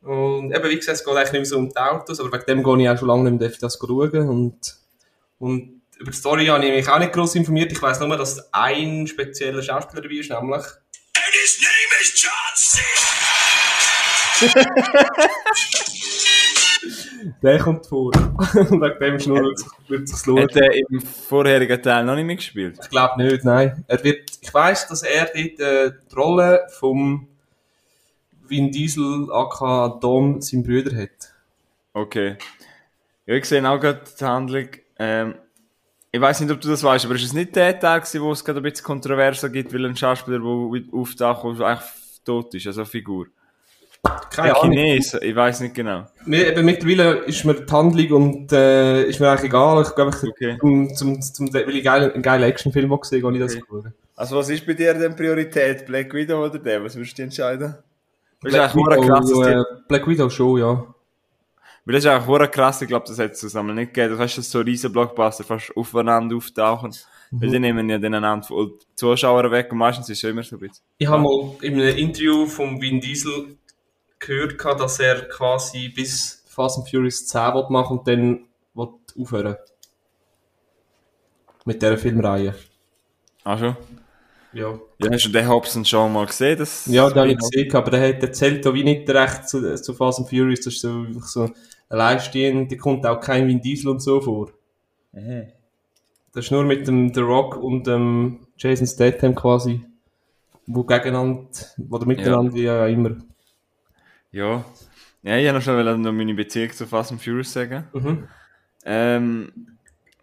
Und 0.02 0.56
eben, 0.56 0.70
wie 0.70 0.76
gesagt, 0.76 1.00
es 1.00 1.04
geht 1.04 1.16
eigentlich 1.16 1.32
nicht 1.34 1.42
mehr 1.42 1.46
so 1.46 1.58
um 1.58 1.70
die 1.70 1.78
Autos, 1.78 2.20
aber 2.20 2.32
wegen 2.32 2.46
dem 2.46 2.64
gehe 2.64 2.84
ich 2.84 2.90
auch 2.90 2.98
schon 2.98 3.08
lange 3.08 3.32
nicht 3.32 3.40
mehr 3.42 3.52
das 3.60 3.78
schauen 3.78 4.30
und, 4.30 4.78
und 5.40 5.77
über 6.00 6.12
die 6.12 6.18
Story 6.18 6.48
habe 6.48 6.66
ich 6.66 6.72
mich 6.72 6.90
auch 6.90 7.00
nicht 7.00 7.14
groß 7.14 7.36
informiert. 7.36 7.72
Ich 7.72 7.82
weiß 7.82 8.02
nur, 8.02 8.18
dass 8.18 8.54
ein 8.54 9.08
spezieller 9.08 9.62
Schauspieler 9.62 10.02
dabei 10.02 10.16
ist, 10.16 10.30
nämlich. 10.30 10.64
And 10.64 11.32
his 11.32 11.62
name 11.62 12.02
is 12.02 12.22
John 12.22 12.32
C. 12.56 12.82
der 17.42 17.60
kommt 17.60 17.86
vor. 17.88 18.12
Wegen 18.14 19.00
dem 19.00 19.20
Schnurr 19.20 19.54
wird 19.88 20.04
es 20.04 20.12
sich 20.12 20.26
lohnen. 20.26 20.44
Hat 20.44 20.56
er 20.56 20.74
im 20.74 21.02
vorherigen 21.02 21.82
Teil 21.82 22.06
noch 22.06 22.16
nicht 22.16 22.26
mitgespielt? 22.26 22.78
Ich 22.82 22.90
glaube 22.90 23.24
nicht, 23.24 23.44
nein. 23.44 23.84
Er 23.88 24.04
wird, 24.04 24.32
ich 24.40 24.54
weiss, 24.54 24.88
dass 24.88 25.04
er 25.04 25.26
dort 25.26 25.60
äh, 25.60 25.92
die 26.10 26.16
Rolle 26.16 26.66
vom 26.78 27.28
Vin 28.48 28.72
Diesel 28.72 29.28
aka 29.32 30.00
Dom, 30.00 30.42
seinen 30.42 30.64
Brüder 30.64 30.96
hat. 30.96 31.34
Okay. 31.94 32.38
Ja, 33.26 33.36
ich 33.36 33.46
sehe 33.46 33.68
auch 33.68 33.80
gerade 33.80 34.04
die 34.20 34.24
Handlung. 34.24 34.68
Ähm, 35.00 35.36
ich 36.12 36.22
weiß 36.22 36.42
nicht, 36.42 36.52
ob 36.52 36.62
du 36.62 36.70
das 36.70 36.84
weißt, 36.84 37.06
aber 37.06 37.16
ist 37.16 37.24
es 37.24 37.34
nicht 37.34 37.56
der 37.56 37.80
Tag, 37.80 38.08
wo 38.20 38.32
es 38.32 38.44
gerade 38.44 38.60
ein 38.60 38.64
bisschen 38.64 38.86
kontroverser 38.86 39.50
gibt, 39.50 39.74
weil 39.74 39.86
ein 39.86 39.96
Schauspieler, 39.96 40.40
der 40.40 40.94
auftaucht, 40.94 41.60
der 41.60 41.68
eigentlich 41.68 41.90
tot 42.24 42.54
ist, 42.54 42.68
also 42.68 42.82
eine 42.82 42.90
Figur? 42.90 43.28
Keine 44.30 44.56
Ahnung. 44.56 44.72
Chines, 44.72 45.14
ich 45.16 45.36
weiß 45.36 45.62
nicht 45.62 45.76
genau. 45.76 46.06
Mir, 46.26 46.48
eben 46.48 46.66
mittlerweile 46.66 47.20
ist 47.26 47.44
mir 47.44 47.56
die 47.56 47.72
Handlung 47.72 48.12
und 48.12 48.52
äh, 48.52 49.04
ist 49.04 49.20
mir 49.20 49.30
eigentlich 49.30 49.50
egal. 49.50 49.82
Ich 49.82 49.96
glaube, 49.96 50.12
ich 50.16 50.30
okay. 50.30 50.58
zum, 50.60 50.96
zum, 50.96 51.22
zum, 51.22 51.54
weil 51.54 51.76
ich 51.76 51.84
geil, 51.84 52.12
einen 52.14 52.24
geilen 52.24 52.44
Actionfilm 52.44 52.90
gesehen 53.00 53.26
habe, 53.26 53.36
ich 53.36 53.44
das 53.44 53.56
okay. 53.56 53.90
Also 54.16 54.38
was 54.38 54.50
ist 54.50 54.66
bei 54.66 54.74
dir 54.74 54.94
denn 54.94 55.16
Priorität? 55.16 55.86
Black 55.86 56.14
Widow 56.14 56.46
oder 56.46 56.58
der? 56.60 56.84
Was 56.84 56.96
würdest 56.96 57.18
du 57.18 57.24
entscheiden? 57.24 57.76
Black, 58.42 58.76
Widow, 58.76 59.44
äh, 59.44 59.64
Black 59.88 60.08
Widow 60.08 60.30
schon, 60.30 60.60
ja. 60.60 60.96
Weil 61.88 61.94
das 61.94 62.04
ist 62.04 62.12
auch 62.12 62.52
krass, 62.52 62.82
ich 62.82 62.90
glaube, 62.90 63.06
das 63.08 63.18
hätte 63.18 63.32
es 63.32 63.40
zusammen 63.40 63.74
nicht 63.74 63.94
gegeben. 63.94 64.18
Du 64.18 64.20
hast 64.22 64.36
so 64.36 64.60
riesen 64.60 64.92
Blockbuster 64.92 65.46
fast 65.46 65.72
aufeinander 65.74 66.36
auftauchen. 66.36 66.94
Mhm. 67.32 67.42
Weil 67.42 67.50
die 67.50 67.60
nehmen 67.60 67.90
ja 67.90 67.98
den 67.98 68.14
einander 68.14 68.46
die 68.46 68.78
Zuschauer 68.94 69.50
weg 69.52 69.72
und 69.72 69.78
meistens 69.78 70.10
ist 70.10 70.22
es 70.22 70.30
immer 70.30 70.44
so 70.44 70.58
ein 70.58 70.60
bisschen. 70.60 70.84
Ich 70.98 71.08
habe 71.08 71.24
mal 71.24 71.56
in 71.62 71.80
einem 71.80 71.96
Interview 71.96 72.46
von 72.46 72.82
Vin 72.82 73.00
Diesel 73.00 73.56
gehört, 74.20 74.82
dass 74.82 75.00
er 75.00 75.30
quasi 75.30 75.88
bis 75.88 76.44
Fast 76.50 76.78
and 76.78 76.90
Furious 76.90 77.26
10 77.26 77.54
will 77.54 77.68
machen 77.70 78.00
und 78.00 78.08
dann 78.10 78.48
will 78.74 78.90
aufhören. 79.18 79.56
Mit 81.64 81.82
dieser 81.82 81.98
Filmreihe. 81.98 82.54
Ach 83.46 83.60
schon? 83.60 83.78
Ja. 84.52 84.78
Ja, 84.98 85.12
hast 85.12 85.26
du 85.26 85.30
den 85.30 85.48
Hobson 85.48 85.86
schon 85.86 86.12
mal 86.12 86.26
gesehen? 86.26 86.58
Das 86.58 86.86
ja, 86.88 87.08
den 87.10 87.18
habe 87.18 87.32
ich 87.32 87.38
gesehen, 87.38 87.74
aber 87.74 87.92
der 87.92 88.10
hat 88.10 88.24
erzählt 88.24 88.66
auch 88.68 88.74
wie 88.74 88.84
nicht 88.84 89.10
recht 89.10 89.48
zu, 89.48 89.76
zu 89.76 89.94
Fast 89.94 90.20
and 90.20 90.30
Furious. 90.30 90.62
Das 90.62 90.74
ist 90.74 90.82
so, 90.82 91.06
so 91.22 91.50
alleinstehend, 91.90 92.72
da 92.72 92.76
kommt 92.76 93.06
auch 93.06 93.20
kein 93.20 93.48
Vin 93.48 93.62
Diesel 93.62 93.90
und 93.90 94.02
so 94.02 94.22
vor. 94.22 94.52
Das 96.34 96.46
ist 96.46 96.52
nur 96.52 96.64
mit 96.64 96.88
dem 96.88 97.14
The 97.14 97.22
Rock 97.22 97.58
und 97.58 97.88
dem 97.88 98.48
Jason 98.58 98.88
Statham 98.88 99.34
quasi, 99.34 99.82
wo 100.66 100.84
gegeneinander, 100.84 101.48
oder 101.90 102.06
miteinander, 102.06 102.54
wie 102.54 102.64
ja 102.64 102.88
immer. 102.88 103.16
Ja. 104.32 104.64
Ja, 105.24 105.38
ich 105.38 105.48
habe 105.48 105.58
noch 105.58 105.64
schon 105.64 106.02
noch 106.02 106.12
meine 106.12 106.34
Beziehung 106.34 106.72
zu 106.72 106.86
Fast 106.86 107.12
and 107.12 107.22
Furious 107.22 107.52
sagen. 107.52 107.86
Mhm. 107.94 108.28
Ähm, 108.86 109.52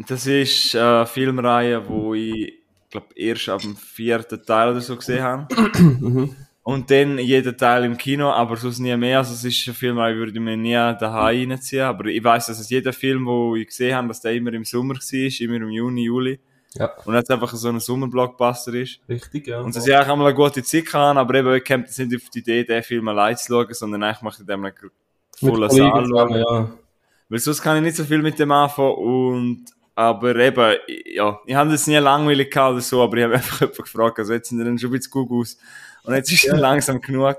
das 0.06 0.26
ist 0.26 0.76
eine 0.76 1.06
Filmreihe, 1.06 1.88
wo 1.88 2.14
ich 2.14 2.54
glaube 2.90 3.08
erst 3.16 3.48
ab 3.48 3.60
dem 3.60 3.76
vierten 3.76 4.42
Teil 4.44 4.70
oder 4.70 4.80
so 4.80 4.96
gesehen 4.96 5.22
habe. 5.22 5.48
Und 6.64 6.90
dann 6.90 7.18
jeden 7.18 7.56
Teil 7.58 7.84
im 7.84 7.96
Kino, 7.96 8.30
aber 8.30 8.56
sonst 8.56 8.78
nie 8.78 8.96
mehr. 8.96 9.18
Also 9.18 9.34
es 9.34 9.44
ist 9.44 9.68
ein 9.68 9.74
Film, 9.74 9.96
den 9.98 10.16
würde 10.16 10.32
ich 10.32 10.40
mir 10.40 10.56
nie 10.56 10.72
daheim 10.72 11.50
reinziehen. 11.50 11.82
Aber 11.82 12.06
ich 12.06 12.24
weiß, 12.24 12.46
dass 12.46 12.58
es 12.58 12.70
jeder 12.70 12.94
Film, 12.94 13.26
den 13.26 13.56
ich 13.56 13.66
gesehen 13.66 13.94
habe, 13.94 14.08
dass 14.08 14.22
der 14.22 14.32
immer 14.32 14.52
im 14.54 14.64
Sommer 14.64 14.94
war, 14.94 15.40
immer 15.40 15.56
im 15.56 15.70
Juni, 15.70 16.04
Juli. 16.04 16.40
Ja, 16.76 16.90
Und 17.04 17.14
jetzt 17.14 17.30
einfach 17.30 17.54
so 17.54 17.68
ein 17.68 17.78
Sommerblockbuster 17.78 18.74
ist. 18.74 18.98
richtig, 19.08 19.46
ja. 19.46 19.60
Und 19.60 19.76
dass 19.76 19.86
ich 19.86 19.94
eigentlich 19.94 20.08
einmal 20.08 20.26
eine 20.28 20.34
gute 20.34 20.62
Zeit 20.62 20.86
kann, 20.86 21.16
aber 21.18 21.34
eben, 21.34 21.54
ich 21.54 21.64
kommt 21.64 21.86
nicht 21.96 22.16
auf 22.16 22.30
die 22.30 22.38
Idee, 22.40 22.64
den 22.64 22.82
Film 22.82 23.06
allein 23.08 23.36
zu 23.36 23.46
schauen, 23.46 23.72
sondern 23.72 24.02
eigentlich 24.02 24.22
mache 24.22 24.40
ich 24.40 24.46
dem 24.46 24.64
einen 24.64 24.74
vollen 25.38 25.70
Saal 25.70 26.06
schauen. 26.06 26.34
ja. 26.34 26.70
Weil 27.28 27.38
sonst 27.38 27.62
kann 27.62 27.76
ich 27.76 27.82
nicht 27.82 27.96
so 27.96 28.04
viel 28.04 28.22
mit 28.22 28.38
dem 28.38 28.50
anfangen 28.50 28.94
und, 28.94 29.64
aber 29.94 30.34
eben, 30.36 30.76
ja, 31.06 31.38
ich 31.46 31.54
habe 31.54 31.70
das 31.70 31.86
nie 31.86 31.96
langweilig 31.96 32.50
gehabt 32.50 32.72
oder 32.72 32.80
so, 32.80 33.02
aber 33.02 33.18
ich 33.18 33.24
habe 33.24 33.34
einfach 33.34 33.60
jemanden 33.60 33.82
gefragt, 33.82 34.18
also 34.18 34.32
jetzt 34.32 34.48
sind 34.48 34.58
dann 34.58 34.78
schon 34.78 34.90
ein 34.90 34.92
bisschen 34.94 35.10
gut 35.12 35.30
aus. 35.30 35.58
Und 36.04 36.14
jetzt 36.14 36.30
ist 36.32 36.44
es 36.46 36.58
langsam 36.58 37.00
genug. 37.00 37.38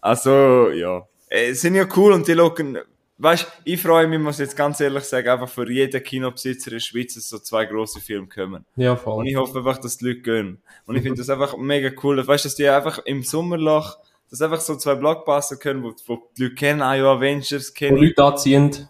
Also, 0.00 0.70
ja. 0.70 1.06
Äh, 1.28 1.52
sind 1.52 1.74
ja 1.74 1.86
cool 1.96 2.12
und 2.12 2.26
die 2.26 2.32
locken, 2.32 2.78
weißt, 3.18 3.46
ich 3.64 3.80
freue 3.80 4.06
mich, 4.08 4.18
muss 4.18 4.38
jetzt 4.38 4.56
ganz 4.56 4.80
ehrlich 4.80 5.04
sagen, 5.04 5.28
einfach 5.28 5.48
für 5.48 5.70
jeden 5.70 6.02
Kinobesitzer 6.02 6.68
in 6.72 6.76
der 6.76 6.80
Schweiz, 6.80 7.14
dass 7.14 7.28
so 7.28 7.38
zwei 7.38 7.64
grosse 7.64 8.00
Filme 8.00 8.26
kommen. 8.26 8.64
Ja, 8.76 8.92
Und 8.92 8.98
voll. 9.00 9.28
ich 9.28 9.36
hoffe 9.36 9.58
einfach, 9.58 9.78
dass 9.78 9.96
die 9.98 10.06
Leute 10.06 10.20
gehen. 10.20 10.62
Und 10.86 10.96
ich 10.96 11.02
finde 11.02 11.18
das 11.18 11.30
einfach 11.30 11.56
mega 11.56 11.90
cool. 12.02 12.26
Weißt 12.26 12.44
du, 12.44 12.48
dass 12.48 12.56
die 12.56 12.68
einfach 12.68 12.98
im 13.04 13.22
Sommerloch, 13.22 13.98
dass 14.30 14.42
einfach 14.42 14.60
so 14.60 14.76
zwei 14.76 14.94
Blockbuster 14.96 15.56
können, 15.56 15.82
wo, 15.82 15.94
wo 16.06 16.22
die 16.36 16.44
Leute 16.44 16.54
kennen, 16.54 16.80
ja, 16.80 17.12
Avengers 17.12 17.70
Wo 17.70 17.74
kennen. 17.74 17.96
Leute 17.98 18.24
anziehen. 18.24 18.88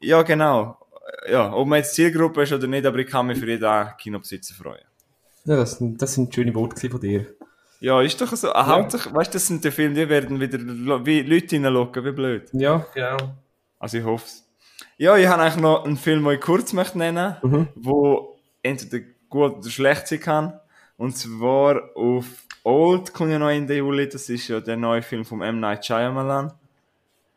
Ja, 0.00 0.22
genau. 0.22 0.78
Ja, 1.30 1.52
ob 1.52 1.66
man 1.68 1.78
jetzt 1.78 1.94
Zielgruppe 1.94 2.42
ist 2.42 2.52
oder 2.52 2.66
nicht, 2.66 2.86
aber 2.86 2.98
ich 2.98 3.06
kann 3.06 3.26
mich 3.26 3.38
für 3.38 3.48
jeden 3.48 3.86
Kinobesitzer 3.98 4.54
freuen. 4.54 4.84
Ja, 5.44 5.56
das, 5.56 5.78
das 5.80 6.14
sind 6.14 6.34
schöne 6.34 6.54
Worte 6.54 6.88
von 6.88 7.00
dir. 7.00 7.26
Ja, 7.82 8.00
ist 8.00 8.20
doch 8.20 8.32
so. 8.36 8.52
Ah, 8.52 8.66
Hauptsache, 8.66 9.12
weißt 9.12 9.30
du, 9.34 9.36
das 9.36 9.46
sind 9.48 9.64
die 9.64 9.70
Filme, 9.72 9.94
die 9.96 10.08
werden 10.08 10.38
wieder 10.38 10.58
wie 11.04 11.22
Leute 11.22 11.56
reinlocken, 11.56 12.04
wie 12.04 12.12
blöd. 12.12 12.48
Ja, 12.52 12.86
genau. 12.94 13.16
Also 13.80 13.98
ich 13.98 14.04
hoffe 14.04 14.24
es. 14.26 14.48
Ja, 14.98 15.16
ich 15.16 15.26
habe 15.26 15.42
eigentlich 15.42 15.60
noch 15.60 15.84
einen 15.84 15.96
Film, 15.96 16.22
den 16.24 16.34
ich 16.34 16.40
kurz 16.40 16.72
möchte 16.72 16.98
nennen, 16.98 17.36
Mhm. 17.42 17.68
wo 17.74 18.38
entweder 18.62 19.04
gut 19.28 19.54
oder 19.58 19.68
schlecht 19.70 20.06
sein 20.06 20.20
kann. 20.20 20.60
Und 20.96 21.16
zwar 21.16 21.82
auf 21.96 22.26
Old 22.62 23.12
kommt 23.12 23.32
ja 23.32 23.40
noch 23.40 23.48
Ende 23.50 23.76
Juli, 23.76 24.08
das 24.08 24.28
ist 24.28 24.46
ja 24.46 24.60
der 24.60 24.76
neue 24.76 25.02
Film 25.02 25.24
vom 25.24 25.42
M. 25.42 25.58
Night 25.58 25.84
Shyamalan. 25.84 26.52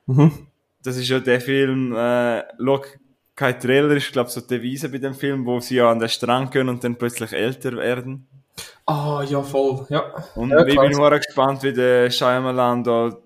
Mhm. 0.06 0.32
Das 0.84 0.96
ist 0.98 1.10
ja 1.10 1.20
der 1.20 1.42
Film, 1.42 1.96
äh, 1.96 2.44
schau, 2.64 2.84
kein 3.36 3.60
Trailer 3.60 3.96
ist, 3.96 4.12
glaube 4.12 4.28
ich, 4.28 4.34
so 4.36 4.42
die 4.42 4.48
Devise 4.48 4.90
bei 4.90 5.00
dem 5.00 5.16
Film, 5.16 5.44
wo 5.48 5.60
sie 5.60 5.78
ja 5.78 5.90
an 5.90 5.98
den 5.98 6.08
Strand 6.10 6.52
gehen 6.52 6.70
und 6.70 6.84
dann 6.84 6.96
plötzlich 6.98 7.34
älter 7.34 7.76
werden. 7.78 8.28
Ah, 8.86 9.24
ja, 9.28 9.42
voll. 9.42 9.86
Ja. 9.90 10.04
Und 10.36 10.52
Ja, 10.52 10.66
ich 10.66 10.78
bin 10.78 10.94
sehr 10.94 11.20
gespannt, 11.20 11.64
wie 11.64 11.74
der 11.74 12.10
Shyamalan 12.12 12.84
da, 12.84 13.18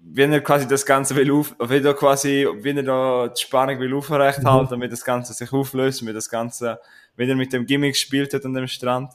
wenn 0.00 0.32
er 0.32 0.40
quasi 0.40 0.66
das 0.66 0.84
Ganze 0.84 1.14
will 1.14 1.30
auf, 1.30 1.54
wie 1.60 1.78
er 1.78 1.94
quasi, 1.94 2.48
wie 2.60 2.70
er 2.70 2.82
da 2.82 3.28
die 3.28 3.40
Spannung 3.40 3.78
will 3.78 3.94
aufrecht 3.94 4.44
halten, 4.44 4.70
damit 4.70 4.92
das 4.92 5.04
Ganze 5.04 5.32
sich 5.34 5.52
auflöst, 5.52 6.04
wie 6.06 6.12
das 6.12 6.28
Ganze, 6.28 6.80
wenn 7.16 7.28
er 7.28 7.36
mit 7.36 7.52
dem 7.52 7.66
Gimmick 7.66 7.92
gespielt 7.92 8.32
hat 8.32 8.44
an 8.44 8.54
dem 8.54 8.66
Strand. 8.66 9.12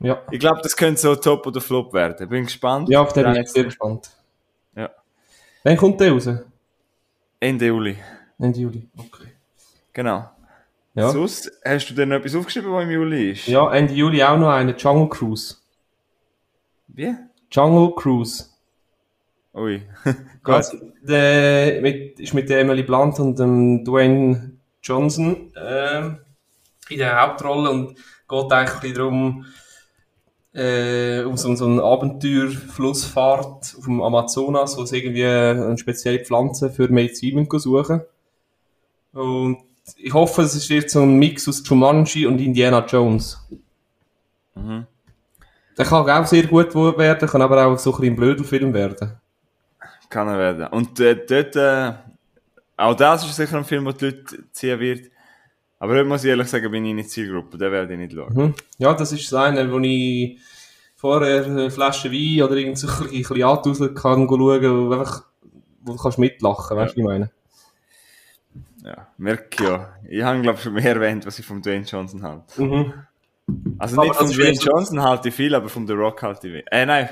Ja. 0.00 0.22
Ich 0.30 0.40
glaube, 0.40 0.60
das 0.62 0.76
könnte 0.76 1.00
so 1.00 1.14
Top 1.16 1.46
oder 1.46 1.60
Flop 1.60 1.92
werden. 1.92 2.28
Bin 2.28 2.44
gespannt. 2.44 2.88
Ja, 2.88 3.02
auf 3.02 3.12
den 3.12 3.24
bin 3.24 3.42
ich 3.42 3.48
sehr 3.48 3.64
gespannt. 3.64 4.10
Ja. 4.74 4.90
Wann 5.62 5.76
kommt 5.76 6.00
der 6.00 6.12
raus? 6.12 6.28
Ende 7.40 7.66
Juli. 7.66 7.96
Ende 8.38 8.60
Juli. 8.60 8.88
Okay. 8.96 9.28
Genau. 9.92 10.30
Ja. 10.96 11.10
Sonst, 11.10 11.52
hast 11.62 11.90
du 11.90 11.94
denn 11.94 12.08
noch 12.08 12.16
etwas 12.16 12.34
aufgeschrieben, 12.34 12.72
was 12.72 12.84
im 12.84 12.90
Juli 12.90 13.32
ist? 13.32 13.46
Ja, 13.48 13.70
Ende 13.70 13.92
Juli 13.92 14.22
auch 14.22 14.38
noch 14.38 14.48
eine 14.48 14.74
Jungle 14.74 15.10
Cruise. 15.10 15.56
Wie? 16.88 17.14
Jungle 17.50 17.94
Cruise. 17.94 18.46
Ui. 19.54 19.82
Gut. 20.42 20.54
Also, 20.54 20.78
der, 21.02 21.82
mit, 21.82 22.18
ist 22.18 22.32
mit 22.32 22.48
der 22.48 22.60
Emily 22.60 22.82
Blunt 22.82 23.20
und 23.20 23.38
dem 23.38 23.84
Dwayne 23.84 24.52
Johnson 24.82 25.52
ähm, 25.62 26.18
in 26.88 26.98
der 26.98 27.20
Hauptrolle 27.20 27.70
und 27.70 27.98
geht 28.26 28.52
eigentlich 28.52 28.94
darum, 28.94 29.44
äh, 30.54 31.24
um 31.24 31.36
so, 31.36 31.54
so 31.56 31.66
eine 31.66 31.82
Abenteuerflussfahrt 31.82 33.74
auf 33.76 33.84
dem 33.84 34.00
Amazonas, 34.00 34.78
wo 34.78 34.86
sie 34.86 35.00
irgendwie 35.00 35.26
eine 35.26 35.76
spezielle 35.76 36.24
Pflanze 36.24 36.70
für 36.70 36.88
Medizin 36.88 37.46
suchen. 37.50 38.00
Und 39.12 39.65
ich 39.96 40.12
hoffe, 40.12 40.42
es 40.42 40.68
wird 40.68 40.90
so 40.90 41.02
ein 41.02 41.14
Mix 41.14 41.48
aus 41.48 41.62
Jumanji 41.64 42.26
und 42.26 42.40
Indiana 42.40 42.84
Jones. 42.84 43.38
Mhm. 44.54 44.86
Der 45.78 45.84
kann 45.84 46.08
auch 46.08 46.26
sehr 46.26 46.46
gut 46.46 46.74
werden, 46.74 47.28
kann 47.28 47.42
aber 47.42 47.66
auch 47.66 47.78
so 47.78 47.90
ein 47.90 48.00
bisschen 48.00 48.12
ein 48.14 48.16
Blödelfilm 48.16 48.74
werden. 48.74 49.12
Kann 50.08 50.28
er 50.28 50.38
werden. 50.38 50.66
Und 50.68 50.98
äh, 51.00 51.26
dort, 51.26 51.56
äh, 51.56 51.92
auch 52.76 52.94
das 52.94 53.24
ist 53.24 53.36
sicher 53.36 53.58
ein 53.58 53.64
Film, 53.64 53.84
den 53.84 53.96
die 53.96 54.04
Leute 54.06 54.44
ziehen 54.52 54.80
wird. 54.80 55.10
Aber 55.78 55.94
dort 55.94 56.08
muss 56.08 56.24
ich 56.24 56.30
ehrlich 56.30 56.48
sagen, 56.48 56.70
bin 56.70 56.86
ich 56.86 56.94
nicht 56.94 57.10
Zielgruppe, 57.10 57.58
den 57.58 57.70
werde 57.70 57.92
ich 57.92 57.98
nicht 57.98 58.12
schauen. 58.12 58.34
Mhm. 58.34 58.54
Ja, 58.78 58.94
das 58.94 59.12
ist 59.12 59.30
das 59.30 59.38
eine, 59.38 59.70
wo 59.70 59.78
ich 59.80 60.38
vorher 60.96 61.44
eine 61.44 61.70
Flasche 61.70 62.10
Wein 62.10 62.42
oder 62.42 62.56
irgend 62.56 62.78
so 62.78 62.88
ein 62.88 63.10
bisschen, 63.10 63.42
antuseln 63.42 63.94
kann 63.94 64.26
schauen, 64.26 64.88
wo, 64.88 64.92
einfach, 64.92 65.24
wo 65.82 65.92
du 65.92 65.98
kannst 65.98 66.18
mitlachen, 66.18 66.76
weißt 66.76 66.92
du, 66.92 66.96
wie 66.96 67.00
ich 67.00 67.06
meine? 67.06 67.30
Ja, 68.86 69.08
merke 69.18 69.64
ja. 69.64 69.94
Ich 70.08 70.22
habe, 70.22 70.40
glaube 70.42 70.58
ich, 70.58 70.62
schon 70.62 70.74
mehr 70.74 70.84
erwähnt, 70.84 71.26
was 71.26 71.38
ich 71.40 71.44
von 71.44 71.60
Dwayne 71.60 71.84
Johnson 71.84 72.22
halte. 72.22 72.62
Mhm. 72.62 72.92
Also 73.78 73.96
Aber 73.96 74.04
nicht 74.04 74.20
das 74.20 74.28
von 74.28 74.36
Dwayne 74.36 74.58
Johnson 74.58 75.02
halte 75.02 75.28
ich 75.28 75.34
viel, 75.34 75.54
aber 75.56 75.68
von 75.68 75.88
The 75.88 75.92
Rock 75.92 76.22
halte 76.22 76.46
ich 76.46 76.52
wenig. 76.52 76.66
Äh, 76.70 76.86
nein. 76.86 77.08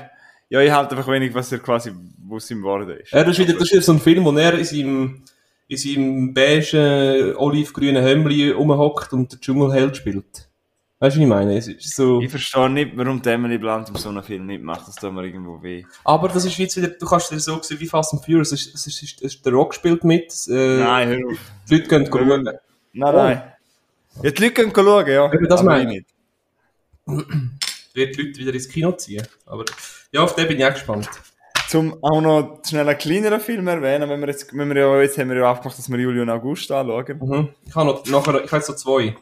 Ja, 0.47 0.61
ich 0.61 0.71
halte 0.71 0.95
einfach 0.95 1.11
wenig, 1.11 1.33
was 1.33 1.51
er 1.51 1.59
quasi, 1.59 1.91
es 2.37 2.51
ihm 2.51 2.59
geworden 2.59 2.89
ist. 2.97 3.11
Ja, 3.11 3.23
das 3.23 3.37
ist 3.37 3.45
wieder, 3.45 3.53
das 3.53 3.63
ist 3.63 3.71
wieder 3.73 3.81
so 3.81 3.91
ein 3.91 3.99
Film, 3.99 4.23
wo 4.23 4.31
er 4.31 4.53
in 4.53 4.63
seinem, 4.63 5.23
in 5.67 5.77
seinem 5.77 6.33
beige, 6.33 7.35
olivgrünen 7.37 8.03
Hemdli 8.03 8.51
rumhockt 8.51 9.11
und 9.11 9.33
den 9.33 9.41
Dschungelheld 9.41 9.97
spielt. 9.97 10.47
Weißt 11.05 11.17
du, 11.17 11.19
wie 11.19 11.23
ich 11.25 11.29
meine? 11.29 11.55
Es 11.55 11.67
ist 11.67 11.95
so, 11.95 12.19
Ich 12.19 12.31
verstehe 12.31 12.67
nicht, 12.67 12.97
warum 12.97 13.21
Emily 13.23 13.59
Blunt 13.59 13.89
in 13.89 13.95
so 13.95 14.09
einem 14.09 14.23
Film 14.23 14.47
nicht 14.47 14.63
macht. 14.63 14.87
Das 14.87 14.95
tut 14.95 15.13
mir 15.13 15.23
irgendwo 15.23 15.61
weh. 15.61 15.85
aber 16.03 16.29
das 16.29 16.45
ist 16.45 16.57
jetzt 16.57 16.75
wieder, 16.77 16.87
du 16.87 17.05
kannst 17.05 17.29
dir 17.29 17.39
so 17.39 17.61
sehen 17.61 17.79
wie 17.79 17.85
Fast 17.85 18.13
and 18.13 18.25
Furious, 18.25 18.51
es 18.51 18.65
ist, 18.65 18.73
es 18.73 18.87
ist, 18.87 19.03
es 19.03 19.35
ist, 19.35 19.45
der 19.45 19.53
Rock 19.53 19.75
spielt 19.75 20.03
mit, 20.03 20.33
äh, 20.49 20.79
Nein, 20.79 21.09
hör 21.09 21.17
auf. 21.27 21.37
die 21.69 21.75
Leute 21.75 21.87
können 21.87 22.07
schauen. 22.07 22.43
Nein, 22.43 22.59
nein. 22.93 23.43
Ja, 24.23 24.31
die 24.31 24.41
Leute 24.41 24.53
können 24.53 24.73
schauen, 24.73 25.07
ja. 25.07 25.31
Eben, 25.31 25.47
das 25.47 25.61
meine 25.61 25.95
ich 25.95 26.05
ich. 27.05 27.13
wird 27.93 28.17
die 28.17 28.21
Leute 28.23 28.39
wieder 28.39 28.53
ins 28.55 28.67
Kino 28.67 28.91
ziehen. 28.93 29.27
Aber 29.45 29.63
ja, 30.11 30.23
auf 30.23 30.33
den 30.33 30.47
bin 30.47 30.57
ich 30.57 30.65
auch 30.65 30.73
gespannt. 30.73 31.07
Zum 31.67 32.03
auch 32.03 32.19
noch 32.19 32.61
schnell 32.67 32.89
einen 32.89 32.97
kleineren 32.97 33.41
Film 33.41 33.67
erwähnen, 33.67 34.09
wenn 34.09 34.21
wir 34.21 34.27
jetzt, 34.29 34.51
wenn 34.57 34.69
wir 34.69 34.81
ja, 34.81 35.01
jetzt 35.01 35.19
haben 35.19 35.29
wir 35.29 35.37
ja 35.37 35.51
aufgemacht, 35.51 35.77
dass 35.77 35.87
wir 35.87 35.99
Juli 35.99 36.21
und 36.21 36.31
August 36.31 36.71
anschauen. 36.71 37.19
Mhm. 37.21 37.49
Ich 37.63 37.75
habe 37.75 37.85
noch, 37.85 38.03
nachher, 38.07 38.43
ich 38.43 38.51
habe 38.51 38.57
jetzt 38.57 38.65
so 38.65 38.73
zwei. 38.73 39.15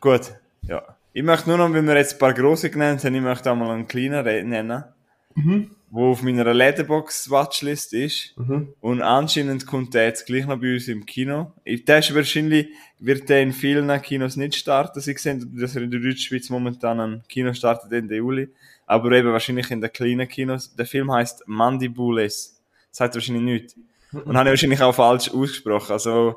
Gut, 0.00 0.22
ja. 0.62 0.82
Ich 1.12 1.22
möchte 1.24 1.48
nur 1.48 1.58
noch, 1.58 1.72
wenn 1.72 1.86
wir 1.86 1.96
jetzt 1.96 2.14
ein 2.14 2.18
paar 2.18 2.34
grosse 2.34 2.70
genannt 2.70 3.04
haben, 3.04 3.14
ich 3.14 3.20
möchte 3.20 3.50
auch 3.50 3.56
mal 3.56 3.70
einen 3.70 3.88
kleinen 3.88 4.24
nennen, 4.48 4.84
wo 5.90 6.12
auf 6.12 6.22
meiner 6.22 6.54
Letterbox-Watchlist 6.54 7.92
ist. 7.94 8.38
Mhm. 8.38 8.74
Und 8.80 9.02
anscheinend 9.02 9.66
kommt 9.66 9.92
der 9.94 10.04
jetzt 10.04 10.24
gleich 10.26 10.46
noch 10.46 10.60
bei 10.60 10.74
uns 10.74 10.86
im 10.86 11.04
Kino. 11.04 11.52
Der 11.66 11.98
ist 11.98 12.14
wahrscheinlich, 12.14 12.68
wird 13.00 13.28
der 13.28 13.42
in 13.42 13.52
vielen 13.52 13.90
Kinos 14.02 14.36
nicht 14.36 14.54
starten. 14.54 15.00
Sie 15.00 15.14
sehen, 15.16 15.56
dass 15.58 15.74
er 15.74 15.82
in 15.82 15.90
der 15.90 15.98
Deutschschweiz 15.98 16.48
momentan 16.48 17.00
ein 17.00 17.22
Kino 17.28 17.52
startet 17.54 17.92
Ende 17.92 18.16
Juli. 18.16 18.48
Aber 18.86 19.10
eben 19.10 19.32
wahrscheinlich 19.32 19.70
in 19.72 19.80
den 19.80 19.92
kleinen 19.92 20.28
Kinos. 20.28 20.74
Der 20.76 20.86
Film 20.86 21.10
heißt 21.12 21.42
Mandibules. 21.46 22.62
Das 22.90 22.98
sagt 22.98 23.14
wahrscheinlich 23.16 23.42
nichts. 23.42 23.76
Und 24.12 24.36
habe 24.36 24.48
ich 24.48 24.52
wahrscheinlich 24.52 24.82
auch 24.82 24.94
falsch 24.94 25.28
ausgesprochen. 25.30 25.92
Also, 25.92 26.36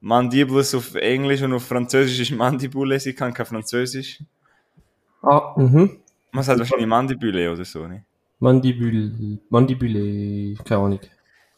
Mandibules 0.00 0.74
auf 0.74 0.94
Englisch 0.94 1.42
und 1.42 1.52
auf 1.52 1.66
Französisch 1.66 2.20
ist 2.20 2.36
Mandibules. 2.36 3.06
Ich 3.06 3.16
kann 3.16 3.32
kein 3.34 3.46
Französisch. 3.46 4.20
Ah, 5.22 5.54
mhm. 5.56 6.00
Man 6.30 6.44
sagt 6.44 6.58
wahrscheinlich 6.58 6.86
Mandibule 6.86 7.50
oder 7.50 7.64
so, 7.64 7.86
ne? 7.86 8.04
Mandibül, 8.38 9.38
Mandibüle, 9.48 10.54
keine 10.64 10.80
Ahnung. 10.82 11.00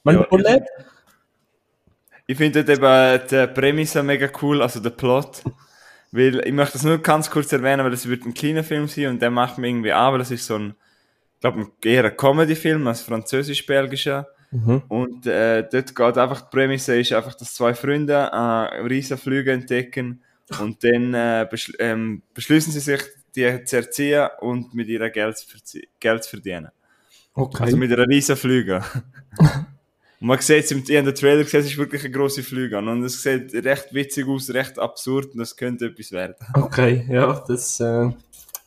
Mandibule? 0.04 0.64
Ich 2.26 2.36
finde 2.36 2.60
eben 2.60 3.28
die 3.30 3.46
Prämisse 3.54 4.02
mega 4.02 4.28
cool, 4.40 4.62
also 4.62 4.80
der 4.80 4.90
Plot. 4.90 5.42
Weil, 6.12 6.46
ich 6.46 6.52
möchte 6.52 6.74
das 6.74 6.84
nur 6.84 6.98
ganz 6.98 7.28
kurz 7.30 7.52
erwähnen, 7.52 7.84
weil 7.84 7.92
es 7.92 8.08
wird 8.08 8.24
ein 8.24 8.34
kleiner 8.34 8.64
Film 8.64 8.86
sein 8.86 9.08
und 9.08 9.20
der 9.20 9.30
macht 9.30 9.58
mir 9.58 9.68
irgendwie 9.68 9.92
an, 9.92 10.12
weil 10.14 10.20
es 10.20 10.30
ist 10.30 10.46
so 10.46 10.54
ein, 10.54 10.74
ich 11.34 11.40
glaube, 11.40 11.70
eher 11.82 12.04
ein 12.04 12.16
Comedy-Film 12.16 12.86
als 12.86 13.02
französisch-belgischer. 13.02 14.28
Mhm. 14.50 14.82
Und 14.88 15.26
äh, 15.26 15.66
dort 15.70 15.94
geht 15.94 16.18
einfach, 16.18 16.42
die 16.42 16.50
Prämisse 16.50 16.98
ist 16.98 17.12
einfach, 17.12 17.34
dass 17.34 17.54
zwei 17.54 17.74
Freunde 17.74 18.14
äh, 18.14 18.80
riesen 18.82 19.18
Flüge 19.18 19.52
entdecken 19.52 20.22
und 20.60 20.82
dann 20.82 21.14
äh, 21.14 21.46
beschl 21.50 21.74
ähm, 21.78 22.22
beschließen 22.32 22.72
sie 22.72 22.80
sich, 22.80 23.02
die 23.36 23.64
zu 23.64 23.76
erziehen 23.76 24.28
und 24.40 24.74
mit 24.74 24.88
ihrer 24.88 25.10
Geld 25.10 25.44
Geld 26.00 26.24
zu 26.24 26.30
verdienen. 26.30 26.68
Okay. 27.34 27.64
Also 27.64 27.76
mit 27.76 27.92
einer 27.92 28.08
riesen 28.08 28.36
Flüge. 28.36 28.82
und 29.38 30.26
man 30.26 30.40
sieht 30.40 30.64
es 30.64 30.70
im 30.70 30.84
den 30.84 31.14
Trailer 31.14 31.44
gesehen, 31.44 31.60
es 31.60 31.66
ist 31.66 31.76
wirklich 31.76 32.02
eine 32.04 32.12
grosse 32.12 32.42
Flüge 32.42 32.78
und 32.78 33.04
es 33.04 33.22
sieht 33.22 33.52
recht 33.52 33.92
witzig 33.92 34.26
aus, 34.26 34.50
recht 34.50 34.78
absurd 34.78 35.32
und 35.32 35.38
das 35.38 35.54
könnte 35.54 35.86
etwas 35.86 36.10
werden. 36.10 36.34
okay, 36.54 37.06
ja, 37.08 37.44
das 37.46 37.78
äh, 37.80 38.10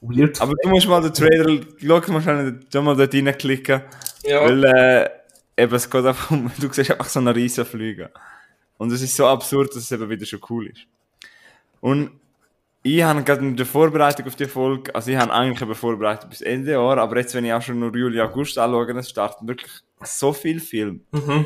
weird. 0.01 0.39
Aber 0.39 0.53
du 0.61 0.69
musst 0.69 0.87
mal 0.87 1.01
den 1.01 1.13
Trailer, 1.13 1.59
schau 1.79 2.11
mal 2.11 2.59
mal 2.83 2.95
dort 2.95 3.13
reinklicken, 3.13 3.81
ja. 4.23 4.41
weil 4.41 4.63
äh, 4.63 5.09
eben, 5.57 5.75
es 5.75 5.89
geht 5.89 6.05
einfach 6.05 6.31
um, 6.31 6.51
du 6.59 6.71
siehst 6.71 6.91
einfach 6.91 7.09
so 7.09 7.19
eine 7.19 7.35
riesen 7.35 7.65
Flüge. 7.65 8.11
Und 8.77 8.91
es 8.91 9.01
ist 9.01 9.15
so 9.15 9.27
absurd, 9.27 9.69
dass 9.69 9.83
es 9.83 9.91
eben 9.91 10.09
wieder 10.09 10.25
schon 10.25 10.41
cool 10.49 10.67
ist. 10.67 10.81
Und 11.81 12.11
ich 12.83 13.03
habe 13.03 13.23
gerade 13.23 13.41
in 13.41 13.55
der 13.55 13.65
Vorbereitung 13.65 14.25
auf 14.25 14.35
die 14.35 14.47
Folge, 14.47 14.93
also 14.95 15.11
ich 15.11 15.17
habe 15.17 15.31
eigentlich 15.31 15.61
eben 15.61 15.75
vorbereitet 15.75 16.29
bis 16.29 16.41
Ende 16.41 16.71
Jahr, 16.71 16.97
aber 16.97 17.17
jetzt, 17.17 17.35
wenn 17.35 17.45
ich 17.45 17.53
auch 17.53 17.61
schon 17.61 17.79
nur 17.79 17.95
Juli, 17.95 18.19
August 18.19 18.57
anschaue, 18.57 18.97
es 18.97 19.09
starten 19.09 19.47
wirklich 19.47 19.71
so 20.01 20.33
viele 20.33 20.59
Filme. 20.59 21.01
Mhm. 21.11 21.45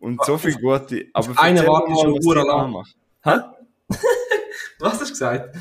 Und 0.00 0.24
so 0.24 0.38
viele 0.38 0.56
gute. 0.56 1.06
Aber 1.12 1.28
erzähl 1.28 1.66
warte 1.66 1.92
schon 1.92 2.20
so 2.20 2.32
lang. 2.32 2.84
Was 4.78 4.92
hast 4.94 5.02
du 5.02 5.08
gesagt? 5.08 5.56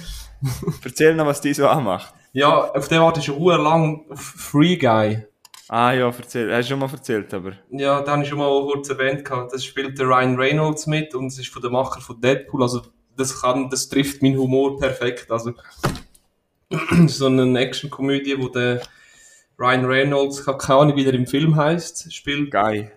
Erzähl 0.83 1.13
noch, 1.13 1.25
was 1.25 1.41
die 1.41 1.53
so 1.53 1.67
anmacht. 1.67 2.13
Ja, 2.31 2.71
auf 2.71 2.87
den 2.87 3.01
warte 3.01 3.21
schon 3.21 3.37
verdammt 3.37 3.63
lang. 3.63 4.05
auf 4.09 4.21
Free 4.21 4.77
Guy. 4.77 5.25
Ah 5.71 5.93
ja, 5.93 6.07
erzähl. 6.07 6.51
Hast 6.51 6.67
du 6.67 6.71
schon 6.71 6.79
mal 6.79 6.89
erzählt, 6.91 7.31
aber. 7.31 7.53
Ja, 7.69 8.01
da 8.01 8.13
habe 8.13 8.23
ich 8.23 8.29
schon 8.29 8.39
mal 8.39 8.49
kurz 8.63 8.89
erwähnt 8.89 9.23
gehabt. 9.23 9.53
Das 9.53 9.63
spielt 9.63 9.99
der 9.99 10.07
Ryan 10.07 10.35
Reynolds 10.35 10.87
mit 10.87 11.13
und 11.13 11.27
es 11.27 11.37
ist 11.37 11.49
von 11.49 11.61
der 11.61 11.69
Macher 11.69 12.01
von 12.01 12.19
Deadpool. 12.19 12.63
Also 12.63 12.81
das 13.15 13.39
kann, 13.39 13.69
das 13.69 13.87
trifft 13.87 14.23
meinen 14.23 14.39
Humor 14.39 14.79
perfekt. 14.79 15.29
Also 15.29 15.53
so 17.07 17.27
eine 17.27 17.59
Action-Komödie, 17.59 18.41
wo 18.41 18.49
der 18.49 18.81
Ryan 19.59 19.85
Reynolds, 19.85 20.39
ich 20.39 20.47
habe 20.47 20.57
keine 20.57 20.79
Ahnung, 20.79 20.95
wie 20.95 21.03
der 21.03 21.13
im 21.13 21.27
Film 21.27 21.55
heißt, 21.55 22.11
spielt. 22.13 22.49
Geil. 22.49 22.91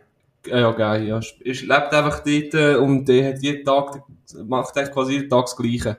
Ja, 0.47 0.61
ja, 0.61 0.73
geil, 0.73 1.07
ja. 1.07 1.21
Er 1.45 1.55
lebt 1.55 1.93
einfach 1.93 2.21
dort 2.21 2.55
äh, 2.55 2.77
und 2.77 3.05
der 3.05 3.35
hat 3.35 3.43
jeden 3.43 3.65
Tag, 3.67 4.03
macht 4.47 4.77
echt 4.79 4.93
quasi 4.93 5.13
jeden 5.13 5.29
Tag 5.29 5.45
das 5.45 5.57
Gleiche. 5.57 5.99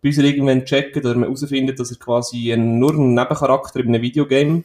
Bis 0.00 0.18
er 0.18 0.24
irgendwann 0.24 0.64
checkt 0.64 0.96
oder 0.96 1.14
man 1.14 1.24
herausfindet, 1.24 1.80
dass 1.80 1.90
er 1.90 1.98
quasi 1.98 2.52
ein, 2.52 2.78
nur 2.78 2.92
ein 2.92 3.14
Nebencharakter 3.14 3.80
in 3.80 3.88
einem 3.88 4.02
Videogame, 4.02 4.64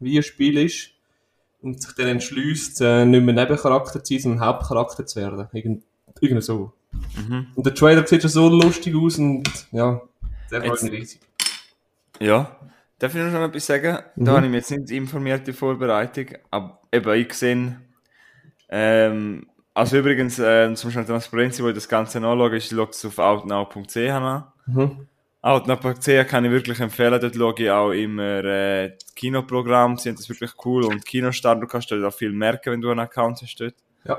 Videospiel 0.00 0.58
ist 0.58 0.90
und 1.60 1.82
sich 1.82 1.92
dann 1.94 2.06
entschließt, 2.08 2.80
äh, 2.82 3.04
nicht 3.04 3.24
mehr 3.24 3.34
Nebencharakter 3.34 4.02
zu 4.02 4.14
sein, 4.14 4.22
sondern 4.22 4.46
Hauptcharakter 4.46 5.06
zu 5.06 5.20
werden. 5.20 5.48
Irgend, 5.52 5.84
irgendwie 6.20 6.42
so. 6.42 6.72
Mhm. 7.16 7.48
Und 7.54 7.66
der 7.66 7.74
Trailer 7.74 8.06
sieht 8.06 8.22
schon 8.22 8.30
so 8.30 8.48
lustig 8.48 8.94
aus 8.94 9.18
und 9.18 9.48
ja, 9.72 10.00
der 10.50 10.62
freut 10.62 10.82
mich 10.82 10.92
riesig. 10.92 11.20
Ja. 12.20 12.56
Darf 12.98 13.14
ich 13.14 13.22
noch 13.22 13.30
schon 13.30 13.42
etwas 13.42 13.66
sagen? 13.66 13.98
Mhm. 14.16 14.24
Da 14.24 14.32
habe 14.32 14.46
ich 14.46 14.50
mich 14.50 14.60
jetzt 14.60 14.70
nicht 14.70 14.90
informiert 14.90 15.46
in 15.46 15.54
Vorbereitung. 15.54 16.26
Aber 16.50 16.80
eben, 16.92 17.14
ich 17.14 17.32
sehe, 17.32 17.80
ähm, 18.68 19.46
also 19.74 19.98
übrigens, 19.98 20.38
äh, 20.40 20.74
zum 20.74 20.88
Beispiel 20.88 21.04
Transparenz, 21.04 21.62
wo 21.62 21.68
ich 21.68 21.74
das 21.74 21.88
Ganze 21.88 22.18
nachschaue, 22.18 22.56
ist, 22.56 22.72
ich 22.72 22.76
schaue 22.76 22.88
es 22.90 23.04
auf 23.04 23.18
outnow.ch 23.18 23.96
an. 23.96 24.44
Mhm. 24.66 25.06
Outnow.ch 25.40 26.26
kann 26.28 26.44
ich 26.44 26.50
wirklich 26.50 26.80
empfehlen. 26.80 27.20
Dort 27.20 27.34
schaue 27.34 27.54
ich 27.56 27.70
auch 27.70 27.92
immer 27.92 28.44
äh, 28.44 28.90
das 28.90 29.14
Kinoprogramm. 29.14 29.96
Sie 29.96 30.08
haben 30.08 30.16
das 30.16 30.28
wirklich 30.28 30.52
cool. 30.64 30.84
Und 30.84 31.04
Kinostart, 31.04 31.62
du 31.62 31.66
kannst 31.66 31.90
dort 31.90 32.04
auch 32.04 32.14
viel 32.14 32.32
merken, 32.32 32.72
wenn 32.72 32.80
du 32.80 32.90
einen 32.90 33.00
Account 33.00 33.40
hast 33.42 33.56
dort. 33.56 33.74
Ja. 34.04 34.18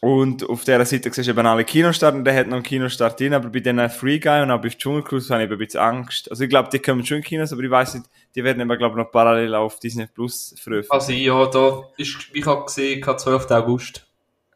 Und 0.00 0.48
auf 0.48 0.64
dieser 0.64 0.84
Seite 0.84 1.10
siehst 1.12 1.26
du 1.26 1.32
eben 1.32 1.46
alle 1.46 1.64
Kinostarts 1.64 2.16
und 2.16 2.24
der 2.24 2.36
hat 2.36 2.46
noch 2.46 2.56
einen 2.56 2.62
Kinostart 2.62 3.18
drin, 3.18 3.34
aber 3.34 3.48
bei 3.48 3.60
den 3.60 3.90
Free 3.90 4.18
Guy 4.18 4.42
und 4.42 4.50
auch 4.50 4.60
bei 4.60 4.68
Dschungel 4.68 5.02
Cruise 5.02 5.32
habe 5.32 5.44
ich 5.44 5.50
ein 5.50 5.58
bisschen 5.58 5.80
Angst. 5.80 6.30
Also 6.30 6.44
ich 6.44 6.50
glaube, 6.50 6.68
die 6.70 6.78
kommen 6.78 7.04
schon 7.04 7.18
in 7.18 7.22
Kinos, 7.24 7.52
aber 7.52 7.62
ich 7.62 7.70
weiß 7.70 7.94
nicht, 7.94 8.06
die 8.34 8.44
werden 8.44 8.60
eben, 8.60 8.78
glaube 8.78 8.92
ich, 8.92 9.04
noch 9.04 9.10
parallel 9.10 9.54
auf 9.54 9.80
Disney 9.80 10.06
Plus 10.06 10.54
veröffentlicht. 10.58 10.92
Also 10.92 11.12
ja, 11.12 11.46
da 11.46 11.82
ist, 11.96 12.28
ich 12.32 12.46
habe 12.46 12.66
gesehen, 12.66 13.00
kein 13.00 13.18
12. 13.18 13.50
August. 13.50 14.05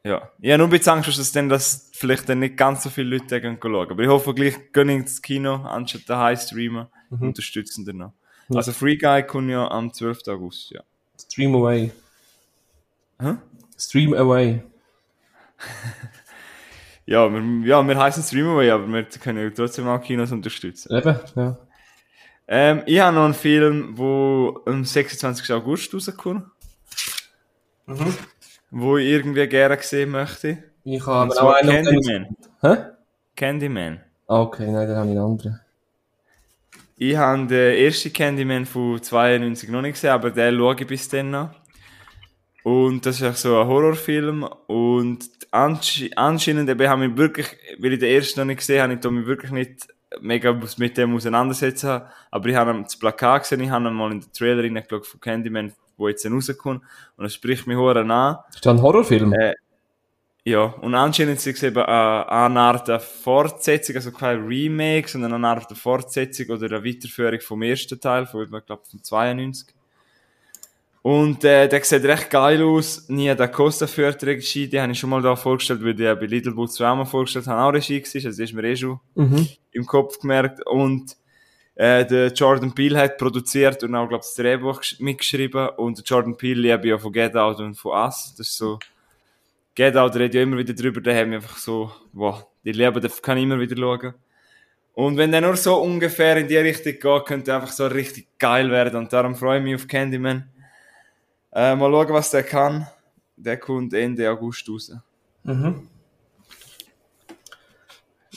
Ja. 0.05 0.31
Ich 0.41 0.51
habe 0.51 0.59
nur 0.59 0.67
ein 0.69 0.71
bisschen 0.71 0.93
Angst, 0.95 1.19
dass 1.19 1.33
dann 1.33 1.49
das 1.49 1.91
vielleicht 1.93 2.29
dann 2.29 2.39
nicht 2.39 2.57
ganz 2.57 2.83
so 2.83 2.91
viele 2.91 3.17
Leute 3.19 3.41
gehen 3.41 3.59
schauen. 3.61 3.91
Aber 3.91 4.03
ich 4.03 4.09
hoffe 4.09 4.33
gleich, 4.35 4.73
gehen 4.73 4.89
ins 4.89 5.21
Kino, 5.21 5.57
anstatt 5.57 6.03
daheim 6.09 6.37
streamen, 6.37 6.87
Mhm. 7.11 7.29
unterstützen 7.29 7.85
dann 7.85 7.97
noch. 7.99 8.13
Ja. 8.49 8.57
Also 8.57 8.73
Free 8.73 8.97
Guy 8.97 9.23
kommt 9.25 9.51
ja 9.51 9.69
am 9.71 9.93
12. 9.93 10.27
August, 10.29 10.71
ja. 10.71 10.81
Stream 11.21 11.55
away. 11.55 11.91
Hä? 13.21 13.35
Stream 13.79 14.15
away. 14.15 14.63
Ja, 17.07 17.29
wir, 17.33 17.67
ja, 17.67 17.83
wir 17.89 17.99
heißen 17.99 18.23
Streamaway, 18.23 18.71
aber 18.71 18.87
wir 18.87 19.03
können 19.03 19.43
ja 19.43 19.51
trotzdem 19.51 19.89
auch 19.89 20.01
Kinos 20.01 20.31
unterstützen. 20.31 20.95
Eben, 20.95 21.19
ja. 21.35 21.59
Ähm, 22.47 22.83
ich 22.87 23.01
habe 23.01 23.17
noch 23.17 23.25
einen 23.25 23.35
Film, 23.35 23.99
wo 23.99 24.61
am 24.67 24.85
26. 24.85 25.51
August 25.53 25.93
rauskommt, 25.93 26.45
Mhm. 27.87 28.15
Wo 28.71 28.97
ich 28.97 29.09
irgendwie 29.09 29.47
gerne 29.47 29.79
sehen 29.81 30.11
möchte. 30.11 30.59
Ich 30.85 31.05
habe 31.07 31.31
zwar 31.33 31.45
auch 31.45 31.55
einen. 31.55 31.85
Candyman. 31.85 32.37
Hä? 32.61 32.77
Candyman. 33.37 34.01
Ah, 34.27 34.43
Okay, 34.43 34.71
nein, 34.71 34.89
dann 34.89 34.97
habe 34.97 35.07
ich 35.11 35.17
einen 35.17 35.25
anderen. 35.25 35.61
Ich 36.97 37.17
habe 37.17 37.47
den 37.47 37.77
ersten 37.79 38.13
Candyman 38.13 38.67
von 38.67 39.03
92 39.03 39.71
noch 39.71 39.83
nicht 39.83 39.95
gesehen, 39.95 40.11
aber 40.11 40.31
den 40.31 40.57
schaue 40.57 40.77
ich 40.79 40.87
bis 40.87 41.09
dann 41.09 41.31
noch. 41.31 41.51
Und 42.63 43.07
das 43.07 43.21
ist 43.21 43.27
auch 43.27 43.35
so 43.35 43.61
ein 43.61 43.67
Horrorfilm 43.67 44.47
und 44.67 45.25
ansche 45.51 46.11
anscheinend 46.15 46.69
eben 46.69 46.89
habe 46.89 47.07
ich 47.07 47.17
wirklich, 47.17 47.47
weil 47.79 47.95
ich 47.95 47.99
den 48.01 48.15
ersten 48.15 48.41
noch 48.41 48.47
nicht 48.47 48.59
gesehen 48.59 48.83
habe, 48.83 48.93
ich 48.93 49.11
mich 49.11 49.27
wirklich 49.27 49.51
nicht 49.51 49.89
mega 50.21 50.53
mit 50.77 50.97
dem 50.99 51.15
auseinandersetzen, 51.17 52.03
aber 52.31 52.49
ich 52.49 52.57
habe 52.57 52.83
das 52.83 52.99
Plakat 52.99 53.43
gesehen, 53.43 53.61
ich 53.61 53.71
habe 53.71 53.91
mal 53.91 54.13
in 54.13 54.21
den 54.21 54.33
Trailer 54.33 54.63
reingeschaut 54.63 55.07
von 55.07 55.21
Candyman, 55.21 55.73
wo 56.01 56.09
jetzt 56.09 56.27
rauskommt 56.27 56.83
und 57.17 57.25
es 57.25 57.35
spricht 57.35 57.67
mich 57.67 57.77
hure 57.77 58.01
an. 58.01 58.39
Ist 58.53 58.67
das 58.67 58.75
ein 58.75 58.83
Horrorfilm? 58.83 59.33
Äh, 59.35 59.55
Ja, 60.45 60.63
und 60.63 60.95
anscheinend 60.95 61.37
ist 61.37 61.47
es 61.47 61.63
eben 61.63 61.77
äh, 61.77 61.83
eine 61.83 62.61
Art 62.61 62.89
eine 62.89 62.99
Fortsetzung, 62.99 63.97
also 63.97 64.11
kein 64.11 64.45
Remake, 64.47 65.07
sondern 65.09 65.35
eine 65.35 65.47
Art 65.49 65.69
eine 65.69 65.77
Fortsetzung 65.77 66.49
oder 66.49 66.67
eine 66.67 66.83
Weiterführung 66.85 67.41
vom 67.41 67.63
ersten 67.63 68.01
Teil, 68.01 68.27
von, 68.27 68.43
ich 68.43 68.67
glaube, 68.67 68.83
von 68.91 69.03
92. 69.03 69.75
Und 71.03 71.45
äh, 71.45 71.67
der 71.67 71.83
sieht 71.85 72.05
recht 72.05 72.29
geil 72.29 72.63
aus. 72.63 73.09
Nia 73.09 73.35
da 73.35 73.47
Costa 73.49 73.87
führt 73.87 74.21
die 74.21 74.27
Regie, 74.27 74.69
die 74.69 74.79
habe 74.81 74.93
ich 74.93 74.99
schon 74.99 75.09
mal 75.11 75.23
da 75.23 75.35
vorgestellt, 75.35 75.83
weil 75.83 75.95
die 75.95 76.05
bei 76.05 76.27
Little 76.27 76.53
Boots 76.53 76.81
auch 76.81 76.95
mal 76.95 77.07
vorgestellt 77.07 77.47
haben, 77.47 77.59
auch 77.59 77.73
Regie 77.73 78.01
gewesen, 78.01 78.27
also 78.27 78.29
das 78.43 78.51
ist 78.51 78.55
mir 78.55 78.65
eh 78.65 78.77
schon 78.77 79.01
Mhm. 79.15 79.49
im 79.73 79.87
Kopf 79.87 80.19
gemerkt. 80.19 80.67
Und 80.67 81.17
äh, 81.81 82.05
der 82.05 82.29
Jordan 82.33 82.75
Peele 82.75 82.99
hat 82.99 83.17
produziert 83.17 83.83
und 83.83 83.95
auch, 83.95 84.07
glaube 84.07 84.23
ich, 84.23 84.29
das 84.29 84.35
Drehbuch 84.35 84.83
gesch- 84.83 85.03
mitgeschrieben. 85.03 85.71
Und 85.79 85.97
der 85.97 86.05
Jordan 86.05 86.37
Peele 86.37 86.61
liebe 86.61 86.85
ich 86.85 86.91
ja 86.91 86.99
von 86.99 87.11
Get 87.11 87.35
Out 87.35 87.59
und 87.61 87.75
von 87.75 87.93
Us. 87.93 88.35
Das 88.37 88.49
ist 88.49 88.57
so, 88.59 88.79
Get 89.75 89.97
Out 89.97 90.15
redet 90.15 90.35
ja 90.35 90.43
immer 90.43 90.59
wieder 90.59 90.75
drüber, 90.75 91.01
da 91.01 91.11
haben 91.15 91.31
wir 91.31 91.39
einfach 91.39 91.57
so, 91.57 91.91
wow, 92.13 92.45
die 92.65 92.73
Liebe, 92.73 93.01
den 93.01 93.11
kann 93.23 93.39
ich 93.39 93.45
immer 93.45 93.59
wieder 93.59 93.77
schauen. 93.77 94.13
Und 94.93 95.17
wenn 95.17 95.33
der 95.33 95.41
nur 95.41 95.57
so 95.57 95.81
ungefähr 95.81 96.37
in 96.37 96.49
die 96.49 96.59
Richtung 96.59 96.93
geht, 96.93 97.25
könnte 97.25 97.55
einfach 97.55 97.73
so 97.73 97.87
richtig 97.87 98.27
geil 98.39 98.71
werden. 98.71 98.97
Und 98.99 99.11
darum 99.11 99.35
freue 99.35 99.57
ich 99.59 99.65
mich 99.65 99.75
auf 99.77 99.89
Candyman. 99.89 100.51
Äh, 101.53 101.77
mal 101.77 101.91
schauen, 101.91 102.13
was 102.13 102.31
der 102.31 102.43
kann. 102.43 102.87
Der 103.37 103.57
kommt 103.57 103.95
Ende 103.95 104.29
August 104.31 104.69
raus. 104.69 104.93
Mhm. 105.45 105.89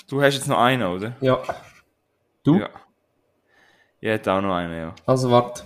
Du 0.07 0.21
hast 0.21 0.35
jetzt 0.35 0.47
noch 0.47 0.59
einen, 0.59 0.83
oder? 0.83 1.17
Ja. 1.19 1.43
Du? 2.43 2.59
Ja. 2.59 2.69
Ich 4.03 4.09
hätte 4.09 4.33
auch 4.33 4.41
noch 4.41 4.53
einen, 4.53 4.77
ja. 4.77 4.95
Also 5.05 5.31
warte. 5.31 5.63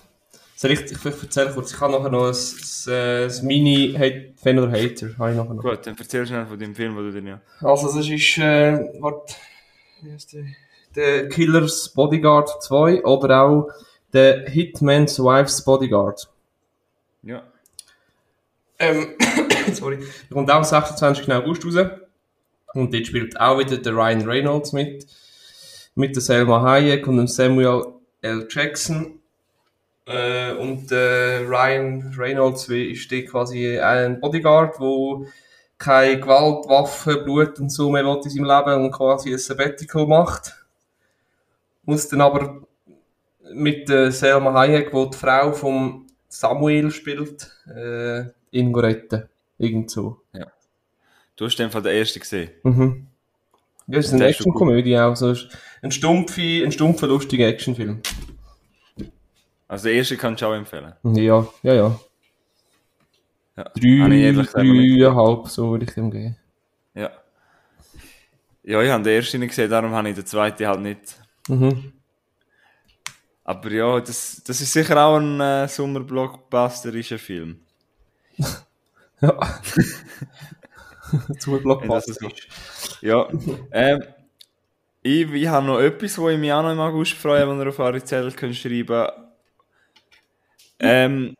Soll 0.55 0.69
ich, 0.69 0.81
ich, 0.81 0.91
ich 0.91 1.23
erzähle 1.23 1.51
kurz, 1.55 1.73
ich 1.73 1.81
habe 1.81 1.93
nachher 1.93 2.11
noch 2.11 2.27
ein, 2.27 2.35
ein, 2.35 3.31
ein, 3.31 3.47
Mini-Fan 3.47 4.59
oder 4.59 4.71
Hater. 4.73 5.17
Habe 5.17 5.31
ich 5.31 5.37
nachher 5.37 5.53
noch. 5.55 5.63
Gut, 5.63 5.87
dann 5.87 5.95
erzähl 5.97 6.27
schnell 6.27 6.45
von 6.45 6.59
dem 6.59 6.75
Film, 6.75 6.95
den 6.95 7.11
du 7.11 7.19
dir 7.19 7.27
ja. 7.27 7.41
Also 7.67 7.87
das 7.87 8.07
ist, 8.07 8.37
äh, 8.37 8.77
warte, 8.99 9.33
wie 10.03 10.11
heißt 10.11 10.33
der? 10.33 10.43
Der 10.95 11.29
Killers 11.29 11.91
Bodyguard 11.95 12.61
2 12.61 13.05
oder 13.05 13.41
auch 13.41 13.69
der 14.13 14.47
Hitman's 14.47 15.17
Wife's 15.17 15.65
Bodyguard. 15.65 16.29
Ja. 17.23 17.41
Ähm, 18.77 19.15
sorry. 19.73 19.97
Der 20.29 20.35
kommt 20.35 20.51
auch 20.51 20.57
am 20.57 20.63
26. 20.63 21.33
August 21.33 21.65
raus. 21.65 21.89
Und 22.75 22.93
dort 22.93 23.07
spielt 23.07 23.41
auch 23.41 23.57
wieder 23.57 23.77
der 23.77 23.93
Ryan 23.93 24.29
Reynolds 24.29 24.73
mit. 24.73 25.07
Mit 25.95 26.15
der 26.15 26.21
Selma 26.21 26.61
Hayek 26.61 27.07
und 27.07 27.17
dem 27.17 27.25
Samuel 27.25 27.96
L. 28.21 28.47
Jackson. 28.49 29.19
Äh, 30.05 30.53
und 30.53 30.91
äh, 30.91 31.39
Ryan 31.39 32.13
Reynolds 32.17 32.69
wie- 32.69 32.91
ist 32.91 33.11
dort 33.11 33.27
quasi 33.27 33.77
ein 33.79 34.19
Bodyguard, 34.21 34.79
wo 34.79 35.27
keine 35.77 36.19
Gewalt, 36.19 36.67
Waffen, 36.69 37.23
Blut 37.25 37.59
und 37.59 37.69
so 37.69 37.89
mehr 37.91 38.03
will 38.05 38.19
in 38.23 38.29
seinem 38.29 38.45
Leben 38.45 38.85
und 38.85 38.91
quasi 38.91 39.31
ein 39.33 39.37
Sabbatical 39.37 40.07
macht. 40.07 40.65
Muss 41.83 42.07
dann 42.07 42.21
aber 42.21 42.61
mit 43.53 43.87
der 43.89 44.11
Selma 44.11 44.53
Hayek, 44.53 44.93
wo 44.93 45.05
die 45.05 45.17
Frau 45.17 45.51
vom 45.51 46.07
Samuel 46.29 46.89
spielt, 46.91 47.51
äh, 47.67 48.23
ihn 48.51 48.73
retten. 48.75 49.29
Irgend 49.57 49.89
so. 49.91 50.21
Du 51.35 51.45
hast 51.45 51.57
den 51.57 51.69
von 51.69 51.83
der 51.83 51.93
ersten 51.93 52.19
gesehen. 52.19 52.49
Mhm. 52.63 53.07
Ja, 53.87 53.95
das 53.97 54.07
ist 54.07 54.13
eine 54.13 54.25
Action-Komödie 54.25 54.97
auch. 54.97 55.15
So 55.15 55.33
ein 55.81 55.91
stumpfer, 55.91 56.41
ein 56.41 56.71
stumpfer, 56.71 57.07
lustiger 57.07 57.47
Actionfilm. 57.47 58.01
Also 59.67 59.85
der 59.85 59.93
erste 59.93 60.17
kannst 60.17 60.41
du 60.41 60.47
auch 60.47 60.53
empfehlen. 60.53 60.93
Ja, 61.03 61.47
ja, 61.63 61.73
ja. 61.73 61.99
Ja. 63.55 63.63
Drei, 63.75 64.31
dreieinhalb, 64.31 65.47
so 65.47 65.71
würde 65.71 65.85
ich 65.85 65.93
dem 65.93 66.11
geben. 66.11 66.37
Ja. 66.93 67.11
Ja, 68.63 68.81
ich 68.81 68.91
habe 68.91 69.03
den 69.03 69.13
ersten 69.13 69.39
nicht 69.39 69.49
gesehen, 69.49 69.69
darum 69.69 69.91
habe 69.91 70.09
ich 70.09 70.15
den 70.15 70.25
zweiten 70.25 70.67
halt 70.67 70.81
nicht. 70.81 71.17
Mhm. 71.47 71.93
Aber 73.43 73.71
ja, 73.71 73.99
das, 74.01 74.43
das 74.45 74.59
ist 74.61 74.73
sicher 74.73 75.01
auch 75.03 75.17
ein 75.17 75.39
äh, 75.39 75.67
Sommerblockbusterischer 75.67 77.19
Film. 77.19 77.61
Ja. 79.19 79.35
Zu 81.39 81.53
das 81.53 81.61
Blockbuster. 81.63 82.29
Ja. 83.01 83.27
ähm, 83.71 84.03
ich, 85.01 85.31
ich 85.31 85.47
habe 85.47 85.65
noch 85.65 85.79
etwas, 85.79 86.17
wo 86.17 86.29
ich 86.29 86.37
mich 86.37 86.51
auch 86.51 86.63
noch 86.63 86.71
im 86.71 86.79
August 86.79 87.13
freue, 87.13 87.47
wenn 87.47 87.59
ihr 87.59 87.69
auf 87.69 87.79
eure 87.79 88.03
Zettel 88.03 88.31
könnt 88.31 88.55
schreiben 88.55 89.07
ähm, 90.79 91.35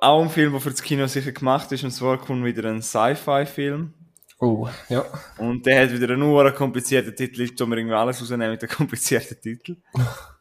Auch 0.00 0.22
ein 0.22 0.30
Film, 0.30 0.52
der 0.52 0.60
für 0.60 0.70
das 0.70 0.82
Kino 0.82 1.06
sicher 1.06 1.32
gemacht 1.32 1.72
ist, 1.72 1.84
und 1.84 1.90
zwar 1.90 2.18
kommt 2.18 2.44
wieder 2.44 2.68
ein 2.68 2.82
Sci-Fi-Film. 2.82 3.94
Oh, 4.40 4.68
ja. 4.88 5.04
Und 5.38 5.66
der 5.66 5.82
hat 5.82 5.92
wieder 5.92 6.12
einen 6.12 6.20
nur 6.20 6.50
komplizierten 6.52 7.14
Titel, 7.14 7.40
ich 7.42 7.56
tue 7.56 7.66
mir 7.66 7.78
irgendwie 7.78 7.96
alles 7.96 8.20
rausnehmen 8.20 8.50
mit 8.52 8.62
einem 8.62 8.70
komplizierten 8.70 9.40
Titel. 9.40 9.76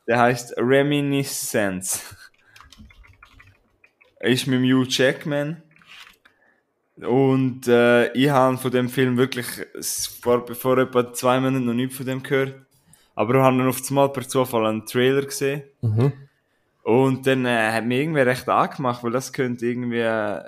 Der 0.07 0.20
heißt 0.20 0.53
Reminiscence. 0.57 2.01
Ist 4.20 4.47
mit 4.47 4.59
dem 4.59 4.65
Hugh 4.65 4.88
Jackman. 4.88 5.63
Und 7.05 7.67
äh, 7.67 8.11
ich 8.13 8.29
habe 8.29 8.57
von 8.57 8.71
dem 8.71 8.89
Film 8.89 9.17
wirklich 9.17 9.45
vor, 10.21 10.47
vor 10.55 10.77
etwa 10.79 11.13
zwei 11.13 11.39
Monaten 11.39 11.65
noch 11.65 11.73
nichts 11.73 11.97
von 11.97 12.05
dem 12.05 12.23
gehört. 12.23 12.55
Aber 13.13 13.35
ich 13.35 13.41
habe 13.41 13.57
dann 13.57 13.67
auf 13.67 13.81
einmal 13.87 14.09
per 14.09 14.27
Zufall 14.27 14.65
einen 14.65 14.85
Trailer 14.85 15.23
gesehen. 15.23 15.63
Mhm. 15.81 16.13
Und 16.83 17.27
dann 17.27 17.45
äh, 17.45 17.71
hat 17.71 17.85
mich 17.85 17.99
irgendwie 17.99 18.21
recht 18.21 18.47
angemacht, 18.47 19.03
weil 19.03 19.11
das 19.11 19.33
könnte 19.33 19.65
irgendwie. 19.65 19.99
Äh, 19.99 20.41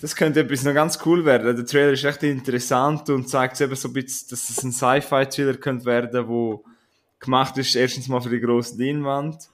das 0.00 0.16
könnte 0.16 0.40
etwas 0.40 0.64
noch 0.64 0.74
ganz 0.74 0.98
cool 1.06 1.24
werden. 1.24 1.54
Der 1.54 1.64
Trailer 1.64 1.92
ist 1.92 2.04
recht 2.04 2.24
interessant 2.24 3.08
und 3.08 3.28
zeigt 3.28 3.60
eben 3.60 3.76
so 3.76 3.88
ein 3.88 3.94
bisschen, 3.94 4.30
dass 4.30 4.50
es 4.50 4.62
ein 4.64 4.72
Sci-Fi-Trailer 4.72 5.54
könnte 5.54 5.84
werden, 5.84 6.26
wo 6.26 6.64
gemacht 7.20 7.56
ist, 7.56 7.76
erstens 7.76 8.08
mal 8.08 8.20
für 8.20 8.30
die 8.30 8.40
grosse 8.40 8.76
Leinwand. 8.82 9.48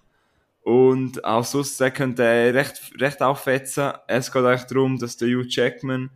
Und 0.68 1.24
auch 1.24 1.44
sonst, 1.44 1.80
der 1.80 1.90
könnte 1.90 2.22
recht, 2.22 2.92
recht 3.00 3.22
auffetzen. 3.22 3.90
Es 4.06 4.30
geht 4.30 4.44
eigentlich 4.44 4.64
darum, 4.64 4.98
dass 4.98 5.16
der 5.16 5.28
Hugh 5.28 5.46
Jackman 5.48 6.10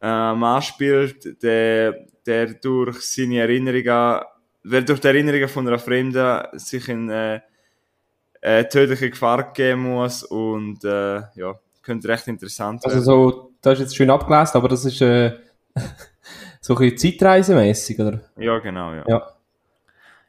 äh, 0.00 0.32
Mann 0.32 0.62
spielt, 0.62 1.42
der, 1.42 2.06
der 2.24 2.54
durch 2.54 3.02
seine 3.02 3.40
Erinnerungen, 3.40 4.22
wer 4.62 4.80
durch 4.80 5.00
die 5.00 5.08
Erinnerungen 5.08 5.48
von 5.50 5.68
einer 5.68 5.78
Fremden 5.78 6.58
sich 6.58 6.88
in 6.88 7.10
äh, 7.10 7.40
äh, 8.40 8.64
tödliche 8.64 9.10
Gefahr 9.10 9.52
geben 9.52 9.82
muss 9.82 10.22
und 10.22 10.82
äh, 10.82 11.20
ja, 11.34 11.60
könnte 11.82 12.08
recht 12.08 12.28
interessant 12.28 12.82
Also 12.82 12.96
werden. 12.96 13.04
so, 13.04 13.52
das 13.60 13.74
ist 13.74 13.80
jetzt 13.80 13.96
schön 13.96 14.08
abgelesen, 14.08 14.56
aber 14.56 14.68
das 14.68 14.86
ist 14.86 15.02
äh, 15.02 15.32
so 16.62 16.74
ein 16.76 16.78
bisschen 16.78 17.18
zeitreisemässig, 17.18 18.00
oder? 18.00 18.20
Ja, 18.38 18.58
genau, 18.58 18.94
ja. 18.94 19.04
Ja. 19.06 19.35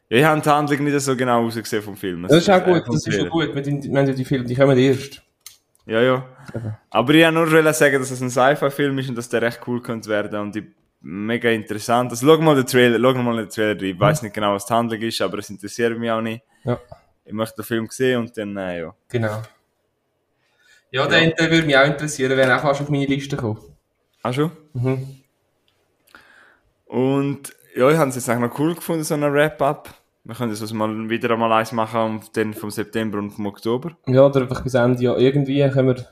Ja, 0.09 0.17
ich 0.17 0.23
habe 0.23 0.41
die 0.41 0.49
Handlung 0.49 0.83
nicht 0.85 0.99
so 1.01 1.15
genau 1.15 1.41
rausgesehen 1.41 1.83
vom 1.83 1.97
Film. 1.97 2.23
Das 2.23 2.37
ist 2.37 2.49
auch 2.49 2.63
gut, 2.63 2.83
das 2.87 3.05
ist 3.05 3.19
auch 3.19 3.29
gut. 3.29 3.53
Wir, 3.53 3.63
haben 3.63 4.07
ja 4.07 4.13
die 4.13 4.25
Filme, 4.25 4.45
die 4.45 4.55
kommen 4.55 4.77
erst. 4.77 5.21
Ja, 5.85 6.01
ja. 6.01 6.25
Aber 6.89 7.13
ich 7.13 7.25
wollte 7.25 7.61
nur 7.61 7.73
sagen, 7.73 7.99
dass 7.99 8.11
es 8.11 8.21
ein 8.21 8.29
Sci-Fi-Film 8.29 8.97
ist 8.99 9.09
und 9.09 9.15
dass 9.15 9.29
der 9.29 9.41
recht 9.41 9.61
cool 9.67 9.81
könnte 9.81 10.09
werden 10.09 10.39
und 10.39 10.55
ich, 10.55 10.65
mega 11.01 11.49
interessant. 11.49 12.11
Also 12.11 12.25
schau 12.25 12.41
mal 12.41 12.55
den 12.55 12.65
Trailer, 12.65 12.99
schau 12.99 13.21
mal 13.21 13.37
den 13.37 13.49
Trailer. 13.49 13.81
Ich 13.81 13.99
weiß 13.99 14.21
nicht 14.21 14.33
genau, 14.33 14.53
was 14.53 14.65
die 14.65 14.73
Handlung 14.73 15.01
ist, 15.01 15.21
aber 15.21 15.39
es 15.39 15.49
interessiert 15.49 15.97
mich 15.97 16.11
auch 16.11 16.21
nicht. 16.21 16.43
Ja, 16.63 16.79
Ich 17.25 17.33
möchte 17.33 17.57
den 17.57 17.65
Film 17.65 17.87
sehen 17.89 18.19
und 18.21 18.37
dann, 18.37 18.55
äh, 18.57 18.81
ja. 18.81 18.95
genau. 19.07 19.41
Ja, 20.91 21.05
der, 21.05 21.31
der 21.31 21.51
würde 21.51 21.65
mich 21.65 21.77
auch 21.77 21.85
interessieren, 21.85 22.37
wäre 22.37 22.55
auch 22.55 22.61
fast 22.61 22.81
auf 22.81 22.89
meine 22.89 23.05
Liste 23.05 23.35
gekommen. 23.35 23.59
Ach 24.23 24.33
schon? 24.33 24.51
Mhm. 24.73 25.21
Und 26.85 27.53
ja, 27.75 27.89
ich 27.89 27.97
habe 27.97 28.09
es 28.09 28.15
jetzt 28.15 28.29
eigentlich 28.29 28.49
noch 28.49 28.59
cool 28.59 28.75
gefunden, 28.75 29.03
so 29.03 29.13
ein 29.13 29.21
Wrap-Up. 29.21 29.93
Wir 30.27 30.35
können 30.35 30.51
das 30.51 30.61
also 30.61 30.75
mal 30.75 31.09
wieder 31.09 31.31
einmal 31.31 31.53
eins 31.53 31.71
machen, 31.71 32.01
um 32.01 32.21
dann 32.33 32.53
vom 32.53 32.69
September 32.69 33.17
und 33.17 33.31
vom 33.31 33.45
Oktober. 33.45 33.95
Ja, 34.07 34.25
oder 34.25 34.41
einfach 34.41 34.61
bis 34.61 34.73
Ende, 34.73 35.01
ja, 35.01 35.15
irgendwie 35.15 35.61
können 35.69 35.87
wir... 35.95 36.05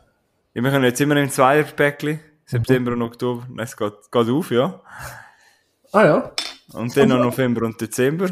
Ja, 0.54 0.64
wir 0.64 0.72
können 0.72 0.86
jetzt 0.86 1.02
immer 1.02 1.18
im 1.18 1.30
Zweierpäckchen, 1.30 2.22
September 2.46 2.94
und 2.94 3.02
Oktober. 3.02 3.46
Nein, 3.50 3.66
Es 3.66 3.76
geht, 3.76 3.92
geht 4.10 4.30
auf, 4.30 4.52
ja. 4.52 4.80
Ah 5.92 6.06
ja, 6.06 6.32
Und 6.72 6.96
dann 6.96 7.10
noch 7.10 7.20
November 7.26 7.66
und 7.66 7.82
Dezember. 7.82 8.28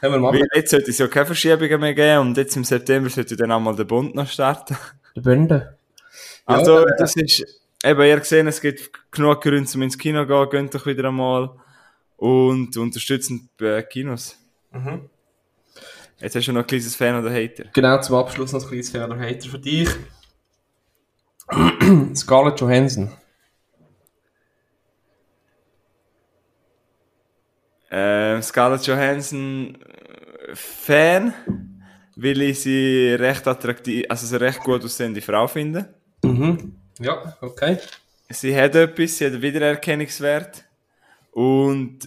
können 0.00 0.14
wir 0.14 0.18
machen. 0.18 0.40
Weil 0.40 0.48
jetzt 0.52 0.72
sollte 0.72 0.90
es 0.90 0.98
ja 0.98 1.06
keine 1.06 1.26
Verschiebungen 1.26 1.78
mehr 1.80 1.94
geben 1.94 2.18
und 2.26 2.36
jetzt 2.36 2.56
im 2.56 2.64
September 2.64 3.08
sollte 3.08 3.36
dann 3.36 3.52
auch 3.52 3.60
mal 3.60 3.76
der 3.76 3.84
Bund 3.84 4.16
noch 4.16 4.26
starten. 4.26 4.76
Die 5.14 5.20
Bände. 5.20 5.78
Ja, 6.48 6.56
Also, 6.56 6.78
äh, 6.80 6.96
das 6.98 7.14
ist, 7.14 7.44
eben, 7.84 8.02
ihr 8.02 8.18
gesehen, 8.18 8.48
es 8.48 8.60
gibt 8.60 8.90
genug 9.12 9.40
Gründe, 9.42 9.70
um 9.76 9.82
ins 9.82 9.96
Kino 9.96 10.24
zu 10.24 10.48
gehen, 10.48 10.64
geht 10.66 10.74
doch 10.74 10.86
wieder 10.86 11.06
einmal. 11.06 11.50
Und 12.16 12.76
unterstützen 12.76 13.48
die 13.60 13.82
Kinos. 13.88 14.36
Mhm. 14.72 15.08
Jetzt 16.20 16.36
hast 16.36 16.46
du 16.46 16.52
noch 16.52 16.60
ein 16.60 16.66
kleines 16.66 16.94
Fan 16.94 17.18
oder 17.18 17.32
Hater. 17.32 17.64
Genau, 17.72 18.00
zum 18.00 18.16
Abschluss 18.16 18.52
noch 18.52 18.62
ein 18.62 18.68
kleines 18.68 18.90
Fan 18.90 19.10
oder 19.10 19.20
Hater 19.20 19.48
für 19.48 19.58
dich. 19.58 19.88
Scarlett 22.14 22.60
Johansson. 22.60 23.10
Ähm, 27.90 28.42
Scarlett 28.42 28.86
Johansson 28.86 29.76
äh, 29.80 30.54
Fan, 30.54 31.34
weil 32.16 32.42
ich 32.42 32.60
sie 32.60 33.14
recht 33.18 33.48
attraktiv, 33.48 34.04
also 34.08 34.26
sie 34.26 34.40
recht 34.40 34.60
gut 34.60 34.84
aussehende 34.84 35.20
Frau 35.22 35.46
finde. 35.48 35.94
Mhm. 36.22 36.76
Ja, 37.00 37.36
okay. 37.40 37.78
Sie 38.28 38.54
hat 38.54 38.74
etwas, 38.74 39.16
sie 39.16 39.26
hat 39.26 39.32
einen 39.32 39.42
Wiedererkennungswert 39.42 40.64
und 41.32 41.98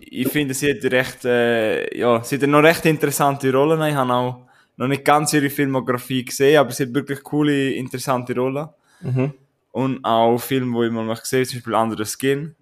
ich 0.00 0.28
finde, 0.28 0.54
sie 0.54 0.70
hat 0.70 0.84
recht, 0.84 1.24
äh, 1.24 1.96
ja, 1.98 2.22
sie 2.22 2.36
hat 2.36 2.48
noch 2.48 2.62
recht 2.62 2.86
interessante 2.86 3.52
Rollen. 3.52 3.82
Ich 3.88 3.94
habe 3.94 4.12
auch 4.12 4.46
noch 4.76 4.88
nicht 4.88 5.04
ganz 5.04 5.32
ihre 5.32 5.50
Filmografie 5.50 6.24
gesehen, 6.24 6.58
aber 6.58 6.70
sie 6.70 6.84
hat 6.84 6.94
wirklich 6.94 7.22
coole, 7.22 7.72
interessante 7.72 8.34
Rollen. 8.34 8.68
Mhm. 9.00 9.32
Und 9.72 10.04
auch 10.04 10.38
Filme, 10.38 10.74
wo 10.74 10.82
ich 10.82 10.90
mal 10.90 11.04
noch 11.04 11.20
gesehen 11.20 11.40
habe, 11.40 11.48
zum 11.48 11.58
Beispiel 11.58 11.74
Under 11.74 12.04
the 12.04 12.10
Skin. 12.10 12.54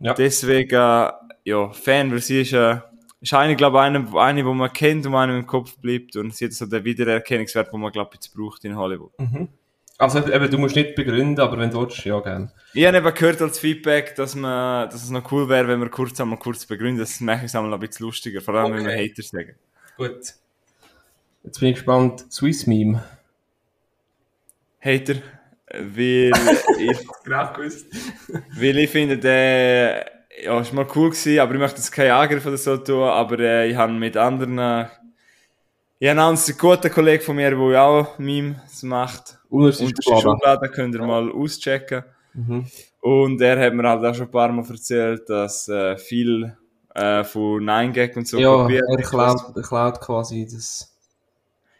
Ja. 0.00 0.14
Deswegen, 0.14 0.74
äh, 0.74 1.10
ja, 1.44 1.70
Fan, 1.72 2.10
weil 2.10 2.20
sie 2.20 2.42
ist, 2.42 2.52
äh, 2.52 2.78
ist 3.20 3.34
eine, 3.34 3.56
glaube 3.56 3.78
ich, 3.78 3.82
eine, 3.82 4.20
eine, 4.20 4.42
die 4.42 4.48
man 4.48 4.72
kennt 4.72 5.06
und 5.06 5.14
einem 5.14 5.38
im 5.38 5.46
Kopf 5.46 5.76
bleibt. 5.78 6.16
Und 6.16 6.34
sie 6.34 6.46
hat 6.46 6.52
so 6.52 6.66
den 6.66 6.84
Wiedererkennungswert, 6.84 7.72
den 7.72 7.80
man, 7.80 7.92
glaube 7.92 8.10
ich, 8.12 8.16
jetzt 8.16 8.34
braucht 8.34 8.64
in 8.64 8.76
Hollywood. 8.76 9.12
Also 9.98 10.18
eben, 10.18 10.50
du 10.50 10.58
musst 10.58 10.76
nicht 10.76 10.94
begründen, 10.94 11.40
aber 11.40 11.56
wenn 11.58 11.70
du 11.70 11.80
willst, 11.80 12.04
ja, 12.04 12.20
gerne. 12.20 12.50
Ich 12.74 12.84
habe 12.86 12.98
eben 12.98 13.14
gehört 13.14 13.40
als 13.40 13.58
Feedback, 13.58 14.14
dass, 14.14 14.34
man, 14.34 14.90
dass 14.90 15.02
es 15.02 15.10
noch 15.10 15.30
cool 15.32 15.48
wäre, 15.48 15.68
wenn 15.68 15.80
wir 15.80 15.88
kurz 15.88 16.20
einmal 16.20 16.38
kurz 16.38 16.66
begründen. 16.66 16.98
Das 16.98 17.18
mache 17.20 17.38
ich 17.38 17.44
es 17.44 17.54
einmal 17.54 17.72
ein 17.72 17.80
bisschen 17.80 18.04
lustiger, 18.06 18.40
vor 18.42 18.54
allem 18.54 18.74
wenn 18.74 18.84
wir 18.84 18.92
Okay. 18.92 19.08
Hater 19.10 19.22
sagen. 19.22 19.54
Gut. 19.96 20.34
Jetzt 21.44 21.60
bin 21.60 21.68
ich 21.70 21.74
gespannt. 21.76 22.26
Swiss 22.30 22.66
Meme. 22.66 23.02
Hater, 24.80 25.14
weil 25.72 26.30
ich, 26.78 26.98
Genau 27.24 27.52
gewusst. 27.54 27.86
weil 28.58 28.78
ich 28.78 28.90
finde, 28.90 29.16
der 29.18 30.10
ja, 30.44 30.60
ist 30.60 30.74
mal 30.74 30.86
cool 30.94 31.10
gewesen, 31.10 31.38
aber 31.40 31.54
ich 31.54 31.58
möchte 31.60 31.78
jetzt 31.78 31.90
keinen 31.90 32.10
Angriff 32.10 32.44
oder 32.44 32.58
so 32.58 32.76
tun, 32.76 33.02
aber 33.04 33.38
äh, 33.38 33.70
ich 33.70 33.76
habe 33.76 33.92
mit 33.92 34.16
anderen, 34.18 34.58
ich 35.98 36.08
habe 36.08 36.20
einen 36.20 36.38
guten 36.58 36.90
Kollegen 36.90 37.22
von 37.22 37.36
mir, 37.36 37.50
der 37.50 37.82
auch 37.82 38.18
Memes 38.18 38.82
macht. 38.82 39.38
Unterste 39.48 39.86
Schublade. 40.02 40.22
Schublade 40.22 40.68
könnt 40.68 40.94
ihr 40.94 41.02
mal 41.02 41.30
auschecken. 41.30 42.04
Mhm. 42.34 42.66
Und 43.00 43.40
er 43.40 43.58
hat 43.58 43.72
mir 43.72 43.88
halt 43.88 44.04
auch 44.04 44.14
schon 44.14 44.26
ein 44.26 44.30
paar 44.30 44.52
Mal 44.52 44.64
erzählt, 44.68 45.28
dass 45.28 45.68
äh, 45.68 45.96
viel 45.96 46.56
äh, 46.94 47.24
von 47.24 47.62
9gag 47.62 48.16
und 48.16 48.28
so 48.28 48.38
Ja, 48.38 48.54
kopiert 48.54 48.84
er 48.88 49.02
klaut, 49.02 49.40
er 49.54 49.62
klaut 49.62 50.00
quasi 50.00 50.46
das. 50.50 50.92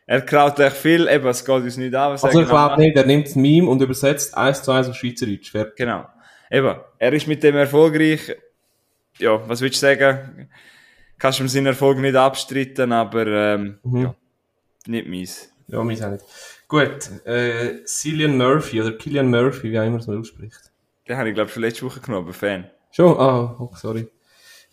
Er 0.06 0.20
klaut 0.20 0.58
echt 0.60 0.76
viel, 0.76 1.08
eben, 1.08 1.26
es 1.26 1.44
geht 1.44 1.54
uns 1.62 1.76
nicht 1.76 1.94
an, 1.94 2.12
was 2.12 2.24
Also 2.24 2.38
er 2.38 2.44
genau 2.44 2.66
klaut 2.66 2.78
nicht, 2.78 2.96
er 2.96 3.06
nimmt 3.06 3.26
das 3.26 3.34
Meme 3.34 3.68
und 3.68 3.82
übersetzt 3.82 4.36
eins 4.36 4.62
zu 4.62 4.70
eins 4.70 4.88
auf 4.88 4.94
Schweizerdeutsch. 4.94 5.52
Genau. 5.76 6.06
Eben, 6.50 6.76
er 6.98 7.12
ist 7.12 7.26
mit 7.26 7.42
dem 7.42 7.56
erfolgreich. 7.56 8.36
Ja, 9.18 9.46
was 9.48 9.60
willst 9.60 9.82
du 9.82 9.86
sagen? 9.86 10.48
Kannst 11.18 11.38
du 11.38 11.44
ihm 11.44 11.48
seinen 11.48 11.66
Erfolg 11.66 11.98
nicht 11.98 12.14
abstreiten, 12.14 12.92
aber 12.92 13.26
ähm, 13.26 13.78
Mhm. 13.82 14.02
ja, 14.02 14.14
nicht 14.86 15.06
mies. 15.08 15.52
Ja, 15.68 15.82
meins 15.82 16.02
auch 16.02 16.10
nicht. 16.10 16.24
Gut, 16.68 17.10
äh, 17.26 17.84
Cillian 17.84 18.36
Murphy 18.36 18.80
oder 18.82 18.92
Killian 18.92 19.30
Murphy, 19.30 19.70
wie 19.70 19.78
auch 19.80 19.84
immer 19.84 19.98
es 19.98 20.06
man 20.06 20.20
ausspricht. 20.20 20.70
Den 21.08 21.16
habe 21.16 21.28
ich, 21.28 21.34
glaube 21.34 21.48
ich, 21.48 21.54
schon 21.54 21.62
letzte 21.62 21.86
Woche 21.86 22.00
genommen, 22.00 22.32
Fan. 22.32 22.70
Schon? 22.90 23.18
Ah, 23.18 23.56
oh, 23.58 23.70
sorry. 23.76 24.08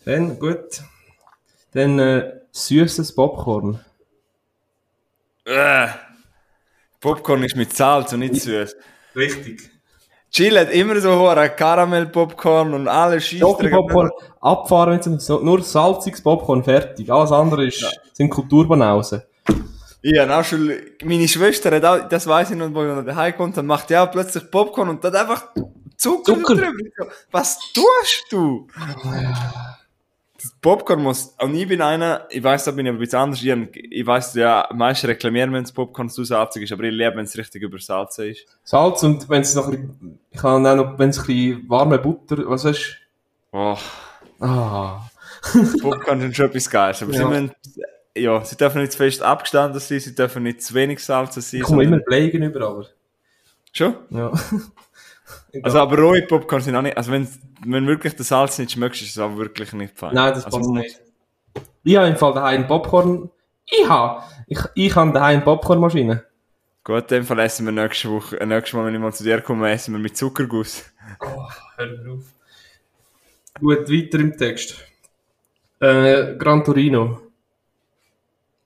Dann, 0.04 0.38
gut. 0.38 0.82
Dann, 1.72 1.98
äh, 1.98 2.40
süßes 2.52 3.14
Popcorn. 3.14 3.80
Äh, 5.44 5.88
Popcorn 7.00 7.42
ist 7.44 7.56
mit 7.56 7.74
Salz 7.74 8.12
und 8.12 8.20
nicht 8.20 8.34
süß. 8.36 8.74
Richtig. 9.14 9.70
Jill 10.36 10.58
hat 10.58 10.72
immer 10.72 11.00
so 11.00 11.16
hohe 11.16 11.48
Karamell-Popcorn 11.48 12.74
und 12.74 12.88
alles 12.88 13.24
Schoki 13.24 13.68
Popcorn 13.68 14.10
abfahren, 14.40 14.98
es 14.98 15.26
so, 15.26 15.38
nur 15.38 15.62
salziges 15.62 16.20
Popcorn 16.20 16.64
fertig. 16.64 17.08
Alles 17.12 17.30
andere 17.30 17.66
ist, 17.66 17.86
sind 18.12 18.30
Kulturbanausen. 18.30 19.22
Ja, 20.02 20.38
auch 20.38 20.44
schon, 20.44 20.72
meine 21.04 21.28
Schwester 21.28 21.70
hat 21.70 21.84
auch, 21.84 22.08
das 22.08 22.26
weiss 22.26 22.50
ich 22.50 22.56
noch, 22.56 22.74
wo 22.74 22.82
ich 22.82 22.88
nach 22.88 23.04
daheim 23.04 23.36
kommt, 23.36 23.56
dann 23.56 23.66
macht 23.66 23.90
auch 23.94 24.10
plötzlich 24.10 24.50
Popcorn 24.50 24.88
und 24.88 25.04
dann 25.04 25.14
einfach 25.14 25.46
Zucker, 25.96 26.34
Zucker. 26.34 26.56
drüber. 26.56 27.12
Was 27.30 27.58
tust 27.72 28.26
du? 28.30 28.66
Popcorn 30.60 31.02
muss, 31.02 31.34
und 31.40 31.54
ich 31.54 31.66
bin 31.68 31.80
einer, 31.82 32.26
ich 32.30 32.42
weiss, 32.42 32.64
da 32.64 32.70
bin 32.70 32.86
ich 32.86 32.90
aber 32.90 32.98
ein 32.98 33.00
bisschen 33.00 33.18
anders, 33.18 33.42
ich, 33.42 33.76
ich 33.92 34.06
weiss, 34.06 34.34
ja, 34.34 34.68
meist 34.74 35.04
reklamieren, 35.04 35.52
wenn 35.52 35.62
das 35.64 35.72
Popcorn 35.72 36.08
zu 36.08 36.24
salzig 36.24 36.62
ist, 36.64 36.72
aber 36.72 36.84
ich 36.84 36.92
liebe, 36.92 37.16
wenn 37.16 37.24
es 37.24 37.36
richtig 37.36 37.62
übersalzen 37.62 38.30
ist. 38.30 38.46
Salz 38.62 39.02
und 39.02 39.28
wenn 39.28 39.42
es 39.42 39.54
noch 39.54 39.66
ein 39.68 39.70
bisschen, 39.88 40.18
ich 40.30 40.40
kann 40.40 40.66
auch 40.66 40.74
noch, 40.76 40.98
wenn 40.98 41.10
es 41.10 41.18
ein 41.20 41.26
bisschen 41.26 41.68
warme 41.68 41.98
Butter, 41.98 42.38
was 42.48 42.64
weißt 42.64 42.96
Oh? 43.52 43.76
Ah. 44.40 45.00
Popcorn 45.80 46.20
sind 46.20 46.34
schon 46.36 46.46
etwas 46.46 46.68
Geiles, 46.70 47.02
aber 47.02 47.12
Ja. 47.12 47.18
sie 47.18 47.24
müssen, 47.24 47.52
ja, 48.16 48.44
sie 48.44 48.56
dürfen 48.56 48.80
nicht 48.80 48.92
zu 48.92 48.98
fest 48.98 49.22
abgestanden 49.22 49.80
sein, 49.80 50.00
sie 50.00 50.14
dürfen 50.14 50.42
nicht 50.42 50.62
zu 50.62 50.74
wenig 50.74 50.98
salzen 51.00 51.42
sein. 51.42 51.60
Ich 51.60 51.66
komme 51.66 51.82
immer 51.82 51.96
sondern- 51.96 52.04
Blei 52.06 52.20
gegenüber, 52.26 52.66
aber. 52.68 52.86
Schon? 53.72 53.94
Ja. 54.10 54.32
Also, 55.62 55.78
aber 55.80 55.98
rohe 55.98 56.22
Popcorn 56.22 56.62
sind 56.62 56.76
auch 56.76 56.82
nicht, 56.82 56.96
also 56.96 57.12
wenn, 57.12 57.28
wenn 57.64 57.86
wirklich 57.86 58.14
das 58.16 58.28
Salz 58.28 58.58
nicht 58.58 58.72
schmeckst, 58.72 59.02
ist 59.02 59.10
es 59.10 59.18
auch 59.18 59.36
wirklich 59.36 59.72
nicht 59.72 59.96
fein. 59.96 60.14
Nein, 60.14 60.34
das 60.34 60.44
also, 60.44 60.58
passt 60.58 60.70
nicht. 60.70 61.00
Ich 61.84 61.96
habe 61.96 62.08
im 62.08 62.16
Fall 62.16 62.34
daheim 62.34 62.66
Popcorn. 62.66 63.30
Ich 63.66 63.88
habe. 63.88 64.22
Ich, 64.46 64.58
ich 64.74 64.96
habe 64.96 65.12
daheim 65.12 65.44
Popcornmaschine. 65.44 66.24
Gut, 66.82 67.02
in 67.02 67.18
dem 67.18 67.24
Fall 67.24 67.38
essen 67.38 67.64
wir 67.64 67.72
nächste 67.72 68.10
Woche, 68.10 68.38
äh, 68.38 68.44
nächstes 68.44 68.74
Mal, 68.74 68.84
wenn 68.84 68.94
ich 68.94 69.00
mal 69.00 69.12
zu 69.12 69.24
dir 69.24 69.40
komme, 69.40 69.70
essen 69.70 69.94
wir 69.94 69.98
mit 69.98 70.16
Zuckerguss. 70.16 70.84
Oh, 71.20 71.48
hör 71.76 72.12
auf. 72.12 72.24
Gut, 73.58 73.88
weiter 73.90 74.18
im 74.18 74.36
Text. 74.36 74.76
Äh, 75.80 76.36
Gran 76.36 76.62
Torino. 76.64 77.20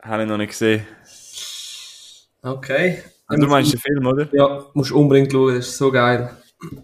Habe 0.02 0.22
ich 0.22 0.28
noch 0.28 0.36
nicht 0.36 0.50
gesehen. 0.50 0.84
Okay. 2.42 3.02
Also, 3.26 3.42
du 3.42 3.48
meinst 3.48 3.72
den 3.72 3.80
Film, 3.80 4.06
oder? 4.06 4.28
Ja, 4.32 4.64
musst 4.72 4.90
unbedingt 4.90 5.30
schauen, 5.30 5.54
das 5.54 5.68
ist 5.68 5.78
so 5.78 5.92
geil. 5.92 6.36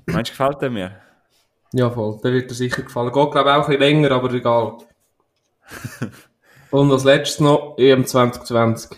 Meinst 0.07 0.31
du, 0.31 0.37
gefällt 0.37 0.63
der 0.63 0.71
mir? 0.71 0.97
Ja, 1.73 1.91
voll. 1.91 2.21
Der 2.23 2.33
wird 2.33 2.51
dir 2.51 2.55
sicher 2.55 2.83
gefallen. 2.83 3.13
Geht, 3.13 3.31
glaube 3.33 3.51
ich, 3.51 3.57
auch 3.57 3.65
ein 3.65 3.67
bisschen 3.67 3.81
länger, 3.81 4.11
aber 4.13 4.33
egal. 4.33 4.79
Und 6.71 6.91
als 6.91 7.05
letztes 7.05 7.41
noch 7.41 7.77
EM 7.79 8.07
2020. 8.07 8.91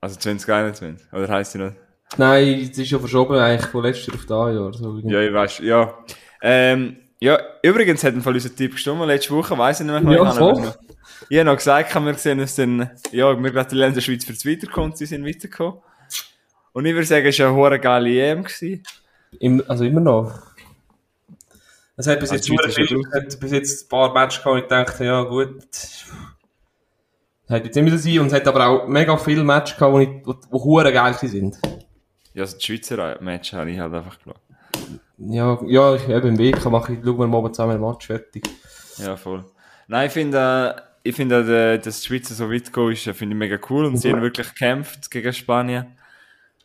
Also 0.00 0.16
2021, 0.18 1.12
oder 1.12 1.28
heisst 1.28 1.54
die 1.54 1.58
noch? 1.58 1.72
Nein, 2.16 2.68
es 2.70 2.78
ist 2.78 2.90
ja 2.90 2.98
verschoben 2.98 3.36
eigentlich 3.36 3.70
von 3.70 3.82
letztes 3.82 4.06
Jahr 4.06 4.16
auf 4.16 4.26
das 4.26 4.54
Jahr. 4.54 4.72
So. 4.72 4.98
Ja, 5.08 5.20
ich 5.20 5.32
weiß, 5.32 5.58
ja. 5.58 5.94
Ähm, 6.40 6.96
ja, 7.20 7.38
übrigens 7.62 8.04
hat 8.04 8.14
ein 8.14 8.22
Fall 8.22 8.34
unser 8.34 8.54
Typ 8.54 8.72
gestimmt, 8.72 9.04
letzte 9.06 9.34
Woche, 9.34 9.58
weiss 9.58 9.80
ich 9.80 9.86
nicht 9.86 10.02
mehr. 10.02 10.16
Ja, 10.16 10.30
ich 10.30 10.38
voll. 10.38 10.52
noch, 10.52 10.78
ich 11.28 11.38
habe 11.38 11.50
noch 11.50 11.56
gesagt, 11.56 11.94
wir 11.94 12.14
sehen 12.14 12.40
uns 12.40 12.54
dann, 12.54 12.90
ja, 13.10 13.42
wir 13.42 13.50
gratulieren 13.50 13.92
der 13.92 14.00
Schweiz 14.00 14.24
fürs 14.24 14.46
Weiterkommen, 14.46 14.94
sie 14.94 15.06
sind 15.06 15.26
weitergekommen. 15.26 15.80
Und 16.72 16.86
ich 16.86 16.94
würde 16.94 17.06
sagen, 17.06 17.26
es 17.26 17.38
war 17.40 17.48
eine 17.48 17.56
hohe 17.56 17.78
geile 17.80 18.08
EM. 18.08 18.44
Gewesen. 18.44 18.84
Im, 19.40 19.62
also 19.68 19.84
immer 19.84 20.00
noch. 20.00 20.32
Es 21.96 22.06
hat 22.06 22.20
bis 22.20 22.30
Ah, 22.30 22.34
jetzt, 22.34 22.48
ja 22.48 22.56
viel, 22.70 23.00
es 23.00 23.12
hat 23.14 23.40
bis 23.40 23.50
jetzt 23.52 23.84
ein 23.84 23.88
paar 23.88 24.12
Matches 24.14 24.38
gehabt 24.42 24.54
und 24.56 24.62
ich 24.62 24.68
dachte, 24.68 25.04
ja 25.04 25.22
gut. 25.22 25.64
Hat 27.48 27.64
jetzt 27.64 27.76
immer 27.76 27.96
sein 27.96 28.18
und 28.20 28.26
es 28.26 28.32
hat 28.34 28.46
aber 28.46 28.66
auch 28.66 28.86
mega 28.88 29.16
viele 29.16 29.42
Matches 29.42 29.76
gehabt, 29.76 29.96
die, 29.98 30.02
ich- 30.02 30.22
die, 30.22 30.32
die 30.48 30.52
hure 30.52 30.92
geil 30.92 31.14
sind. 31.14 31.58
Ja, 32.34 32.42
also 32.42 32.56
die 32.58 32.64
Schweizer 32.64 33.20
Match 33.20 33.52
habe 33.52 33.70
ich 33.70 33.78
halt 33.78 33.94
einfach 33.94 34.18
geschaut. 34.18 34.40
Ja, 35.18 35.58
ja, 35.66 35.94
ich 35.96 36.08
eben 36.08 36.28
im 36.28 36.38
Weg 36.38 36.64
mache 36.66 36.92
ich, 36.92 37.00
schauen 37.02 37.18
wir 37.18 37.26
mal 37.26 37.50
zusammen 37.52 37.72
ein 37.74 37.80
Match 37.80 38.06
fertig. 38.06 38.48
Ja, 38.98 39.16
voll. 39.16 39.44
Nein, 39.88 40.06
ich 40.06 40.12
finde, 40.12 40.74
äh, 40.76 40.80
ich 41.08 41.16
finde, 41.16 41.72
äh, 41.74 41.78
dass 41.78 42.00
die 42.02 42.06
Schweizer 42.06 42.34
so 42.34 42.50
weit 42.52 42.66
gekommen 42.66 42.92
ist, 42.92 43.06
äh, 43.06 43.14
finde 43.14 43.34
ich 43.34 43.38
mega 43.38 43.58
cool 43.70 43.86
und 43.86 43.96
sie 43.96 44.12
haben 44.12 44.22
wirklich 44.22 44.48
gekämpft 44.48 45.10
gegen 45.10 45.32
Spanien. 45.32 45.97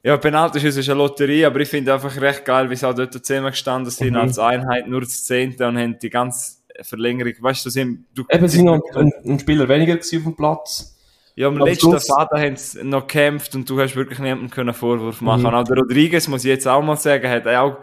Ja, 0.05 0.17
Penalty 0.17 0.59
ist 0.67 0.77
eine 0.89 0.97
Lotterie, 0.97 1.45
aber 1.45 1.61
ich 1.61 1.69
finde 1.69 1.93
einfach 1.93 2.19
recht 2.19 2.43
geil, 2.43 2.69
wie 2.69 2.75
sie 2.75 2.85
auch 2.87 2.93
dort 2.93 3.13
zusammengestanden 3.13 3.89
sind 3.89 4.11
Mhm. 4.11 4.17
als 4.19 4.37
Einheit, 4.37 4.87
nur 4.87 4.99
das 5.01 5.23
Zehnte 5.23 5.65
und 5.65 5.77
haben 5.77 5.97
die 5.97 6.09
ganze 6.09 6.57
Verlängerung, 6.81 7.33
weißt 7.39 7.65
du, 7.65 7.69
sie 7.69 7.81
haben, 7.81 8.05
du, 8.13 8.23
Eben, 8.29 8.43
es 8.45 8.51
sind 8.51 8.65
noch 8.65 8.81
ein, 8.95 9.11
ein 9.25 9.39
Spieler 9.39 9.67
weniger 9.69 9.93
auf 9.95 10.09
dem 10.09 10.35
Platz. 10.35 10.97
ja, 11.35 11.47
am 11.47 11.57
letzten 11.57 11.97
Vater 12.01 12.37
haben 12.39 12.57
sie 12.57 12.83
noch 12.83 13.01
gekämpft 13.07 13.55
und 13.55 13.69
du 13.69 13.79
hast 13.79 13.95
wirklich 13.95 14.19
niemandem 14.19 14.49
können 14.49 14.73
Vorwurf 14.73 15.21
machen. 15.21 15.41
Mhm. 15.41 15.45
Und 15.47 15.55
auch 15.55 15.63
der 15.63 15.77
Rodriguez, 15.77 16.27
muss 16.27 16.43
ich 16.43 16.49
jetzt 16.49 16.67
auch 16.67 16.81
mal 16.81 16.97
sagen, 16.97 17.29
hat 17.29 17.47
auch, 17.47 17.77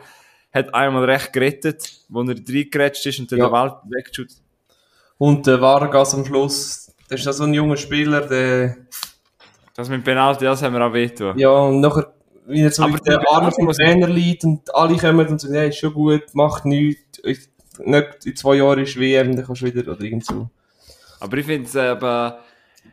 hat 0.53 0.75
einmal 0.75 1.05
recht 1.05 1.33
gerettet, 1.33 2.01
wo 2.11 2.21
er 2.23 2.35
reingerätscht 2.37 3.07
ist 3.07 3.19
und 3.21 3.33
dann 3.33 3.39
Ja. 3.39 3.47
der 3.47 3.53
Wald 3.53 3.75
weggeschaut. 3.89 4.29
Und 5.17 5.49
äh, 5.49 5.59
Vargas 5.61 6.13
am 6.15 6.27
Schluss, 6.27 6.93
das 7.09 7.21
ist 7.21 7.27
ja 7.27 7.33
so 7.33 7.45
ein 7.45 7.55
junger 7.55 7.77
Spieler, 7.79 8.23
der, 8.23 8.77
Das 9.77 9.89
mit 9.89 10.05
Penalty, 10.05 10.45
das 10.45 10.63
haben 10.63 10.75
wir 10.75 10.85
auch 10.85 10.93
wehgetan. 10.93 11.39
ja, 11.39 11.51
und 11.51 11.81
nachher, 11.81 12.13
wie 12.47 12.69
so 12.69 12.83
Aber 12.83 12.95
auf 12.95 13.01
der 13.01 13.21
Arme 13.33 13.51
vom 13.53 13.71
Trainer 13.71 14.09
liegt 14.09 14.45
und 14.45 14.75
alle 14.75 14.97
kommen 14.97 15.27
und 15.27 15.41
sagen, 15.41 15.55
ja, 15.55 15.63
ist 15.65 15.79
schon 15.79 15.95
gut, 15.95 16.23
macht 16.35 16.65
nichts, 16.65 17.21
Ich- 17.25 17.49
nicht 17.79 18.27
in 18.27 18.37
zwei 18.37 18.57
Jahren 18.57 18.81
ist 18.81 18.99
WM, 18.99 19.35
dann 19.37 19.47
kannst 19.47 19.63
du 19.63 19.67
wieder, 19.67 19.91
oder 19.91 20.01
irgend 20.03 20.27
so. 20.27 20.51
Aber 21.21 21.37
ich 21.39 21.47
finde 21.47 21.67
es 21.67 21.77
aber, 21.77 22.41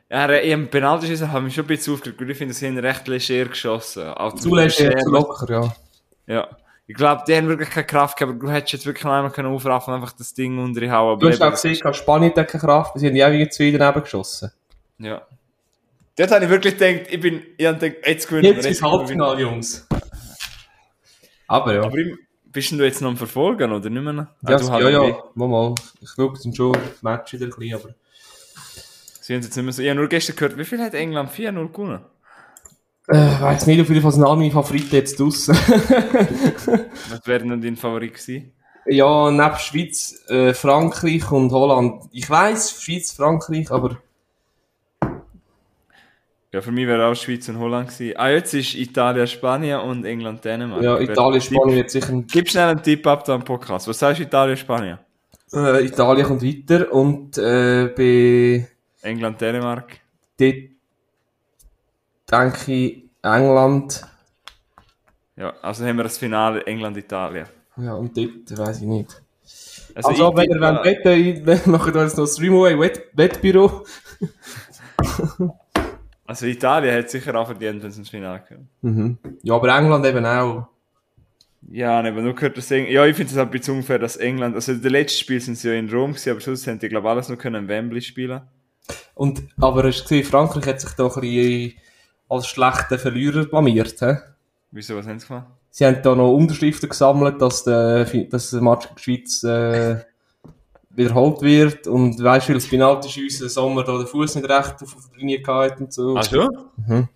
ja, 0.09 0.25
im 0.28 0.69
Penalty 0.69 1.07
schießen 1.07 1.32
haben 1.32 1.45
wir 1.45 1.51
schon 1.51 1.65
ein 1.65 1.67
bisschen 1.67 1.93
aufgeregt, 1.93 2.21
weil 2.21 2.30
ich 2.30 2.38
finde, 2.38 2.53
sie 2.53 2.67
haben 2.67 2.78
recht 2.78 3.07
leger 3.07 3.45
geschossen. 3.45 4.07
Auch 4.09 4.34
Zu 4.36 4.55
leger, 4.55 4.69
zu 4.97 5.09
locker, 5.09 5.51
ja. 5.51 5.75
Ja. 6.36 6.47
Ich 6.89 6.95
glaube, 6.95 7.23
die 7.28 7.36
haben 7.36 7.49
wirklich 7.49 7.69
keine 7.69 7.86
Kraft 7.86 8.17
gehabt, 8.17 8.32
aber 8.34 8.39
du 8.45 8.49
hättest 8.49 8.71
jetzt 8.73 8.86
wirklich 8.86 9.03
noch 9.03 9.11
einmal 9.11 9.32
können 9.32 9.53
aufraffen 9.53 9.93
und 9.93 9.99
einfach 10.01 10.13
das 10.15 10.34
Ding 10.34 10.57
unterhauen. 10.57 11.19
Du 11.19 11.28
hast 11.28 11.41
auch 11.41 11.51
gesehen, 11.51 11.93
Spanien 11.93 12.34
hat 12.34 12.47
keine 12.47 12.61
Kraft, 12.63 12.93
sie 12.97 13.07
haben 13.07 13.15
ja 13.15 13.28
irgendwie 13.28 13.49
zwei 13.49 13.71
daneben 13.78 14.03
geschossen. 14.03 14.51
Ja. 14.99 15.21
Dort 16.18 16.32
habe 16.32 16.45
ich 16.45 16.49
wirklich 16.51 16.78
gedacht, 16.78 17.07
ich 17.11 17.20
bin, 17.20 17.43
ich 17.57 17.65
habe 17.65 17.78
gedacht, 17.78 18.07
jetzt 18.07 18.28
gewinnen 18.28 18.55
Jetzt 18.55 18.65
ist. 18.65 18.82
Halbfinale, 18.82 19.39
Jungs. 19.41 19.88
Aber 21.47 21.74
ja. 21.76 21.84
Aber 21.84 21.95
ich, 21.97 22.15
bist 22.45 22.72
du 22.72 22.84
jetzt 22.84 23.01
noch 23.01 23.09
am 23.09 23.18
Verfolgen, 23.18 23.72
oder 23.72 23.89
nicht 23.89 24.01
mehr? 24.01 24.13
Ja, 24.15 24.55
Ah, 24.55 24.57
du 24.57 24.70
halt 24.72 24.91
ja, 24.91 24.99
nicht. 25.03 25.15
ja, 25.15 25.24
mal, 25.36 25.47
mal. 25.47 25.76
Ich 26.01 26.09
schaue 26.09 26.34
jetzt 26.34 26.55
schon 26.57 26.74
das 26.74 27.03
Match 27.03 27.34
wieder 27.34 27.45
ein 27.45 27.51
bisschen, 27.51 27.76
aber... 27.76 27.93
Sie 29.22 29.34
haben 29.34 29.41
jetzt 29.41 29.55
nicht 29.55 29.63
mehr 29.63 29.74
so, 29.74 29.82
ich 29.82 29.89
habe 29.89 29.99
nur 29.99 30.07
gestern 30.09 30.36
gehört, 30.38 30.57
wie 30.57 30.63
viel 30.65 30.82
hat 30.82 30.93
England 30.93 31.30
4-0 31.32 31.72
gewonnen? 31.72 31.99
Äh, 33.09 33.41
weiss 33.41 33.68
nicht, 33.68 33.80
auf 33.80 33.89
jeden 33.89 34.01
Fall 34.01 34.11
sind 34.11 34.24
alle 34.24 34.38
meine 34.38 34.51
Favoriten 34.51 34.95
jetzt 34.95 35.20
draussen. 35.20 35.55
Was 37.09 37.26
wäre 37.26 37.45
denn 37.45 37.61
dein 37.61 37.76
Favorit 37.76 38.13
gewesen? 38.15 38.53
ja, 38.89 39.30
neben 39.32 39.55
Schweiz, 39.57 40.24
äh, 40.30 40.53
Frankreich 40.53 41.30
und 41.32 41.51
Holland. 41.51 42.05
Ich 42.11 42.30
weiss, 42.30 42.82
Schweiz, 42.82 43.11
Frankreich, 43.11 43.70
aber... 43.70 43.97
Ja, 46.58 46.62
für 46.64 46.72
mich 46.72 46.88
wäre 46.88 47.05
auch 47.05 47.14
Schweiz 47.14 47.47
und 47.49 47.60
Holland 47.60 47.88
gewesen. 47.89 48.18
Ah, 48.18 48.30
jetzt 48.32 48.51
ist 48.55 48.74
Italien, 48.74 49.28
Spanien 49.28 49.80
und 49.80 50.03
England, 50.05 50.43
Dänemark. 50.43 50.82
Ja, 50.82 50.99
Italien, 50.99 51.39
Spanien 51.39 51.76
wird 51.76 51.91
sicher... 51.91 52.24
Gib 52.32 52.49
schnell 52.49 52.70
einen 52.70 52.82
Tipp 52.82 53.05
ab 53.05 53.24
da 53.26 53.36
am 53.36 53.43
Podcast. 53.43 53.88
Was 53.88 53.99
sagst 53.99 54.22
du 54.22 54.24
Italien, 54.24 54.58
Spanien? 54.58 54.97
Äh, 55.53 55.86
Italien 55.86 56.26
kommt 56.26 56.41
weiter 56.41 56.91
und 56.91 57.38
äh, 57.38 57.93
bei... 57.95 58.68
England, 59.03 59.39
Dänemark? 59.39 59.99
Dort 60.39 60.55
denke 62.32 62.72
ich 62.74 63.03
England. 63.22 64.01
Ja, 65.36 65.53
also 65.62 65.86
haben 65.86 65.97
wir 65.97 66.05
das 66.05 66.18
Finale 66.18 66.66
England, 66.66 66.97
Italien. 66.97 67.45
Ja, 67.78 67.93
und 67.93 68.18
dort 68.18 68.58
weiss 68.58 68.80
ich 68.82 68.88
nicht. 68.88 69.22
Also, 69.93 70.10
Also, 70.10 70.36
wenn 70.36 70.49
ihr 70.49 70.60
wollt 70.60 70.84
wetten, 70.86 71.10
ich- 71.12 71.45
wir 71.45 71.62
machen 71.72 71.93
da 71.93 72.01
jetzt 72.01 72.18
noch 72.18 72.26
Streamaway 72.26 72.80
Wett 72.80 73.03
Wettbüro. 73.14 73.86
also 76.28 76.45
Italien 76.45 76.95
hat 76.95 77.09
sicher 77.09 77.34
auch 77.36 77.47
verdient, 77.47 77.82
wenn 77.82 77.91
sie 77.91 78.01
ins 78.01 78.09
Finale 78.09 78.43
kommen. 78.47 78.69
Mhm. 78.82 79.17
Ja, 79.43 79.55
aber 79.55 79.75
England 79.75 80.05
eben 80.05 80.25
auch. 80.25 80.67
Ja, 81.69 81.99
aber 81.99 82.21
nur 82.21 82.36
gehört 82.36 82.57
das 82.57 82.69
Eng 82.69 82.88
Ja, 82.88 83.05
ich 83.05 83.15
finde 83.15 83.32
es 83.32 83.38
ein 83.38 83.49
bisschen 83.49 83.78
unfair, 83.78 83.97
dass 83.97 84.17
England, 84.17 84.55
also 84.55 84.73
die 84.73 84.89
letzten 84.89 85.19
Spiele 85.19 85.39
sind 85.39 85.57
sie 85.57 85.69
ja 85.69 85.73
in 85.73 85.89
Rom 85.89 86.11
gewesen, 86.11 86.32
aber 86.32 86.39
sonst 86.39 86.67
haben 86.67 86.80
die, 86.80 86.89
glaube 86.89 87.07
ich, 87.07 87.11
alles 87.11 87.30
nur 87.30 87.38
können 87.38 87.63
in 87.63 87.67
Wembley 87.67 88.01
spielen. 88.01 88.41
Und, 89.15 89.41
aber 89.59 89.84
hast 89.84 90.01
du 90.01 90.03
gesehen, 90.03 90.25
Frankreich 90.25 90.67
hat 90.67 90.82
sich 90.82 90.91
da 90.91 91.07
ein 91.07 91.21
bisschen 91.21 91.73
als 92.30 92.47
schlechter 92.47 92.99
Verlierer 92.99 93.45
blamiert. 93.45 93.99
He? 93.99 94.15
Wieso, 94.71 94.95
was 94.95 95.07
haben 95.07 95.19
sie 95.19 95.28
gemacht? 95.28 95.47
Sie 95.69 95.86
haben 95.86 96.01
da 96.01 96.15
noch 96.15 96.34
Unterschriften 96.34 96.89
gesammelt, 96.89 97.41
dass 97.41 97.63
der, 97.63 98.05
dass 98.05 98.49
der 98.49 98.61
Match 98.61 98.88
gegen 98.88 98.95
die 98.95 99.03
Schweiz 99.03 99.43
äh, 99.43 100.03
wiederholt 100.98 101.41
wird. 101.41 101.88
Und 101.88 102.22
weißt 102.22 102.48
du, 102.48 102.54
weil 102.54 102.60
das 102.60 102.68
Penalty-Schiessen 102.68 103.43
im 103.43 103.50
Sommer 103.50 103.84
da 103.84 103.98
den 103.98 104.08
Fuß 104.08 104.36
nicht 104.36 104.50
recht 104.50 104.76
auf 104.82 104.95
der 105.12 105.18
Linie 105.20 105.41
gehabt 105.41 105.80
und 105.80 105.93
so. 105.93 106.16
Ach 106.18 106.24
schon? 106.30 106.50
Mhm. 106.88 107.08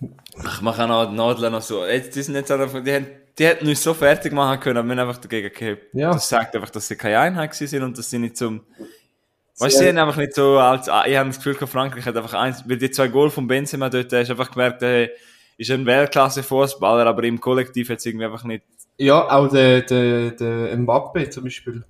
Ich 0.00 0.60
mache 0.60 0.84
auch 0.84 0.88
noch 0.88 1.06
die 1.10 1.16
Nadeln 1.16 1.52
noch 1.52 1.62
so. 1.62 1.84
Jetzt, 1.84 2.14
die 2.14 2.22
sind 2.22 2.34
jetzt 2.36 2.50
einfach, 2.50 2.82
die, 2.82 2.92
haben, 2.94 3.06
die 3.38 3.46
hätten 3.46 3.66
uns 3.66 3.82
so 3.82 3.92
fertig 3.94 4.32
machen 4.32 4.60
können, 4.60 4.76
aber 4.78 4.86
wir 4.88 4.96
haben 4.96 5.08
einfach 5.08 5.20
dagegen 5.20 5.52
gehabt. 5.52 5.82
Ja. 5.92 6.12
Das 6.12 6.28
sagt 6.28 6.54
einfach, 6.54 6.70
dass 6.70 6.86
sie 6.86 6.96
keine 6.96 7.18
Einheit 7.18 7.54
sind 7.54 7.82
und 7.82 7.98
dass 7.98 8.08
sie 8.08 8.18
nicht 8.20 8.36
zum, 8.36 8.60
weißt 9.58 9.74
du, 9.74 9.78
sie 9.80 9.88
haben- 9.88 9.98
einfach 9.98 10.16
nicht 10.16 10.34
so 10.34 10.58
als, 10.58 10.86
ich 10.86 10.92
habe 11.16 11.28
das 11.30 11.38
Gefühl, 11.42 11.54
Frankreich 11.66 12.04
hat 12.06 12.16
einfach 12.16 12.34
eins, 12.34 12.62
weil 12.68 12.76
die 12.78 12.90
zwei 12.90 13.08
Goal 13.08 13.30
von 13.30 13.48
Benzema 13.48 13.88
dort, 13.90 14.12
da 14.12 14.18
hast 14.18 14.28
du 14.28 14.32
einfach 14.34 14.50
gemerkt, 14.52 14.82
hey, 14.82 15.10
ist 15.56 15.70
ein 15.72 15.84
Weltklasse-Fußballer, 15.84 17.04
aber 17.06 17.24
im 17.24 17.40
Kollektiv 17.40 17.88
hat 17.90 17.98
es 17.98 18.06
irgendwie 18.06 18.26
einfach 18.26 18.44
nicht. 18.44 18.62
Ja, 18.98 19.30
auch 19.30 19.48
der, 19.48 19.82
der, 19.82 20.32
der 20.32 20.76
Mbappe 20.76 21.30
zum 21.30 21.44
Beispiel. 21.44 21.84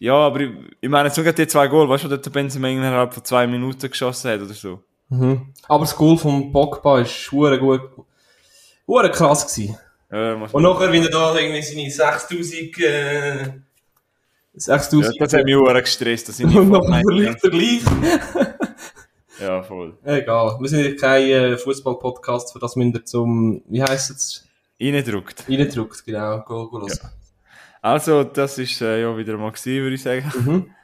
Ja, 0.00 0.14
aber 0.14 0.40
ich, 0.40 0.50
ich 0.80 0.88
meine, 0.88 1.10
sogar 1.10 1.32
die 1.32 1.46
zwei 1.46 1.68
Goal, 1.68 1.88
weißt 1.88 2.04
du, 2.04 2.08
der 2.08 2.30
Benzema 2.30 2.68
innerhalb 2.68 3.14
von 3.14 3.24
zwei 3.24 3.46
Minuten 3.46 3.88
geschossen 3.88 4.32
hat 4.32 4.40
oder 4.40 4.52
so. 4.52 4.80
Mhm. 5.08 5.52
Aber 5.68 5.84
das 5.84 5.94
Goal 5.94 6.18
von 6.18 6.50
Pogba 6.50 7.00
ist 7.00 7.30
hure 7.30 7.58
gut, 7.58 7.82
hure 8.86 9.10
krass 9.12 9.46
gewesen. 9.46 9.78
Ja, 10.10 10.34
Und 10.34 10.62
nachher, 10.62 10.92
wenn 10.92 11.04
er 11.04 11.10
da 11.10 11.34
irgendwie 11.36 11.62
seine 11.62 11.90
6000, 11.90 12.78
äh, 12.80 13.50
6000, 14.54 15.14
ja, 15.14 15.24
das 15.24 15.32
hat 15.32 15.44
mich 15.44 15.54
auch 15.54 15.72
gestresst, 15.72 16.28
dass 16.28 16.40
ich 16.40 16.46
nicht 16.46 16.56
und 16.58 16.70
nachher 16.70 17.02
verliert 17.02 17.44
er 17.44 17.50
gleich. 17.50 17.82
Ja, 19.40 19.62
voll. 19.62 19.96
Egal, 20.04 20.56
wir 20.60 20.68
sind 20.68 20.84
ja 20.84 20.94
kein 20.94 21.28
äh, 21.28 21.56
Fußball-Podcast, 21.56 22.52
für 22.52 22.58
das 22.58 22.76
ihr 22.76 23.04
zum, 23.04 23.62
wie 23.66 23.82
heisst 23.82 24.10
es, 24.10 24.41
Reingedruckt. 24.82 25.44
reindrückt, 25.48 26.04
genau, 26.04 26.40
go, 26.40 26.68
go 26.68 26.78
los. 26.78 27.00
Also, 27.80 28.24
das 28.24 28.58
ist 28.58 28.80
äh, 28.80 29.02
ja 29.02 29.16
wieder 29.16 29.36
mal 29.36 29.52
gewesen, 29.52 29.82
würde 29.82 29.94
ich 29.94 30.02
sagen. 30.02 30.32
Mhm. 30.44 30.70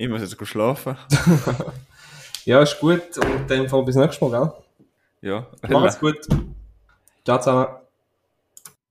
Ich 0.00 0.08
muss 0.08 0.20
jetzt 0.20 0.46
schlafen. 0.46 0.96
Ja, 2.44 2.62
ist 2.62 2.80
gut, 2.80 3.18
und 3.18 3.50
Fall 3.68 3.82
bis 3.82 3.94
nächstes 3.94 4.22
Mal, 4.22 4.30
gell? 4.30 4.52
Ja. 5.20 5.46
Macht's 5.68 6.00
gut. 6.00 6.16
Ciao 7.22 7.38
zusammen. 7.38 7.66